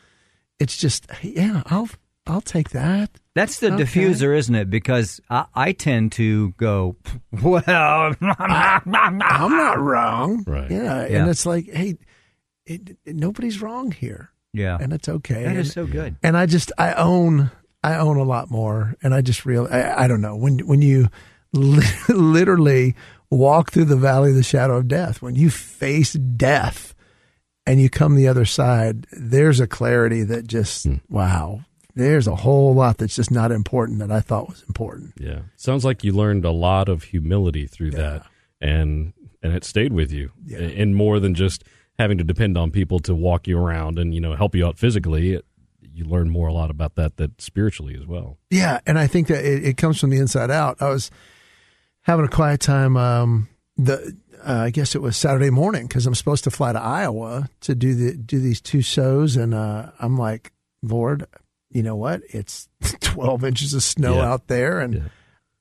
it's 0.59 0.77
just, 0.77 1.07
yeah, 1.23 1.63
I'll 1.67 1.89
I'll 2.29 2.41
take 2.41 2.71
that. 2.71 3.09
That's 3.35 3.59
the 3.59 3.71
Okay. 3.73 3.83
diffuser, 3.85 4.35
isn't 4.37 4.53
it? 4.53 4.69
Because 4.69 5.21
I, 5.29 5.45
I 5.55 5.71
tend 5.71 6.11
to 6.13 6.49
go, 6.57 6.97
well, 7.41 7.63
I'm 8.21 9.17
not 9.17 9.79
wrong. 9.79 10.43
Right. 10.45 10.69
Yeah. 10.69 11.07
Yeah. 11.07 11.21
And 11.21 11.29
it's 11.29 11.45
like, 11.45 11.69
hey, 11.71 11.95
it, 12.65 12.97
it- 13.05 13.15
nobody's 13.15 13.61
wrong 13.61 13.91
here. 13.93 14.29
yeah. 14.51 14.77
And 14.81 14.91
it's 14.91 15.07
okay. 15.07 15.43
That 15.43 15.49
and, 15.51 15.59
is 15.59 15.71
so 15.71 15.85
good. 15.87 16.17
and 16.21 16.35
I 16.35 16.47
just, 16.47 16.73
I 16.77 16.93
own, 16.95 17.49
I 17.81 17.95
own 17.95 18.17
a 18.17 18.23
lot 18.23 18.51
more. 18.51 18.95
And 19.01 19.13
I 19.13 19.21
just 19.21 19.45
real, 19.45 19.65
I, 19.71 20.03
I 20.03 20.07
don't 20.09 20.19
know. 20.19 20.35
When, 20.35 20.59
when 20.67 20.81
you 20.81 21.07
literally 22.09 22.95
walk 23.29 23.71
through 23.71 23.85
the 23.85 23.95
valley 23.97 24.31
of 24.31 24.35
the 24.35 24.43
shadow 24.43 24.77
of 24.77 24.87
death, 24.87 25.21
when 25.21 25.35
you 25.35 25.49
face 25.49 26.13
death 26.13 26.95
and 27.65 27.81
you 27.81 27.89
come 27.89 28.15
the 28.15 28.27
other 28.27 28.45
side, 28.45 29.05
there's 29.11 29.59
a 29.59 29.67
clarity 29.67 30.23
that 30.23 30.47
just, 30.47 30.85
hmm. 30.85 30.95
wow, 31.09 31.61
there's 31.95 32.27
a 32.27 32.35
whole 32.35 32.73
lot 32.73 32.97
that's 32.97 33.15
just 33.15 33.31
not 33.31 33.51
important 33.51 33.99
that 33.99 34.11
I 34.11 34.21
thought 34.21 34.49
was 34.49 34.63
important. 34.67 35.13
Yeah. 35.19 35.41
Sounds 35.55 35.83
like 35.83 36.03
you 36.03 36.13
learned 36.13 36.45
a 36.45 36.51
lot 36.51 36.89
of 36.89 37.03
humility 37.03 37.67
through 37.67 37.91
that 37.91 38.25
and 38.61 39.13
and 39.43 39.53
it 39.53 39.63
stayed 39.63 39.93
with 39.93 40.11
you. 40.11 40.31
Yeah. 40.45 40.59
And 40.59 40.95
more 40.95 41.19
than 41.19 41.33
just 41.33 41.63
having 41.99 42.17
to 42.17 42.23
depend 42.23 42.57
on 42.57 42.71
people 42.71 42.99
to 42.99 43.15
walk 43.15 43.47
you 43.47 43.57
around 43.57 43.99
and 43.99 44.13
you 44.13 44.21
know 44.21 44.35
help 44.35 44.55
you 44.55 44.65
out 44.65 44.77
physically, 44.77 45.33
it, 45.33 45.45
you 45.81 46.05
learn 46.05 46.29
more 46.29 46.47
a 46.47 46.53
lot 46.53 46.69
about 46.69 46.95
that 46.95 47.17
that 47.17 47.41
spiritually 47.41 47.95
as 47.99 48.05
well. 48.05 48.37
Yeah, 48.49 48.79
and 48.85 48.99
I 48.99 49.07
think 49.07 49.27
that 49.27 49.43
it, 49.43 49.63
it 49.65 49.77
comes 49.77 49.99
from 49.99 50.11
the 50.11 50.17
inside 50.17 50.51
out. 50.51 50.81
I 50.81 50.89
was 50.89 51.09
having 52.07 52.25
a 52.25 52.29
quiet 52.29 52.59
time. 52.61 52.97
Um, 52.97 53.47
the 53.77 54.17
uh, 54.47 54.53
I 54.53 54.69
guess 54.71 54.95
it 54.95 55.01
was 55.01 55.15
Saturday 55.17 55.49
morning 55.51 55.85
because 55.87 56.07
I'm 56.07 56.15
supposed 56.15 56.43
to 56.45 56.51
fly 56.51 56.73
to 56.73 56.81
Iowa 56.81 57.49
to 57.61 57.75
do 57.75 57.93
the 57.93 58.17
do 58.17 58.39
these 58.39 58.59
two 58.61 58.81
shows, 58.81 59.35
and 59.35 59.53
uh, 59.53 59.91
I'm 59.99 60.17
like, 60.17 60.51
Lord, 60.81 61.27
you 61.69 61.83
know 61.83 61.95
what? 61.95 62.21
It's 62.29 62.67
12 63.01 63.43
inches 63.43 63.73
of 63.75 63.83
snow 63.83 64.15
Yeah. 64.15 64.31
out 64.31 64.47
there, 64.47 64.79
and 64.79 64.93
Yeah. 64.95 65.01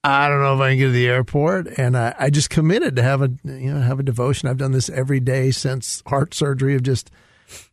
I 0.03 0.29
don't 0.29 0.41
know 0.41 0.55
if 0.55 0.61
I 0.61 0.69
can 0.69 0.77
get 0.77 0.85
to 0.85 0.91
the 0.91 1.07
airport. 1.09 1.67
And 1.77 1.97
I, 1.97 2.15
I 2.17 2.29
just 2.29 2.49
committed 2.49 2.95
to 2.95 3.03
have 3.03 3.21
a 3.21 3.29
you 3.43 3.73
know 3.73 3.81
have 3.81 3.99
a 3.99 4.03
devotion. 4.03 4.47
I've 4.47 4.57
done 4.57 4.71
this 4.71 4.89
every 4.89 5.19
day 5.19 5.51
since 5.51 6.01
heart 6.07 6.33
surgery. 6.33 6.75
Of 6.75 6.83
just 6.83 7.11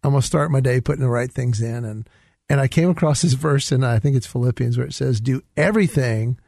I'm 0.02 0.10
gonna 0.12 0.22
start 0.22 0.50
my 0.50 0.60
day 0.60 0.80
putting 0.80 1.02
the 1.02 1.08
right 1.10 1.30
things 1.30 1.60
in, 1.60 1.84
and 1.84 2.08
and 2.48 2.60
I 2.60 2.66
came 2.66 2.90
across 2.90 3.22
this 3.22 3.34
verse, 3.34 3.70
and 3.70 3.86
I 3.86 3.98
think 4.00 4.16
it's 4.16 4.26
Philippians 4.26 4.76
where 4.76 4.86
it 4.86 4.94
says, 4.94 5.20
"Do 5.20 5.42
everything 5.56 6.38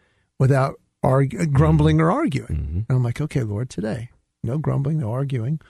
without 0.40 0.80
argu- 1.06 1.52
grumbling 1.52 2.00
or 2.00 2.10
arguing." 2.10 2.84
And 2.88 2.96
I'm 2.96 3.02
like, 3.02 3.20
okay, 3.20 3.42
Lord, 3.42 3.70
today, 3.70 4.10
no 4.42 4.58
grumbling, 4.58 4.98
no 5.00 5.12
arguing. 5.12 5.60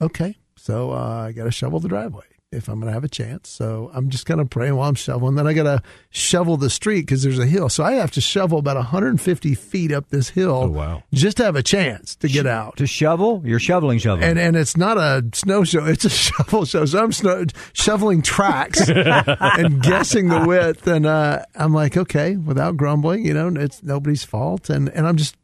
Okay, 0.00 0.36
so 0.56 0.92
uh, 0.92 1.26
I 1.28 1.32
got 1.32 1.44
to 1.44 1.50
shovel 1.50 1.80
the 1.80 1.88
driveway 1.88 2.24
if 2.52 2.68
I'm 2.68 2.80
going 2.80 2.88
to 2.88 2.92
have 2.92 3.04
a 3.04 3.08
chance. 3.08 3.48
So 3.48 3.90
I'm 3.94 4.10
just 4.10 4.26
going 4.26 4.38
to 4.38 4.44
pray 4.44 4.70
while 4.72 4.88
I'm 4.88 4.94
shoveling. 4.94 5.34
Then 5.34 5.46
I 5.46 5.52
got 5.52 5.64
to 5.64 5.82
shovel 6.10 6.56
the 6.56 6.70
street 6.70 7.02
because 7.02 7.22
there's 7.22 7.38
a 7.38 7.46
hill. 7.46 7.68
So 7.68 7.82
I 7.82 7.92
have 7.92 8.10
to 8.12 8.20
shovel 8.20 8.58
about 8.58 8.76
150 8.76 9.54
feet 9.54 9.92
up 9.92 10.08
this 10.10 10.28
hill. 10.28 10.54
Oh, 10.54 10.68
wow. 10.68 11.02
Just 11.12 11.38
to 11.38 11.44
have 11.44 11.56
a 11.56 11.62
chance 11.62 12.14
to 12.16 12.28
get 12.28 12.46
out. 12.46 12.76
To 12.76 12.86
shovel, 12.86 13.42
you're 13.44 13.58
shoveling, 13.58 13.98
shoveling. 13.98 14.28
And 14.28 14.38
and 14.38 14.56
it's 14.56 14.76
not 14.76 14.98
a 14.98 15.24
snow 15.34 15.64
show; 15.64 15.84
it's 15.86 16.04
a 16.04 16.10
shovel 16.10 16.64
show. 16.64 16.84
So 16.84 17.02
I'm 17.02 17.12
snow, 17.12 17.44
shoveling 17.72 18.22
tracks 18.22 18.88
and 18.88 19.82
guessing 19.82 20.28
the 20.28 20.44
width. 20.46 20.86
And 20.86 21.06
uh, 21.06 21.44
I'm 21.54 21.72
like, 21.72 21.96
okay, 21.96 22.36
without 22.36 22.76
grumbling, 22.76 23.24
you 23.24 23.34
know, 23.34 23.48
it's 23.48 23.82
nobody's 23.82 24.24
fault. 24.24 24.70
And 24.70 24.88
and 24.90 25.06
I'm 25.06 25.16
just 25.16 25.36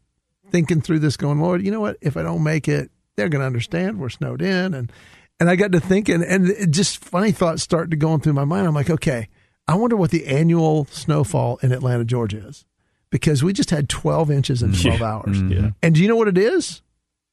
thinking 0.51 0.81
through 0.81 0.99
this, 0.99 1.17
going, 1.17 1.39
Lord, 1.39 1.63
you 1.63 1.71
know 1.71 1.79
what? 1.79 1.97
If 2.01 2.17
I 2.17 2.23
don't 2.23 2.43
make 2.43 2.67
it, 2.67 2.91
they're 3.15 3.29
going 3.29 3.41
to 3.41 3.45
understand 3.45 3.99
we're 3.99 4.09
snowed 4.09 4.41
in. 4.41 4.73
And 4.73 4.91
and 5.39 5.49
I 5.49 5.55
got 5.55 5.71
to 5.73 5.79
thinking, 5.79 6.23
and 6.23 6.49
it 6.49 6.71
just 6.71 7.03
funny 7.03 7.31
thoughts 7.31 7.63
started 7.63 7.97
going 7.99 8.19
through 8.21 8.33
my 8.33 8.45
mind. 8.45 8.67
I'm 8.67 8.73
like, 8.75 8.89
okay, 8.89 9.29
I 9.67 9.75
wonder 9.75 9.95
what 9.95 10.11
the 10.11 10.27
annual 10.27 10.85
snowfall 10.85 11.59
in 11.61 11.71
Atlanta, 11.71 12.03
Georgia 12.05 12.47
is, 12.47 12.65
because 13.09 13.43
we 13.43 13.53
just 13.53 13.69
had 13.69 13.87
12 13.89 14.31
inches 14.31 14.63
in 14.63 14.73
12 14.81 15.01
hours. 15.01 15.37
Mm-hmm. 15.37 15.51
Yeah. 15.51 15.69
And 15.81 15.95
do 15.95 16.01
you 16.01 16.07
know 16.07 16.15
what 16.15 16.27
it 16.27 16.37
is? 16.37 16.81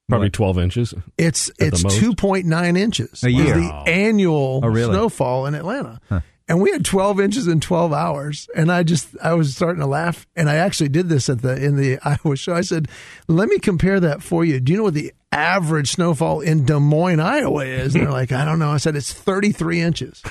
Probably 0.08 0.30
12 0.30 0.58
inches. 0.60 0.94
It's 1.18 1.50
it's 1.58 1.82
two 1.98 2.14
point 2.14 2.46
nine 2.46 2.76
inches 2.76 3.24
A 3.24 3.26
is 3.26 3.34
year. 3.34 3.54
the 3.56 3.70
oh. 3.72 3.82
annual 3.88 4.60
Oh, 4.62 4.68
really? 4.68 4.92
snowfall 4.92 5.46
in 5.46 5.54
Atlanta, 5.56 6.00
and 6.48 6.60
we 6.60 6.70
had 6.70 6.84
twelve 6.84 7.18
inches 7.20 7.46
in 7.48 7.60
twelve 7.60 7.92
hours. 7.92 8.48
And 8.54 8.70
I 8.70 8.82
just 8.82 9.08
I 9.22 9.34
was 9.34 9.54
starting 9.54 9.80
to 9.80 9.86
laugh, 9.86 10.26
and 10.36 10.48
I 10.48 10.56
actually 10.56 10.88
did 10.90 11.08
this 11.08 11.28
at 11.28 11.42
the 11.42 11.62
in 11.62 11.76
the 11.76 11.98
Iowa 12.04 12.36
show. 12.36 12.54
I 12.54 12.60
said, 12.60 12.88
"Let 13.28 13.48
me 13.48 13.58
compare 13.58 14.00
that 14.00 14.22
for 14.22 14.44
you. 14.44 14.60
Do 14.60 14.72
you 14.72 14.78
know 14.78 14.84
what 14.84 14.94
the 14.94 15.12
average 15.32 15.90
snowfall 15.90 16.40
in 16.40 16.64
Des 16.64 16.78
Moines, 16.78 17.20
Iowa 17.20 17.64
is?" 17.64 17.94
And 17.94 18.04
they're 18.04 18.12
like, 18.12 18.32
"I 18.32 18.44
don't 18.44 18.58
know." 18.58 18.70
I 18.70 18.76
said, 18.78 18.96
"It's 18.96 19.12
thirty 19.12 19.52
three 19.52 19.80
inches." 19.80 20.22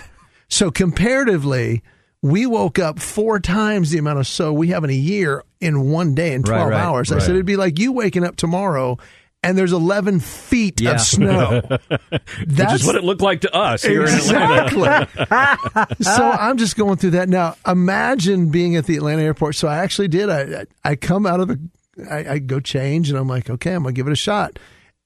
So 0.49 0.71
comparatively. 0.71 1.84
We 2.21 2.47
woke 2.47 2.80
up 2.80 2.97
four 2.97 3.39
times 3.39 3.91
the 3.91 3.99
amount 3.99 4.17
of 4.17 4.25
snow 4.25 4.51
we 4.51 4.69
have 4.69 4.84
in 4.84 4.89
a 4.89 4.93
year 4.93 5.43
in 5.62 5.91
one 5.91 6.15
day 6.15 6.34
in 6.34 6.41
Right, 6.41 6.56
12 6.58 6.69
right, 6.71 6.82
hours. 6.82 7.12
I 7.12 7.15
right. 7.15 7.21
said 7.21 7.32
it'd 7.36 7.45
be 7.45 7.56
like 7.56 7.78
you 7.78 7.91
waking 7.91 8.23
up 8.23 8.36
tomorrow 8.36 8.97
and 9.45 9.58
there's 9.58 9.71
11 9.71 10.19
feet 10.19 10.81
Yeah. 10.81 10.91
of 10.95 11.01
snow. 11.01 11.62
Which 11.69 12.73
is 12.73 12.86
what 12.86 12.95
it 12.95 13.03
looked 13.03 13.21
like 13.21 13.41
to 13.41 13.53
us 13.55 13.84
here 13.84 14.03
in 14.03 14.13
Atlanta. 14.13 15.08
exactly. 15.13 15.95
so 16.01 16.31
I'm 16.31 16.58
just 16.58 16.75
going 16.75 16.97
through 16.97 17.12
that 17.12 17.29
now. 17.29 17.55
Imagine 17.67 18.49
being 18.49 18.75
at 18.75 18.86
the 18.86 18.95
Atlanta 18.97 19.21
airport. 19.21 19.55
So 19.55 19.67
I 19.67 19.77
actually 19.77 20.08
did. 20.08 20.29
I 20.29 20.41
I 20.41 20.65
I 20.91 20.95
come 20.95 21.25
out 21.25 21.39
of 21.39 21.47
the, 21.47 21.60
I, 22.12 22.34
I 22.34 22.39
go 22.39 22.60
change, 22.60 23.10
and 23.10 23.17
I'm 23.17 23.27
like, 23.27 23.49
okay, 23.49 23.73
I'm 23.73 23.84
gonna 23.84 23.93
give 23.93 24.08
it 24.08 24.13
a 24.13 24.17
shot. 24.17 24.58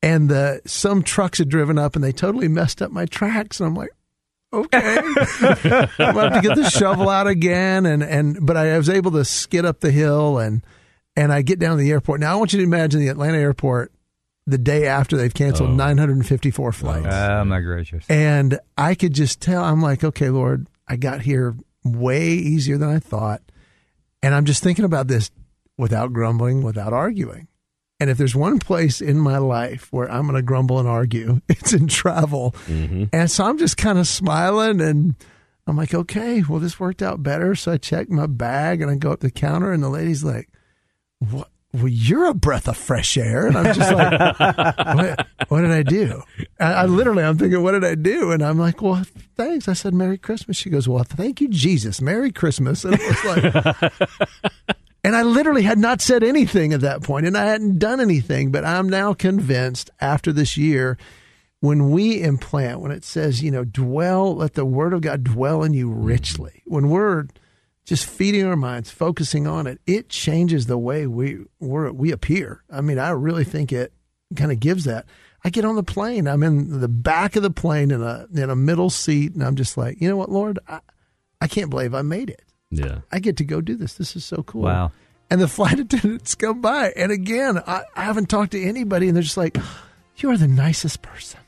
And 0.01 0.29
the 0.29 0.61
some 0.65 1.03
trucks 1.03 1.37
had 1.39 1.49
driven 1.49 1.77
up, 1.77 1.95
and 1.95 2.03
they 2.03 2.11
totally 2.13 2.47
messed 2.47 2.81
up 2.81 2.91
my 2.91 3.05
tracks, 3.05 3.59
and 3.59 3.67
I'm 3.67 3.75
like. 3.75 3.89
Okay, 4.51 4.97
I'm 4.97 5.87
about 5.99 6.29
to 6.33 6.41
get 6.41 6.55
the 6.55 6.67
shovel 6.71 7.07
out 7.07 7.27
again, 7.27 7.85
and 7.85 8.01
and 8.01 8.43
but 8.43 8.57
I 8.57 8.75
was 8.79 8.89
able 8.89 9.11
to 9.11 9.23
skid 9.23 9.63
up 9.63 9.79
the 9.81 9.91
hill, 9.91 10.39
and 10.39 10.63
and 11.15 11.31
I 11.31 11.43
get 11.43 11.59
down 11.59 11.77
to 11.77 11.83
the 11.83 11.91
airport. 11.91 12.19
Now 12.19 12.33
I 12.33 12.35
want 12.37 12.51
you 12.53 12.57
to 12.57 12.63
imagine 12.65 12.99
the 12.99 13.09
Atlanta 13.09 13.37
airport 13.37 13.91
the 14.47 14.57
day 14.57 14.87
after 14.87 15.15
they've 15.17 15.33
canceled 15.33 15.69
Oh. 15.71 15.75
954 15.75 16.71
flights. 16.71 17.07
oh, 17.09 17.45
my 17.45 17.59
gracious. 17.61 18.05
And 18.09 18.59
I 18.77 18.95
could 18.95 19.13
just 19.13 19.41
tell, 19.41 19.63
I'm 19.63 19.81
like, 19.81 20.03
okay, 20.03 20.29
Lord, 20.29 20.67
I 20.87 20.95
got 20.95 21.21
here 21.21 21.55
way 21.83 22.29
easier 22.31 22.77
than 22.77 22.89
I 22.89 22.99
thought. 22.99 23.41
And 24.23 24.33
I'm 24.33 24.45
just 24.45 24.63
thinking 24.63 24.85
about 24.85 25.07
this 25.07 25.29
without 25.77 26.11
grumbling, 26.13 26.61
without 26.63 26.93
arguing. 26.93 27.47
And 28.01 28.09
if 28.09 28.17
there's 28.17 28.35
one 28.35 28.59
place 28.59 29.01
in 29.01 29.19
my 29.19 29.37
life 29.37 29.87
where 29.91 30.09
I'm 30.09 30.23
going 30.23 30.35
to 30.35 30.41
grumble 30.41 30.79
and 30.79 30.87
argue, 30.87 31.41
it's 31.49 31.73
in 31.73 31.87
travel. 31.87 32.55
Mm-hmm. 32.67 33.05
And 33.13 33.29
so 33.29 33.45
I'm 33.45 33.57
just 33.57 33.77
kind 33.77 33.99
of 33.99 34.07
smiling 34.07 34.81
and 34.81 35.15
I'm 35.67 35.77
like, 35.77 35.93
okay, 35.93 36.41
well, 36.49 36.59
this 36.59 36.79
worked 36.79 37.01
out 37.03 37.21
better. 37.21 37.55
So 37.55 37.73
I 37.73 37.77
check 37.77 38.09
my 38.09 38.25
bag 38.25 38.81
and 38.81 38.89
I 38.89 38.95
go 38.95 39.11
up 39.11 39.19
to 39.19 39.27
the 39.27 39.31
counter 39.31 39.71
and 39.71 39.83
the 39.83 39.89
lady's 39.89 40.23
like, 40.23 40.49
what? 41.19 41.49
Well, 41.73 41.87
you're 41.87 42.25
a 42.25 42.33
breath 42.33 42.67
of 42.67 42.77
fresh 42.77 43.17
air. 43.17 43.45
And 43.47 43.55
I'm 43.57 43.73
just 43.73 43.91
like, 43.91 44.39
what, 44.95 45.27
what 45.49 45.61
did 45.61 45.71
I 45.71 45.83
do? 45.83 46.23
I, 46.59 46.73
I 46.73 46.85
literally, 46.85 47.23
I'm 47.23 47.37
thinking, 47.37 47.61
what 47.61 47.73
did 47.73 47.85
I 47.85 47.95
do? 47.95 48.31
And 48.31 48.41
I'm 48.41 48.57
like, 48.57 48.81
well, 48.81 49.03
thanks. 49.35 49.67
I 49.67 49.73
said, 49.73 49.93
Merry 49.93 50.17
Christmas. 50.17 50.57
She 50.57 50.69
goes, 50.69 50.87
well, 50.87 51.03
thank 51.03 51.41
you, 51.41 51.47
Jesus. 51.47 52.01
Merry 52.01 52.31
Christmas. 52.31 52.83
And 52.85 52.95
I 52.95 53.07
was 53.07 53.25
like, 53.25 53.91
and 55.03 55.15
I 55.15 55.21
literally 55.21 55.61
had 55.61 55.77
not 55.77 56.01
said 56.01 56.23
anything 56.23 56.73
at 56.73 56.81
that 56.81 57.03
point 57.03 57.27
and 57.27 57.37
I 57.37 57.45
hadn't 57.45 57.77
done 57.77 57.99
anything, 57.99 58.51
but 58.51 58.65
I'm 58.65 58.89
now 58.89 59.13
convinced 59.13 59.91
after 59.99 60.33
this 60.33 60.57
year, 60.57 60.97
when 61.61 61.89
we 61.91 62.21
implant, 62.21 62.79
when 62.79 62.91
it 62.91 63.03
says, 63.03 63.43
you 63.43 63.51
know, 63.51 63.65
dwell, 63.65 64.35
let 64.35 64.53
the 64.53 64.65
word 64.65 64.93
of 64.93 65.01
God 65.01 65.23
dwell 65.25 65.61
in 65.63 65.73
you 65.73 65.91
richly, 65.91 66.63
when 66.65 66.89
we're, 66.89 67.25
just 67.89 68.05
feeding 68.05 68.45
our 68.45 68.55
minds, 68.55 68.91
focusing 68.91 69.47
on 69.47 69.65
it, 69.65 69.81
it 69.87 70.09
changes 70.09 70.67
the 70.67 70.77
way 70.77 71.07
we 71.07 71.39
we 71.59 71.89
we 71.89 72.11
appear. 72.11 72.63
I 72.71 72.81
mean, 72.81 72.99
I 72.99 73.09
really 73.09 73.41
mm-hmm. 73.41 73.51
think 73.51 73.73
it 73.73 73.91
kind 74.35 74.51
of 74.51 74.59
gives 74.59 74.83
that. 74.83 75.07
I 75.43 75.49
get 75.49 75.65
on 75.65 75.75
the 75.75 75.83
plane. 75.83 76.27
I'm 76.27 76.43
in 76.43 76.81
the 76.81 76.87
back 76.87 77.35
of 77.35 77.41
the 77.41 77.49
plane 77.49 77.89
in 77.89 78.03
a 78.03 78.27
in 78.31 78.51
a 78.51 78.55
middle 78.55 78.91
seat, 78.91 79.33
and 79.33 79.43
I'm 79.43 79.55
just 79.55 79.75
like, 79.75 79.99
you 79.99 80.07
know 80.07 80.17
what, 80.17 80.29
Lord, 80.29 80.59
I, 80.67 80.81
I 81.41 81.47
can't 81.47 81.71
believe 81.71 81.95
I 81.95 82.03
made 82.03 82.29
it. 82.29 82.43
Yeah, 82.69 82.99
I 83.11 83.17
get 83.17 83.37
to 83.37 83.43
go 83.43 83.59
do 83.59 83.75
this. 83.75 83.95
This 83.95 84.15
is 84.15 84.23
so 84.23 84.43
cool. 84.43 84.61
Wow. 84.61 84.91
And 85.31 85.41
the 85.41 85.47
flight 85.57 85.79
attendants 85.79 86.35
come 86.35 86.61
by, 86.61 86.91
and 86.95 87.11
again, 87.11 87.57
I, 87.65 87.81
I 87.95 88.03
haven't 88.03 88.29
talked 88.29 88.51
to 88.51 88.63
anybody, 88.63 89.07
and 89.07 89.15
they're 89.15 89.23
just 89.23 89.37
like, 89.37 89.57
"You 90.17 90.29
are 90.29 90.37
the 90.37 90.47
nicest 90.47 91.01
person." 91.01 91.39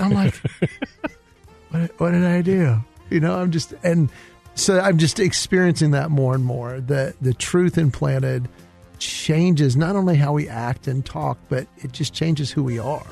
I'm 0.00 0.12
like, 0.12 0.34
"What? 1.68 2.00
What 2.00 2.10
did 2.12 2.24
I 2.24 2.40
do?" 2.40 2.82
You 3.10 3.20
know, 3.20 3.34
I'm 3.38 3.50
just 3.50 3.74
and 3.82 4.08
so 4.60 4.78
I'm 4.80 4.98
just 4.98 5.18
experiencing 5.18 5.90
that 5.92 6.10
more 6.10 6.34
and 6.34 6.44
more. 6.44 6.80
The 6.80 7.14
the 7.20 7.34
truth 7.34 7.78
implanted 7.78 8.48
changes 8.98 9.76
not 9.76 9.96
only 9.96 10.16
how 10.16 10.32
we 10.32 10.48
act 10.48 10.86
and 10.86 11.04
talk, 11.04 11.38
but 11.48 11.66
it 11.78 11.92
just 11.92 12.12
changes 12.14 12.50
who 12.50 12.62
we 12.62 12.78
are. 12.78 13.06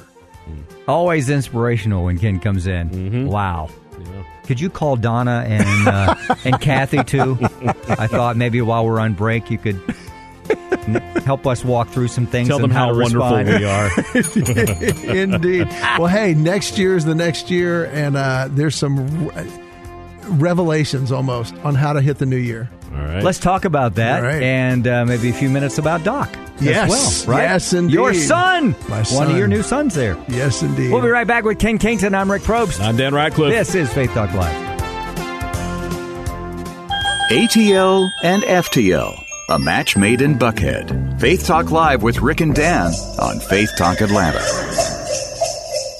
Always 0.86 1.28
inspirational 1.28 2.05
when 2.05 2.18
Kenn 2.18 2.40
comes 2.40 2.66
in. 2.66 2.90
Mm-hmm. 2.90 3.26
Wow. 3.26 3.68
Could 4.44 4.61
you 4.61 4.70
call 4.70 4.96
Donna 4.96 5.44
and 5.46 5.88
uh, 5.88 6.14
and 6.44 6.61
Kathy 6.61 7.05
too? 7.05 7.36
I 7.88 8.07
thought 8.07 8.36
maybe 8.36 8.61
while 8.62 8.86
we're 8.86 9.01
on 9.01 9.12
break, 9.12 9.51
you 9.51 9.59
could 9.59 9.78
n- 10.70 10.94
help 11.24 11.46
us 11.46 11.64
walk 11.64 11.88
through 11.90 12.09
some 12.09 12.26
things. 12.26 12.49
Tell 12.49 12.59
them 12.59 12.70
and 12.70 12.72
how 12.72 12.99
wonderful 12.99 13.44
we 13.44 13.64
are. 13.64 13.90
Indeed. 15.16 15.68
Well, 15.99 16.07
hey, 16.07 16.32
next 16.32 16.78
year 16.78 16.96
is 16.96 17.05
the 17.05 17.14
next 17.14 17.51
year, 17.51 17.86
and 17.86 18.16
uh, 18.16 18.49
there's 18.51 18.74
some 18.76 19.26
re- 19.28 19.68
revelations 20.29 21.11
almost 21.12 21.55
on 21.64 21.74
how 21.74 21.93
to 21.93 22.01
hit 22.01 22.18
the 22.18 22.26
new 22.26 22.37
year. 22.37 22.70
All 22.93 22.99
right. 23.05 23.22
Let's 23.22 23.39
talk 23.39 23.64
about 23.64 23.97
that 23.97 24.20
All 24.22 24.26
right. 24.29 24.43
and 24.43 24.87
uh, 24.87 25.05
maybe 25.05 25.29
a 25.31 25.33
few 25.33 25.51
minutes 25.51 25.79
about 25.79 26.05
Doc. 26.05 26.29
as 26.57 26.62
Yes. 26.62 27.26
well, 27.26 27.37
right? 27.37 27.43
Yes, 27.45 27.72
indeed. 27.72 27.95
Your 27.95 28.14
son, 28.14 28.74
My 28.89 29.03
son. 29.03 29.18
one 29.18 29.31
of 29.31 29.37
your 29.39 29.47
new 29.49 29.62
sons 29.62 29.95
there. 29.95 30.16
Yes, 30.29 30.62
indeed. 30.62 30.91
We'll 30.93 31.03
be 31.03 31.09
right 31.09 31.26
back 31.26 31.45
with 31.45 31.59
Kenn 31.59 31.79
Kington. 31.79 32.14
I'm 32.14 32.31
Rick 32.31 32.43
Probst. 32.43 32.81
I'm 32.81 32.97
Dan 32.97 33.14
Ratcliffe. 33.14 33.53
This 33.53 33.74
is 33.74 33.93
Faith 33.93 34.11
Talk 34.12 34.33
Live. 34.35 34.66
ATL 37.31 38.11
and 38.22 38.43
FTL, 38.43 39.22
a 39.51 39.59
match 39.59 39.97
made 39.99 40.22
in 40.22 40.39
Buckhead. 40.39 41.20
Faith 41.20 41.45
Talk 41.47 41.70
Live 41.70 42.03
with 42.03 42.20
Rick 42.22 42.41
and 42.41 42.55
Dan 42.55 42.91
on 43.20 43.39
Faith 43.41 43.70
Talk 43.76 44.01
Atlanta. 44.01 44.41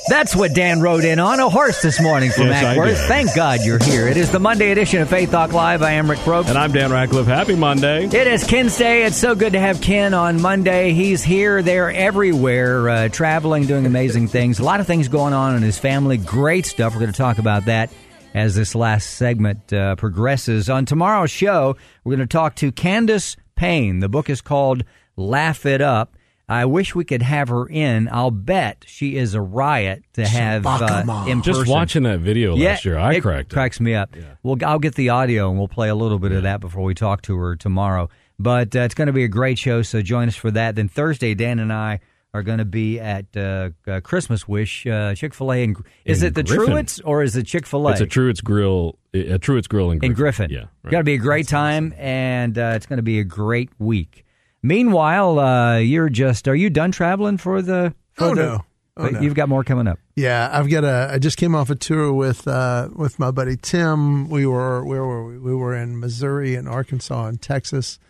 That's 0.09 0.35
what 0.35 0.55
Dan 0.55 0.81
wrote 0.81 1.05
in 1.05 1.19
on 1.19 1.39
a 1.39 1.51
horse 1.51 1.83
this 1.83 2.01
morning 2.01 2.31
from 2.31 2.47
Yes, 2.47 2.65
Acworth. 2.65 3.09
Thank 3.09 3.35
God 3.35 3.61
you're 3.63 3.79
here. 3.79 4.09
It 4.09 4.17
is 4.17 4.33
the 4.33 4.39
Monday 4.39 4.71
edition 4.71 5.03
of 5.03 5.11
Faith 5.11 5.31
Talk 5.31 5.53
Live. 5.53 5.83
I 5.83 5.93
am 5.93 6.09
Rick 6.09 6.21
Probst. 6.21 6.49
And 6.49 6.57
I'm 6.57 6.73
Dan 6.73 6.91
Ratcliffe. 6.91 7.27
Happy 7.27 7.55
Monday. 7.55 8.07
It 8.07 8.27
is 8.27 8.43
Kenn's 8.45 8.77
Day. 8.79 9.05
It's 9.05 9.19
so 9.19 9.35
good 9.35 9.53
to 9.53 9.61
have 9.61 9.83
Kenn 9.83 10.15
on 10.15 10.41
Monday. 10.41 10.93
He's 10.93 11.23
here, 11.23 11.63
there, 11.63 11.91
everywhere, 11.91 12.89
uh, 12.89 13.09
traveling, 13.11 13.67
doing 13.67 13.85
amazing 13.85 14.29
things. 14.29 14.59
A 14.59 14.65
lot 14.65 14.81
of 14.81 14.87
things 14.87 15.09
going 15.09 15.35
on 15.35 15.55
in 15.57 15.63
his 15.63 15.79
family. 15.79 16.17
Great 16.17 16.65
stuff. 16.65 16.95
We're 16.95 17.01
going 17.01 17.13
to 17.13 17.19
talk 17.19 17.39
about 17.39 17.67
that 17.67 17.93
as 18.35 18.55
this 18.55 18.75
last 18.75 19.11
segment 19.11 19.73
uh, 19.75 19.97
progresses. 19.97 20.71
On 20.71 20.87
tomorrow's 20.87 21.31
show, 21.31 21.77
we're 22.05 22.17
going 22.17 22.27
to 22.27 22.33
talk 22.33 22.55
to 22.57 22.73
Candace 22.73 23.37
Payne. 23.57 24.01
The 24.01 24.09
book 24.09 24.31
is 24.31 24.41
called 24.41 24.85
Laugh 25.17 25.67
It 25.67 25.83
Up. 25.83 26.15
I 26.49 26.65
wish 26.65 26.95
we 26.95 27.05
could 27.05 27.21
have 27.23 27.49
her 27.49 27.67
in. 27.69 28.09
I'll 28.11 28.31
bet 28.31 28.85
she 28.87 29.17
is 29.17 29.35
a 29.35 29.41
riot 29.41 30.03
to 30.15 30.27
have 30.27 30.65
uh, 30.67 30.79
Chewbacca 30.79 31.05
Mom. 31.05 31.29
in 31.29 31.43
Just 31.43 31.61
person. 31.61 31.73
watching 31.73 32.03
that 32.05 32.21
video 32.21 32.57
last 32.57 32.85
year, 32.85 32.97
I 32.99 33.15
it 33.15 33.21
cracked 33.21 33.51
up. 33.51 33.55
cracks 33.55 33.81
me 33.81 33.95
up. 33.95 34.15
Well, 34.43 34.57
I'll 34.65 34.79
get 34.79 34.95
the 34.95 35.11
audio 35.11 35.51
and 35.51 35.59
we'll 35.59 35.69
play 35.69 35.89
a 35.91 35.95
little 35.95 36.19
bit 36.19 36.33
of 36.33 36.45
that 36.45 36.61
before 36.61 36.83
we 36.85 36.95
talk 36.95 37.23
to 37.23 37.37
her 37.37 37.55
tomorrow. 37.57 38.09
But 38.39 38.75
uh, 38.75 38.81
it's 38.81 38.95
going 38.95 39.09
to 39.09 39.13
be 39.13 39.25
a 39.25 39.29
great 39.29 39.59
show, 39.59 39.83
so 39.83 40.01
join 40.01 40.29
us 40.29 40.37
for 40.37 40.51
that. 40.53 40.77
Then 40.77 40.89
Thursday, 40.89 41.35
Dan 41.35 41.59
and 41.59 41.73
I 41.73 42.01
are 42.33 42.43
going 42.43 42.59
to 42.59 42.65
be 42.65 43.01
at 43.01 43.25
uh, 43.37 43.71
uh, 43.87 44.01
Christmas 44.01 44.47
Wish 44.47 44.87
uh, 44.87 45.15
Chick 45.15 45.35
Fil 45.35 45.53
A. 45.53 45.65
And 45.65 45.77
is 46.05 46.23
In 46.23 46.29
it 46.29 46.35
the 46.35 46.45
Griffin. 46.45 46.67
Truett's 46.67 47.01
or 47.01 47.23
is 47.23 47.37
it 47.37 47.45
Chick 47.47 47.67
Fil 47.67 47.89
A? 47.89 47.93
It's 47.93 48.01
a 48.01 48.07
Truett's 48.07 48.41
Grill. 48.41 48.97
A 49.13 49.39
Truett's 49.39 49.67
Grill 49.67 49.91
in 49.91 49.99
Griffin. 49.99 50.11
in 50.13 50.17
Griffin. 50.17 50.51
Yeah. 50.51 50.65
right. 50.85 50.91
Got 50.93 50.99
to 50.99 51.05
be 51.05 51.15
a 51.15 51.19
great 51.19 51.49
time, 51.49 51.93
and 51.99 52.57
uh, 52.57 52.73
it's 52.77 52.87
going 52.87 52.99
to 52.99 53.03
be 53.03 53.19
a 53.19 53.25
great 53.25 53.71
week. 53.79 54.25
Meanwhile, 54.63 55.39
uh, 55.39 55.79
you're 55.79 56.09
just 56.09 56.49
are 56.49 56.55
you 56.55 56.71
done 56.71 56.91
traveling 56.93 57.39
for 57.39 57.63
the? 57.63 57.95
For 58.13 58.25
Oh, 58.25 58.35
the, 58.35 58.43
no. 58.43 58.65
Oh, 58.97 59.03
but 59.05 59.13
no. 59.15 59.21
You've 59.21 59.35
got 59.35 59.49
more 59.49 59.63
coming 59.63 59.87
up. 59.87 60.01
Yeah, 60.17 60.49
I've 60.53 60.69
got 60.69 60.83
a. 60.83 61.11
I 61.13 61.19
just 61.21 61.37
came 61.37 61.55
off 61.55 61.71
a 61.71 61.77
tour 61.77 62.13
with 62.13 62.49
uh, 62.49 62.89
with 62.97 63.19
my 63.21 63.31
buddy 63.31 63.57
Tim. 63.57 64.29
We 64.29 64.45
were 64.47 64.85
where 64.85 65.05
were 65.05 65.25
we? 65.29 65.39
We 65.39 65.55
were 65.55 65.75
in 65.77 66.01
Missouri 66.01 66.57
and 66.57 66.69
Arkansas 66.69 67.27
and 67.27 67.41
Texas, 67.41 68.01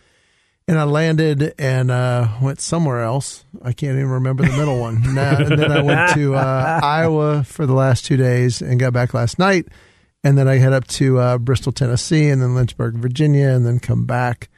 and 0.66 0.78
I 0.78 0.84
landed 0.84 1.52
and 1.58 1.90
uh, 1.90 2.28
went 2.40 2.62
somewhere 2.62 3.02
else. 3.02 3.44
I 3.60 3.72
can't 3.74 3.98
even 3.98 4.08
remember 4.08 4.44
the 4.44 4.56
middle 4.56 4.80
one. 4.80 5.14
Now, 5.14 5.36
and 5.36 5.58
then 5.58 5.70
I 5.70 5.82
went 5.82 6.14
to 6.14 6.34
uh, 6.36 6.80
Iowa 6.82 7.44
for 7.44 7.66
the 7.66 7.74
last 7.74 8.06
two 8.06 8.16
days 8.16 8.62
and 8.62 8.80
got 8.80 8.94
back 8.94 9.12
last 9.12 9.38
night, 9.38 9.68
and 10.24 10.38
then 10.38 10.48
I 10.48 10.56
head 10.56 10.72
up 10.72 10.86
to 10.86 11.18
uh, 11.18 11.36
Bristol, 11.36 11.72
Tennessee, 11.72 12.30
and 12.30 12.40
then 12.40 12.54
Lynchburg, 12.54 12.94
Virginia, 12.94 13.48
and 13.48 13.66
then 13.66 13.78
come 13.78 14.06
back, 14.06 14.48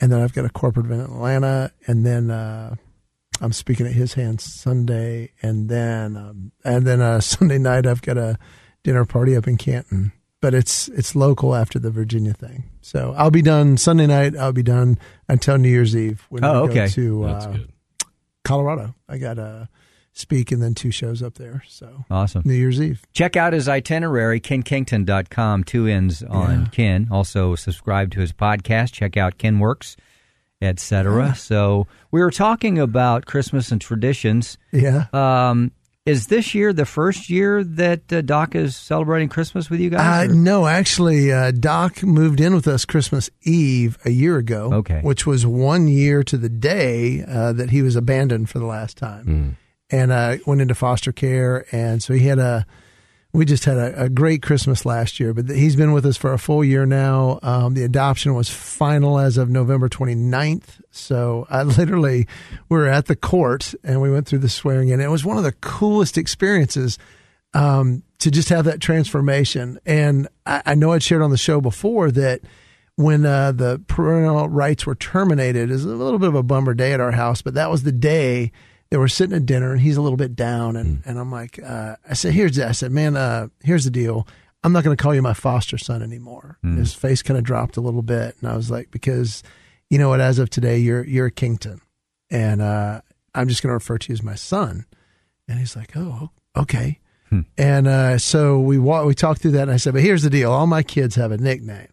and 0.00 0.10
then 0.12 0.20
I've 0.20 0.32
got 0.34 0.44
a 0.44 0.50
corporate 0.50 0.86
event 0.86 1.08
in 1.08 1.14
Atlanta, 1.14 1.72
and 1.86 2.04
then. 2.06 2.30
Uh, 2.30 2.74
I'm 3.38 3.52
speaking 3.52 3.84
at 3.86 3.92
his 3.92 4.14
hands 4.14 4.44
Sunday, 4.44 5.30
and 5.42 5.68
then 5.68 6.16
um, 6.16 6.52
and 6.64 6.86
then 6.86 7.02
uh, 7.02 7.20
Sunday 7.20 7.58
night 7.58 7.86
I've 7.86 8.00
got 8.00 8.16
a 8.16 8.38
dinner 8.82 9.04
party 9.04 9.36
up 9.36 9.46
in 9.46 9.58
Canton. 9.58 10.12
But 10.40 10.54
it's 10.54 10.88
it's 10.88 11.14
local 11.14 11.54
after 11.54 11.78
the 11.78 11.90
Virginia 11.90 12.32
thing, 12.32 12.64
so 12.80 13.14
I'll 13.14 13.30
be 13.30 13.42
done 13.42 13.76
Sunday 13.76 14.06
night. 14.06 14.34
I'll 14.36 14.52
be 14.54 14.62
done 14.62 14.98
until 15.28 15.58
New 15.58 15.68
Year's 15.68 15.94
Eve 15.94 16.24
when 16.30 16.46
Oh, 16.46 16.64
we 16.66 16.72
go 16.74 16.86
to 16.88 17.24
uh. 17.24 17.56
Colorado. 18.42 18.94
I 19.06 19.18
got 19.18 19.34
to 19.34 19.68
speak 20.18 20.50
and 20.50 20.62
then 20.62 20.74
two 20.74 20.90
shows 20.90 21.22
up 21.22 21.34
there. 21.34 21.62
So 21.68 22.04
Awesome. 22.10 22.42
New 22.44 22.54
Year's 22.54 22.80
Eve. 22.80 23.02
Check 23.12 23.36
out 23.36 23.52
his 23.52 23.68
itinerary, 23.68 24.40
kennkington.com, 24.40 25.64
two 25.64 25.86
ends 25.86 26.22
on 26.22 26.60
Yeah. 26.62 26.66
Kenn. 26.72 27.08
Also, 27.10 27.54
subscribe 27.54 28.10
to 28.12 28.20
his 28.20 28.32
podcast. 28.32 28.92
Check 28.92 29.16
out 29.16 29.38
Ken 29.38 29.58
Works, 29.58 29.96
etc. 30.62 31.34
So, 31.34 31.86
we 32.10 32.20
were 32.20 32.30
talking 32.30 32.78
about 32.78 33.26
Christmas 33.26 33.70
and 33.70 33.80
traditions. 33.80 34.56
Yeah. 34.72 35.06
Um, 35.12 35.72
is 36.06 36.28
this 36.28 36.54
year 36.54 36.72
the 36.72 36.86
first 36.86 37.28
year 37.28 37.64
that 37.64 38.12
uh, 38.12 38.20
Doc 38.22 38.54
is 38.54 38.76
celebrating 38.76 39.28
Christmas 39.28 39.68
with 39.68 39.80
you 39.80 39.90
guys? 39.90 40.30
Uh, 40.30 40.32
no, 40.32 40.66
actually, 40.66 41.32
uh, 41.32 41.50
Doc 41.50 42.02
moved 42.04 42.40
in 42.40 42.54
with 42.54 42.68
us 42.68 42.84
Christmas 42.84 43.28
Eve 43.42 43.98
a 44.04 44.10
year 44.10 44.38
ago. 44.38 44.70
Okay. 44.72 45.00
Which 45.02 45.26
was 45.26 45.44
one 45.44 45.88
year 45.88 46.22
to 46.22 46.36
the 46.38 46.48
day 46.48 47.24
uh, 47.26 47.52
that 47.54 47.70
he 47.70 47.82
was 47.82 47.96
abandoned 47.96 48.48
for 48.48 48.60
the 48.60 48.66
last 48.66 48.96
time. 48.96 49.56
And 49.90 50.10
uh, 50.10 50.38
went 50.46 50.60
into 50.60 50.74
foster 50.74 51.12
care. 51.12 51.64
And 51.70 52.02
so 52.02 52.12
he 52.12 52.26
had 52.26 52.38
a, 52.38 52.66
we 53.32 53.44
just 53.44 53.64
had 53.66 53.76
a, 53.76 54.04
a 54.04 54.08
great 54.08 54.42
Christmas 54.42 54.84
last 54.84 55.20
year, 55.20 55.34
but 55.34 55.48
he's 55.48 55.76
been 55.76 55.92
with 55.92 56.06
us 56.06 56.16
for 56.16 56.32
a 56.32 56.38
full 56.38 56.64
year 56.64 56.86
now. 56.86 57.38
Um, 57.42 57.74
the 57.74 57.84
adoption 57.84 58.34
was 58.34 58.48
final 58.48 59.18
as 59.18 59.36
of 59.36 59.50
November 59.50 59.88
29th. 59.88 60.80
So 60.90 61.46
I 61.50 61.62
literally, 61.64 62.26
we 62.68 62.78
were 62.78 62.88
at 62.88 63.06
the 63.06 63.16
court 63.16 63.74
and 63.84 64.00
we 64.00 64.10
went 64.10 64.26
through 64.26 64.40
the 64.40 64.48
swearing 64.48 64.88
in. 64.88 65.00
It 65.00 65.10
was 65.10 65.24
one 65.24 65.36
of 65.36 65.44
the 65.44 65.52
coolest 65.52 66.18
experiences 66.18 66.98
um, 67.54 68.02
to 68.18 68.30
just 68.30 68.48
have 68.48 68.64
that 68.64 68.80
transformation. 68.80 69.78
And 69.86 70.28
I, 70.44 70.62
I 70.66 70.74
know 70.74 70.92
I'd 70.92 71.02
shared 71.02 71.22
on 71.22 71.30
the 71.30 71.36
show 71.36 71.60
before 71.60 72.10
that 72.12 72.40
when 72.96 73.26
uh, 73.26 73.52
the 73.52 73.82
parental 73.86 74.48
rights 74.48 74.86
were 74.86 74.94
terminated, 74.94 75.70
it 75.70 75.72
was 75.72 75.84
a 75.84 75.88
little 75.88 76.18
bit 76.18 76.28
of 76.28 76.34
a 76.34 76.42
bummer 76.42 76.74
day 76.74 76.92
at 76.92 77.00
our 77.00 77.12
house, 77.12 77.42
but 77.42 77.54
that 77.54 77.70
was 77.70 77.82
the 77.82 77.92
day 77.92 78.52
that 78.90 78.98
we're 78.98 79.08
sitting 79.08 79.36
at 79.36 79.46
dinner 79.46 79.72
and 79.72 79.80
he's 79.80 79.96
a 79.96 80.02
little 80.02 80.16
bit 80.16 80.36
down. 80.36 80.76
And, 80.76 81.02
and 81.04 81.18
I'm 81.18 81.30
like, 81.32 81.58
uh, 81.62 81.96
I 82.08 82.14
said, 82.14 82.32
here's 82.34 82.56
the, 82.56 82.68
I 82.68 82.72
said, 82.72 82.92
man, 82.92 83.16
uh, 83.16 83.48
here's 83.62 83.84
the 83.84 83.90
deal. 83.90 84.26
I'm 84.62 84.72
not 84.72 84.84
going 84.84 84.96
to 84.96 85.02
call 85.02 85.14
you 85.14 85.22
my 85.22 85.34
foster 85.34 85.78
son 85.78 86.02
anymore. 86.02 86.58
His 86.62 86.94
face 86.94 87.22
kind 87.22 87.36
of 87.38 87.44
dropped 87.44 87.76
a 87.76 87.80
little 87.80 88.02
bit. 88.02 88.36
And 88.40 88.50
I 88.50 88.56
was 88.56 88.70
like, 88.70 88.90
because 88.90 89.42
you 89.90 89.98
know 89.98 90.08
what, 90.08 90.20
as 90.20 90.38
of 90.38 90.50
today, 90.50 90.78
you're, 90.78 91.04
you're 91.04 91.26
a 91.26 91.30
Kington 91.30 91.80
and, 92.30 92.60
uh, 92.62 93.00
I'm 93.34 93.48
just 93.48 93.62
going 93.62 93.68
to 93.70 93.74
refer 93.74 93.98
to 93.98 94.08
you 94.08 94.14
as 94.14 94.22
my 94.22 94.34
son. 94.34 94.86
And 95.48 95.58
he's 95.58 95.76
like, 95.76 95.96
oh, 95.96 96.30
okay. 96.56 97.00
And 97.58 97.86
uh, 97.88 98.18
so 98.18 98.58
we 98.60 98.78
wa- 98.78 99.04
we 99.04 99.12
talked 99.14 99.42
through 99.42 99.50
that, 99.52 99.62
and 99.62 99.72
I 99.72 99.76
said, 99.78 99.94
"But 99.94 100.02
here's 100.04 100.22
the 100.22 100.30
deal: 100.30 100.52
all 100.52 100.68
my 100.68 100.84
kids 100.84 101.16
have 101.16 101.32
a 101.32 101.36
nickname, 101.36 101.88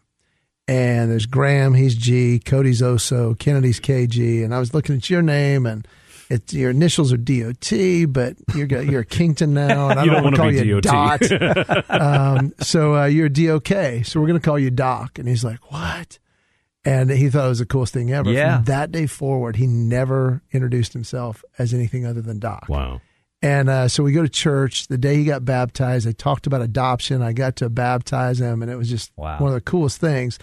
and 0.68 1.10
there's 1.10 1.26
Graham, 1.26 1.74
he's 1.74 1.96
G, 1.96 2.38
Cody's 2.38 2.80
Oso, 2.80 3.36
Kennedy's 3.38 3.80
KG, 3.80 4.44
and 4.44 4.54
I 4.54 4.60
was 4.60 4.72
looking 4.72 4.94
at 4.96 5.10
your 5.10 5.22
name 5.22 5.66
and. 5.66 5.86
It's, 6.34 6.52
your 6.52 6.70
initials 6.70 7.12
are 7.12 7.16
DOT, 7.16 8.12
but 8.12 8.36
you're 8.54 8.66
you're 8.82 9.00
a 9.02 9.04
Kington 9.04 9.54
now, 9.54 9.88
and 9.90 10.00
I 10.00 10.04
don't, 10.04 10.24
want 10.24 10.36
to 10.36 10.40
call 10.42 10.52
you 10.52 10.80
DOT. 10.80 11.20
Dot. 11.20 11.90
um, 11.90 12.52
so 12.60 12.96
uh, 12.96 13.04
you're 13.06 13.28
DOK, 13.28 14.04
so 14.04 14.20
we're 14.20 14.26
going 14.26 14.40
to 14.40 14.44
call 14.44 14.58
you 14.58 14.70
Doc. 14.70 15.18
And 15.18 15.28
he's 15.28 15.44
like, 15.44 15.70
"What?" 15.70 16.18
And 16.84 17.10
he 17.10 17.30
thought 17.30 17.46
it 17.46 17.48
was 17.48 17.58
the 17.60 17.66
coolest 17.66 17.94
thing 17.94 18.12
ever. 18.12 18.30
Yeah. 18.30 18.56
From 18.56 18.64
that 18.64 18.92
day 18.92 19.06
forward, 19.06 19.56
he 19.56 19.66
never 19.66 20.42
introduced 20.52 20.92
himself 20.92 21.44
as 21.58 21.72
anything 21.72 22.04
other 22.04 22.20
than 22.20 22.38
Doc. 22.38 22.66
Wow. 22.68 23.00
And 23.40 23.68
uh, 23.68 23.88
so 23.88 24.02
we 24.02 24.12
go 24.12 24.22
to 24.22 24.28
church. 24.28 24.88
The 24.88 24.98
day 24.98 25.16
he 25.16 25.24
got 25.24 25.44
baptized, 25.44 26.06
they 26.06 26.12
talked 26.12 26.46
about 26.46 26.62
adoption. 26.62 27.22
I 27.22 27.32
got 27.32 27.56
to 27.56 27.68
baptize 27.70 28.40
him, 28.40 28.62
and 28.62 28.70
it 28.70 28.76
was 28.76 28.88
just 28.90 29.12
Wow. 29.16 29.38
one 29.38 29.48
of 29.48 29.54
the 29.54 29.60
coolest 29.60 30.00
things. 30.00 30.38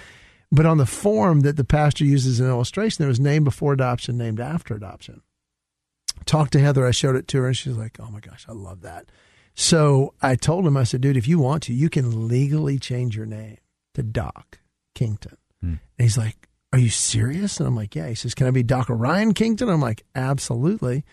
But 0.52 0.66
on 0.66 0.78
the 0.78 0.86
form 0.86 1.42
that 1.42 1.58
the 1.58 1.64
pastor 1.64 2.06
uses 2.06 2.34
as 2.34 2.39
an 2.42 2.48
illustration, 2.52 3.02
there 3.02 3.08
was 3.08 3.20
name 3.20 3.44
before 3.44 3.74
adoption, 3.74 4.18
named 4.18 4.39
after 4.39 4.76
adoption. 4.76 5.22
Talked 6.26 6.54
to 6.54 6.60
Heather. 6.60 6.86
I 6.86 6.92
showed 6.92 7.16
it 7.16 7.28
to 7.30 7.40
her, 7.42 7.48
and 7.48 7.58
she's 7.58 7.76
like, 7.76 7.98
"Oh 8.00 8.10
my 8.12 8.20
gosh, 8.20 8.46
I 8.48 8.54
love 8.54 8.82
that." 8.82 9.06
So 9.54 10.14
I 10.22 10.36
told 10.36 10.66
him, 10.66 10.78
I 10.78 10.84
said, 10.84 11.02
"Dude, 11.02 11.18
if 11.18 11.28
you 11.28 11.40
want 11.40 11.64
to, 11.64 11.74
you 11.74 11.90
can 11.90 12.28
legally 12.28 12.80
change 12.80 13.16
your 13.18 13.26
name 13.26 13.58
to 13.96 14.04
Doc 14.04 14.60
Kington." 14.96 15.38
And 15.62 15.80
he's 15.98 16.18
like, 16.18 16.48
Are 16.74 16.80
you 16.80 16.90
serious? 16.90 17.60
And 17.60 17.68
I'm 17.68 17.76
like, 17.76 17.94
Yeah. 17.96 18.08
He 18.08 18.16
says, 18.16 18.34
Can 18.34 18.48
I 18.48 18.52
be 18.52 18.64
Doc 18.64 18.90
Orion 18.90 19.34
Kington? 19.34 19.70
I'm 19.70 19.82
like, 19.82 20.04
Absolutely. 20.16 21.04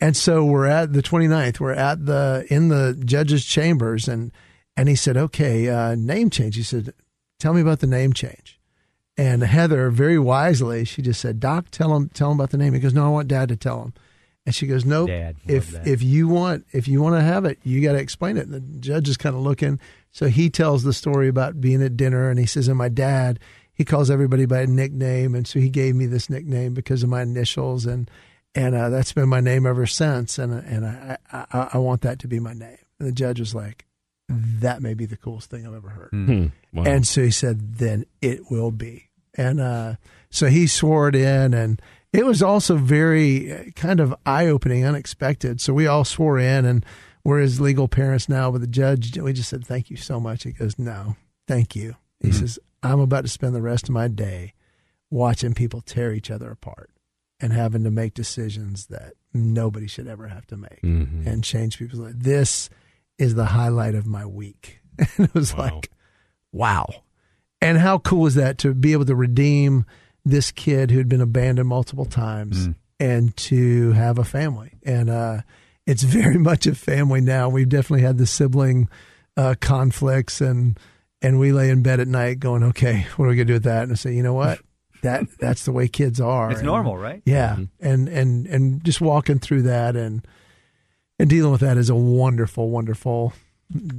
And 0.00 0.16
so 0.16 0.44
we're 0.44 0.66
at 0.66 0.92
the 0.92 1.02
29th. 1.02 1.58
We're 1.58 1.72
at 1.72 2.06
the 2.06 2.46
in 2.48 2.68
the 2.68 3.00
judge's 3.04 3.44
chambers, 3.44 4.06
and 4.06 4.30
and 4.76 4.88
he 4.88 4.94
said, 4.94 5.16
"Okay, 5.16 5.68
uh, 5.68 5.96
name 5.96 6.30
change." 6.30 6.54
He 6.54 6.62
said, 6.62 6.94
"Tell 7.40 7.52
me 7.52 7.60
about 7.60 7.80
the 7.80 7.88
name 7.88 8.12
change." 8.12 8.60
And 9.16 9.42
Heather, 9.42 9.90
very 9.90 10.16
wisely, 10.16 10.84
she 10.84 11.02
just 11.02 11.20
said, 11.20 11.40
"Doc, 11.40 11.72
tell 11.72 11.96
him 11.96 12.10
tell 12.10 12.30
him 12.30 12.38
about 12.38 12.50
the 12.50 12.58
name." 12.58 12.74
He 12.74 12.78
goes, 12.78 12.94
"No, 12.94 13.06
I 13.06 13.08
want 13.08 13.26
Dad 13.26 13.48
to 13.48 13.56
tell 13.56 13.82
him." 13.82 13.92
And 14.48 14.54
she 14.54 14.66
goes, 14.66 14.86
"Nope. 14.86 15.08
Dad, 15.08 15.36
if 15.46 15.72
that. 15.72 15.86
if 15.86 16.02
you 16.02 16.26
want 16.26 16.64
if 16.72 16.88
you 16.88 17.02
want 17.02 17.16
to 17.16 17.20
have 17.20 17.44
it, 17.44 17.58
you 17.64 17.82
got 17.82 17.92
to 17.92 17.98
explain 17.98 18.38
it." 18.38 18.46
And 18.46 18.54
the 18.54 18.80
judge 18.80 19.06
is 19.06 19.18
kind 19.18 19.36
of 19.36 19.42
looking, 19.42 19.78
so 20.10 20.28
he 20.28 20.48
tells 20.48 20.84
the 20.84 20.94
story 20.94 21.28
about 21.28 21.60
being 21.60 21.82
at 21.82 21.98
dinner, 21.98 22.30
and 22.30 22.38
he 22.38 22.46
says, 22.46 22.66
"And 22.66 22.78
my 22.78 22.88
dad." 22.88 23.38
He 23.74 23.84
calls 23.84 24.10
everybody 24.10 24.46
by 24.46 24.62
a 24.62 24.66
nickname, 24.66 25.34
and 25.34 25.46
so 25.46 25.60
he 25.60 25.68
gave 25.68 25.94
me 25.94 26.06
this 26.06 26.30
nickname 26.30 26.72
because 26.72 27.02
of 27.02 27.10
my 27.10 27.20
initials, 27.20 27.84
and 27.84 28.10
and 28.54 28.74
uh, 28.74 28.88
that's 28.88 29.12
been 29.12 29.28
my 29.28 29.40
name 29.40 29.66
ever 29.66 29.86
since. 29.86 30.38
And 30.38 30.54
and 30.54 30.86
I, 30.86 31.18
I 31.30 31.68
I 31.74 31.78
want 31.78 32.00
that 32.00 32.18
to 32.20 32.26
be 32.26 32.40
my 32.40 32.54
name. 32.54 32.78
And 32.98 33.06
the 33.06 33.12
judge 33.12 33.38
was 33.38 33.54
like, 33.54 33.84
"That 34.30 34.80
may 34.80 34.94
be 34.94 35.04
the 35.04 35.18
coolest 35.18 35.50
thing 35.50 35.66
I've 35.66 35.74
ever 35.74 35.90
heard." 35.90 36.10
Hmm. 36.10 36.46
Wow. 36.72 36.84
And 36.86 37.06
so 37.06 37.22
he 37.22 37.30
said, 37.30 37.76
"Then 37.76 38.06
it 38.22 38.50
will 38.50 38.70
be." 38.70 39.10
And 39.34 39.60
uh, 39.60 39.96
so 40.30 40.46
he 40.46 40.66
swore 40.66 41.10
it 41.10 41.14
in, 41.14 41.52
and 41.52 41.82
it 42.12 42.24
was 42.26 42.42
also 42.42 42.76
very 42.76 43.52
uh, 43.52 43.64
kind 43.76 44.00
of 44.00 44.14
eye 44.24 44.46
opening, 44.46 44.84
unexpected. 44.84 45.60
So 45.60 45.72
we 45.74 45.86
all 45.86 46.04
swore 46.04 46.38
in, 46.38 46.64
and 46.64 46.84
we're 47.24 47.40
his 47.40 47.60
legal 47.60 47.88
parents 47.88 48.28
now. 48.28 48.50
But 48.50 48.60
the 48.62 48.66
judge, 48.66 49.16
we 49.18 49.32
just 49.32 49.48
said, 49.50 49.66
"Thank 49.66 49.90
you 49.90 49.96
so 49.96 50.18
much." 50.20 50.44
He 50.44 50.52
goes, 50.52 50.78
"No, 50.78 51.16
thank 51.46 51.76
you." 51.76 51.96
He 52.20 52.32
says, 52.32 52.58
"I'm 52.82 53.00
about 53.00 53.22
to 53.22 53.28
spend 53.28 53.54
the 53.54 53.62
rest 53.62 53.84
of 53.84 53.94
my 53.94 54.08
day 54.08 54.54
watching 55.10 55.54
people 55.54 55.80
tear 55.80 56.12
each 56.12 56.30
other 56.30 56.50
apart." 56.50 56.90
and 57.40 57.52
having 57.52 57.84
to 57.84 57.90
make 57.92 58.14
decisions 58.14 58.86
that 58.86 59.12
nobody 59.32 59.86
should 59.86 60.08
ever 60.08 60.26
have 60.26 60.44
to 60.44 60.56
make 60.56 60.82
Mhm. 60.82 61.24
and 61.24 61.44
change 61.44 61.78
people's 61.78 62.00
lives. 62.00 62.16
This 62.18 62.68
is 63.16 63.36
the 63.36 63.44
highlight 63.44 63.94
of 63.94 64.08
my 64.08 64.26
week. 64.26 64.80
And 65.16 65.26
it 65.28 65.34
was 65.34 65.54
Wow. 65.54 65.62
like, 65.76 65.88
wow. 66.52 66.86
And 67.62 67.78
how 67.78 67.98
cool 67.98 68.26
is 68.26 68.34
that 68.34 68.58
to 68.58 68.74
be 68.74 68.92
able 68.92 69.04
to 69.04 69.14
redeem 69.14 69.84
this 70.30 70.50
kid 70.50 70.90
who'd 70.90 71.08
been 71.08 71.20
abandoned 71.20 71.68
multiple 71.68 72.04
times 72.04 72.68
and 73.00 73.36
to 73.36 73.92
have 73.92 74.18
a 74.18 74.24
family? 74.24 74.72
And 74.84 75.08
uh, 75.10 75.40
it's 75.86 76.02
very 76.02 76.38
much 76.50 76.66
a 76.66 76.74
family 76.74 77.20
now. 77.20 77.48
We've 77.48 77.68
definitely 77.68 78.02
had 78.02 78.18
the 78.18 78.26
sibling 78.26 78.88
uh, 79.36 79.54
conflicts 79.60 80.40
and 80.40 80.78
and 81.20 81.40
we 81.40 81.50
lay 81.50 81.68
in 81.70 81.82
bed 81.82 81.98
at 81.98 82.06
night 82.06 82.38
going, 82.38 82.62
okay, 82.62 83.06
what 83.16 83.26
are 83.26 83.28
we 83.30 83.34
gonna 83.36 83.44
do 83.46 83.52
with 83.54 83.64
that? 83.64 83.82
And 83.84 83.92
I 83.92 83.94
say, 83.96 84.14
you 84.14 84.22
know 84.22 84.34
what? 84.34 84.60
That 85.02 85.26
that's 85.38 85.64
the 85.64 85.70
way 85.70 85.86
kids 85.86 86.20
are. 86.20 86.50
It's 86.50 86.58
And- 86.58 86.66
normal, 86.66 86.96
right? 86.98 87.22
yeah, 87.24 87.56
and 87.78 88.08
and 88.08 88.48
and 88.48 88.82
just 88.84 89.00
walking 89.00 89.38
through 89.38 89.62
that 89.62 89.94
and 89.94 90.26
and 91.20 91.30
dealing 91.30 91.52
with 91.52 91.60
that 91.60 91.76
is 91.78 91.88
a 91.88 91.94
wonderful, 91.94 92.68
wonderful 92.68 93.32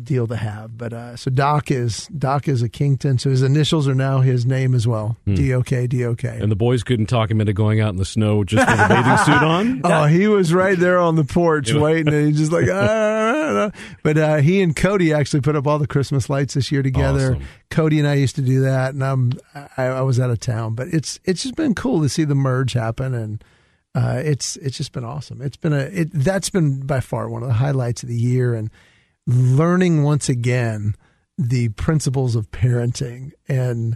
deal 0.03 0.25
to 0.27 0.35
have. 0.35 0.77
But 0.77 0.93
uh, 0.93 1.15
so 1.15 1.29
Doc 1.29 1.69
is 1.69 2.07
Doc 2.07 2.47
is 2.47 2.61
a 2.61 2.69
Kington, 2.69 3.19
so 3.19 3.29
his 3.29 3.41
initials 3.41 3.87
are 3.87 3.95
now 3.95 4.21
his 4.21 4.45
name 4.45 4.73
as 4.73 4.87
well. 4.87 5.17
D 5.25 5.53
O 5.53 5.61
K 5.61 5.87
D 5.87 6.03
O 6.05 6.15
K. 6.15 6.39
and 6.41 6.51
the 6.51 6.55
boys 6.55 6.83
couldn't 6.83 7.05
talk 7.05 7.29
him 7.29 7.39
into 7.39 7.53
going 7.53 7.79
out 7.79 7.89
in 7.89 7.97
the 7.97 8.05
snow 8.05 8.43
just 8.43 8.67
with 8.67 8.79
a 8.79 8.87
bathing 8.87 9.17
suit 9.25 9.43
on. 9.43 9.81
Oh, 9.83 10.05
he 10.05 10.27
was 10.27 10.53
right 10.53 10.77
there 10.77 10.99
on 10.99 11.15
the 11.15 11.23
porch 11.23 11.71
waiting, 11.73 12.13
and 12.13 12.27
he's 12.27 12.37
just 12.37 12.51
like, 12.51 12.67
ah. 12.71 13.71
but 14.03 14.17
uh, 14.17 14.37
he 14.37 14.61
and 14.61 14.75
Cody 14.75 15.13
actually 15.13 15.41
put 15.41 15.55
up 15.55 15.67
all 15.67 15.79
the 15.79 15.87
Christmas 15.87 16.29
lights 16.29 16.55
this 16.55 16.71
year 16.71 16.81
together. 16.81 17.35
Awesome. 17.35 17.47
Cody 17.69 17.99
and 17.99 18.07
I 18.07 18.15
used 18.15 18.35
to 18.35 18.41
do 18.41 18.61
that, 18.61 18.93
and 18.93 19.03
I'm 19.03 19.33
I, 19.53 19.85
I 19.85 20.01
was 20.01 20.19
out 20.19 20.31
of 20.31 20.39
town, 20.39 20.73
but 20.73 20.87
it's 20.87 21.19
it's 21.25 21.43
just 21.43 21.55
been 21.55 21.75
cool 21.75 22.01
to 22.01 22.09
see 22.09 22.23
the 22.23 22.35
merge 22.35 22.73
happen, 22.73 23.13
and 23.13 23.43
uh, 23.93 24.21
it's 24.23 24.55
it's 24.57 24.77
just 24.77 24.91
been 24.91 25.03
awesome. 25.03 25.41
It's 25.41 25.57
been 25.57 25.73
a 25.73 25.81
it 25.81 26.09
that's 26.11 26.49
been 26.49 26.87
by 26.87 26.99
far 27.01 27.29
one 27.29 27.43
of 27.43 27.47
the 27.47 27.55
highlights 27.55 28.01
of 28.01 28.09
the 28.09 28.15
year, 28.15 28.55
and 28.55 28.71
learning 29.29 30.03
once 30.03 30.27
again 30.29 30.95
the 31.37 31.69
principles 31.69 32.35
of 32.35 32.49
parenting 32.51 33.31
and 33.47 33.95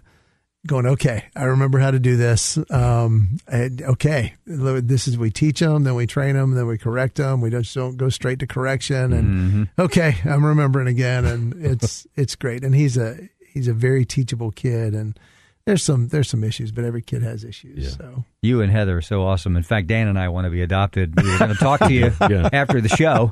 going 0.66 0.86
okay 0.86 1.26
i 1.36 1.44
remember 1.44 1.80
how 1.80 1.92
to 1.92 2.00
do 2.00 2.16
this. 2.16 2.58
Um 2.70 3.38
and 3.48 3.82
okay 3.82 4.36
this 4.46 5.08
is 5.08 5.18
we 5.18 5.30
teach 5.32 5.60
them 5.60 5.84
then 5.84 5.96
we 5.96 6.06
train 6.08 6.36
them 6.36 6.54
then 6.54 6.68
we 6.68 6.78
correct 6.78 7.16
them 7.16 7.42
we 7.42 7.50
just 7.50 7.74
don't 7.74 7.98
go 7.98 8.10
straight 8.10 8.40
to 8.40 8.48
correction 8.48 9.12
and 9.12 9.70
okay 9.78 10.16
i'm 10.24 10.46
remembering 10.46 10.88
again. 10.88 11.26
And 11.26 11.54
it's 11.66 12.08
it's 12.16 12.36
great. 12.36 12.64
And 12.64 12.74
he's 12.76 12.96
a 12.96 13.18
he's 13.54 13.68
a 13.68 13.74
very 13.74 14.06
teachable 14.06 14.52
kid 14.52 14.94
and 14.94 15.18
there's 15.66 15.82
some 15.84 16.10
there's 16.10 16.30
some 16.30 16.44
issues 16.44 16.72
but 16.72 16.84
every 16.84 17.02
kid 17.02 17.24
has 17.24 17.44
issues 17.44 17.84
Yeah. 17.86 17.90
so 17.92 18.26
You 18.42 18.62
and 18.62 18.70
Heather 18.72 18.98
are 18.98 19.02
so 19.02 19.24
awesome. 19.26 19.56
In 19.56 19.64
fact, 19.64 19.88
Dan 19.88 20.08
and 20.10 20.20
I 20.20 20.28
want 20.30 20.44
to 20.46 20.52
be 20.52 20.62
adopted. 20.62 21.20
We 21.22 21.32
were 21.32 21.38
going 21.40 21.52
to 21.54 21.58
talk 21.58 21.80
to 21.80 21.94
you 21.94 22.12
Yeah. 22.30 22.50
after 22.52 22.82
the 22.82 22.90
show. 22.90 23.32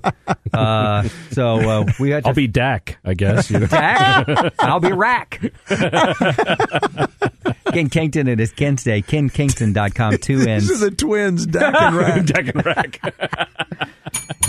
Uh, 0.54 1.04
so 1.32 1.56
uh, 1.82 1.86
we 2.00 2.12
had 2.12 2.24
to. 2.24 2.30
I'll 2.30 2.34
be 2.36 2.48
Dak, 2.48 2.98
I 3.04 3.14
guess. 3.14 3.50
You 3.52 3.60
know. 3.62 3.66
Dak. 3.68 4.54
I'll 4.60 4.80
be 4.80 4.94
Rack. 4.94 5.42
Kenn 7.74 7.90
Kington 7.90 8.28
at 8.28 8.40
his 8.40 8.52
Kenn's 8.52 8.84
Day. 8.84 9.02
KennKington.com. 9.02 10.18
Two 10.18 10.38
these 10.40 10.48
N's. 10.48 10.72
are 10.72 10.90
the 10.90 10.96
twins 10.96 11.46
Dak 11.46 11.74
and 11.76 11.96
Rack. 11.96 12.26
Dak 12.26 12.56
and 12.56 12.66
Rack. 12.66 13.51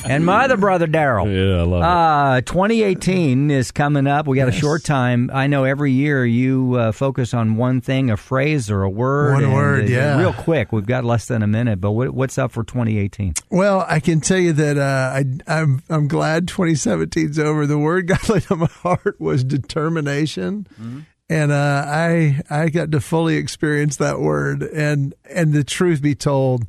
And 0.04 0.26
my 0.26 0.44
other 0.44 0.56
brother, 0.56 0.86
Daryl. 0.86 1.26
Yeah, 1.26 1.62
I 1.62 1.64
love 1.64 1.82
Uh, 1.82 2.40
2018 2.42 3.50
is 3.50 3.70
coming 3.70 4.06
up. 4.06 4.26
We 4.26 4.36
got 4.36 4.48
a 4.48 4.52
short 4.52 4.84
time. 4.84 5.30
I 5.32 5.46
know 5.46 5.64
every 5.64 5.92
year 5.92 6.26
you 6.26 6.74
uh, 6.74 6.92
focus 6.92 7.32
on 7.34 7.56
one 7.56 7.80
thing, 7.80 8.10
a 8.10 8.16
phrase 8.16 8.70
or 8.70 8.82
a 8.82 8.90
word. 8.90 9.34
One 9.34 9.44
and, 9.44 9.54
word, 9.54 9.84
uh, 9.84 9.88
yeah. 9.88 10.18
Real 10.18 10.32
quick. 10.32 10.72
We've 10.72 10.86
got 10.86 11.04
less 11.04 11.26
than 11.26 11.42
a 11.42 11.46
minute, 11.46 11.80
but 11.80 11.92
what, 11.92 12.10
what's 12.10 12.36
up 12.36 12.50
for 12.52 12.64
2018? 12.64 13.34
Well, 13.50 13.84
I 13.88 14.00
can 14.00 14.20
tell 14.20 14.38
you 14.38 14.52
that 14.54 14.76
uh, 14.76 15.12
I, 15.14 15.24
I'm 15.46 15.82
I'm 15.88 16.08
glad 16.08 16.46
2017's 16.46 17.38
over. 17.38 17.66
The 17.66 17.78
word 17.78 18.06
God 18.08 18.28
laid 18.28 18.50
on 18.50 18.58
my 18.60 18.66
heart 18.66 19.20
was 19.20 19.44
determination, 19.44 20.66
and 21.28 21.52
uh, 21.52 21.84
I 21.86 22.40
I 22.50 22.68
got 22.70 22.90
to 22.92 23.00
fully 23.00 23.36
experience 23.36 23.96
that 23.98 24.20
word. 24.20 24.62
And 24.62 25.14
and 25.30 25.52
the 25.52 25.64
truth 25.64 26.02
be 26.02 26.14
told, 26.14 26.66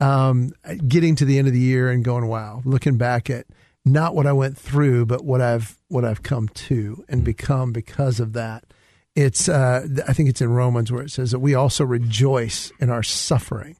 um, 0.00 0.52
getting 0.86 1.16
to 1.16 1.24
the 1.24 1.38
end 1.38 1.48
of 1.48 1.54
the 1.54 1.60
year 1.60 1.90
and 1.90 2.04
going, 2.04 2.26
wow, 2.26 2.62
looking 2.64 2.96
back 2.96 3.30
at 3.30 3.46
not 3.84 4.14
what 4.14 4.26
I 4.26 4.32
went 4.32 4.58
through, 4.58 5.06
but 5.06 5.24
what 5.24 5.40
I've 5.40 5.76
what 5.88 6.04
I've 6.04 6.22
come 6.22 6.48
to 6.48 7.04
and 7.08 7.24
become 7.24 7.72
because 7.72 8.20
of 8.20 8.32
that. 8.34 8.64
It's 9.16 9.48
uh, 9.48 9.86
I 10.06 10.12
think 10.12 10.28
it's 10.28 10.40
in 10.40 10.50
Romans 10.50 10.92
where 10.92 11.02
it 11.02 11.10
says 11.10 11.30
that 11.32 11.40
we 11.40 11.54
also 11.54 11.84
rejoice 11.84 12.70
in 12.80 12.90
our 12.90 13.02
suffering 13.02 13.76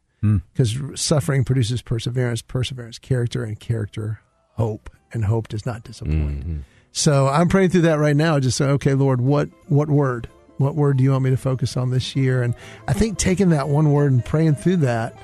because 0.52 0.76
suffering 1.00 1.44
produces 1.44 1.80
perseverance, 1.80 2.42
perseverance, 2.42 2.98
character, 2.98 3.44
and 3.44 3.60
character, 3.60 4.20
hope, 4.54 4.90
and 5.12 5.24
hope 5.24 5.46
does 5.48 5.64
not 5.64 5.84
disappoint. 5.84 6.64
So 6.90 7.28
I'm 7.28 7.48
praying 7.48 7.70
through 7.70 7.82
that 7.82 8.00
right 8.00 8.16
now. 8.16 8.40
Just 8.40 8.56
say, 8.56 8.64
okay, 8.64 8.94
Lord, 8.94 9.20
what 9.20 9.48
what 9.68 9.88
word, 9.88 10.28
what 10.56 10.74
word 10.74 10.96
do 10.96 11.04
you 11.04 11.12
want 11.12 11.22
me 11.22 11.30
to 11.30 11.36
focus 11.36 11.76
on 11.76 11.90
this 11.90 12.16
year? 12.16 12.42
And 12.42 12.54
I 12.88 12.94
think 12.94 13.18
taking 13.18 13.50
that 13.50 13.68
one 13.68 13.92
word 13.92 14.10
and 14.10 14.24
praying 14.24 14.56
through 14.56 14.78
that, 14.78 15.14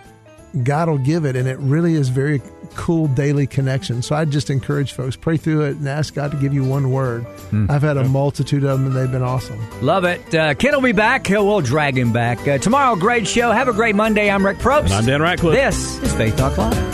God 0.62 0.88
will 0.88 0.98
give 0.98 1.24
it, 1.24 1.36
and 1.36 1.48
it 1.48 1.58
really 1.58 1.94
is 1.94 2.08
very 2.10 2.40
cool 2.74 3.06
daily 3.08 3.46
connection. 3.46 4.02
So 4.02 4.14
I 4.14 4.24
just 4.24 4.50
encourage 4.50 4.92
folks 4.92 5.16
pray 5.16 5.36
through 5.36 5.62
it 5.62 5.76
and 5.76 5.88
ask 5.88 6.14
God 6.14 6.30
to 6.30 6.36
give 6.36 6.54
you 6.54 6.64
one 6.64 6.90
word. 6.90 7.26
I've 7.68 7.82
had 7.82 7.96
a 7.96 8.04
multitude 8.04 8.64
of 8.64 8.78
them, 8.78 8.86
and 8.86 8.96
they've 8.96 9.10
been 9.10 9.22
awesome. 9.22 9.58
Love 9.80 10.04
it. 10.04 10.34
Uh, 10.34 10.54
Kenn 10.54 10.72
will 10.72 10.80
be 10.80 10.92
back. 10.92 11.28
We'll 11.28 11.60
drag 11.60 11.96
him 11.98 12.12
back. 12.12 12.46
Uh, 12.46 12.58
tomorrow, 12.58 12.94
great 12.96 13.26
show. 13.26 13.50
Have 13.50 13.68
a 13.68 13.72
great 13.72 13.96
Monday. 13.96 14.30
I'm 14.30 14.44
Rick 14.44 14.58
Probst. 14.58 14.84
And 14.84 14.92
I'm 14.94 15.06
Dan 15.06 15.22
Ratcliffe. 15.22 15.54
This 15.54 16.02
is 16.02 16.12
Faith 16.14 16.36
Talk 16.36 16.56
Live. 16.56 16.93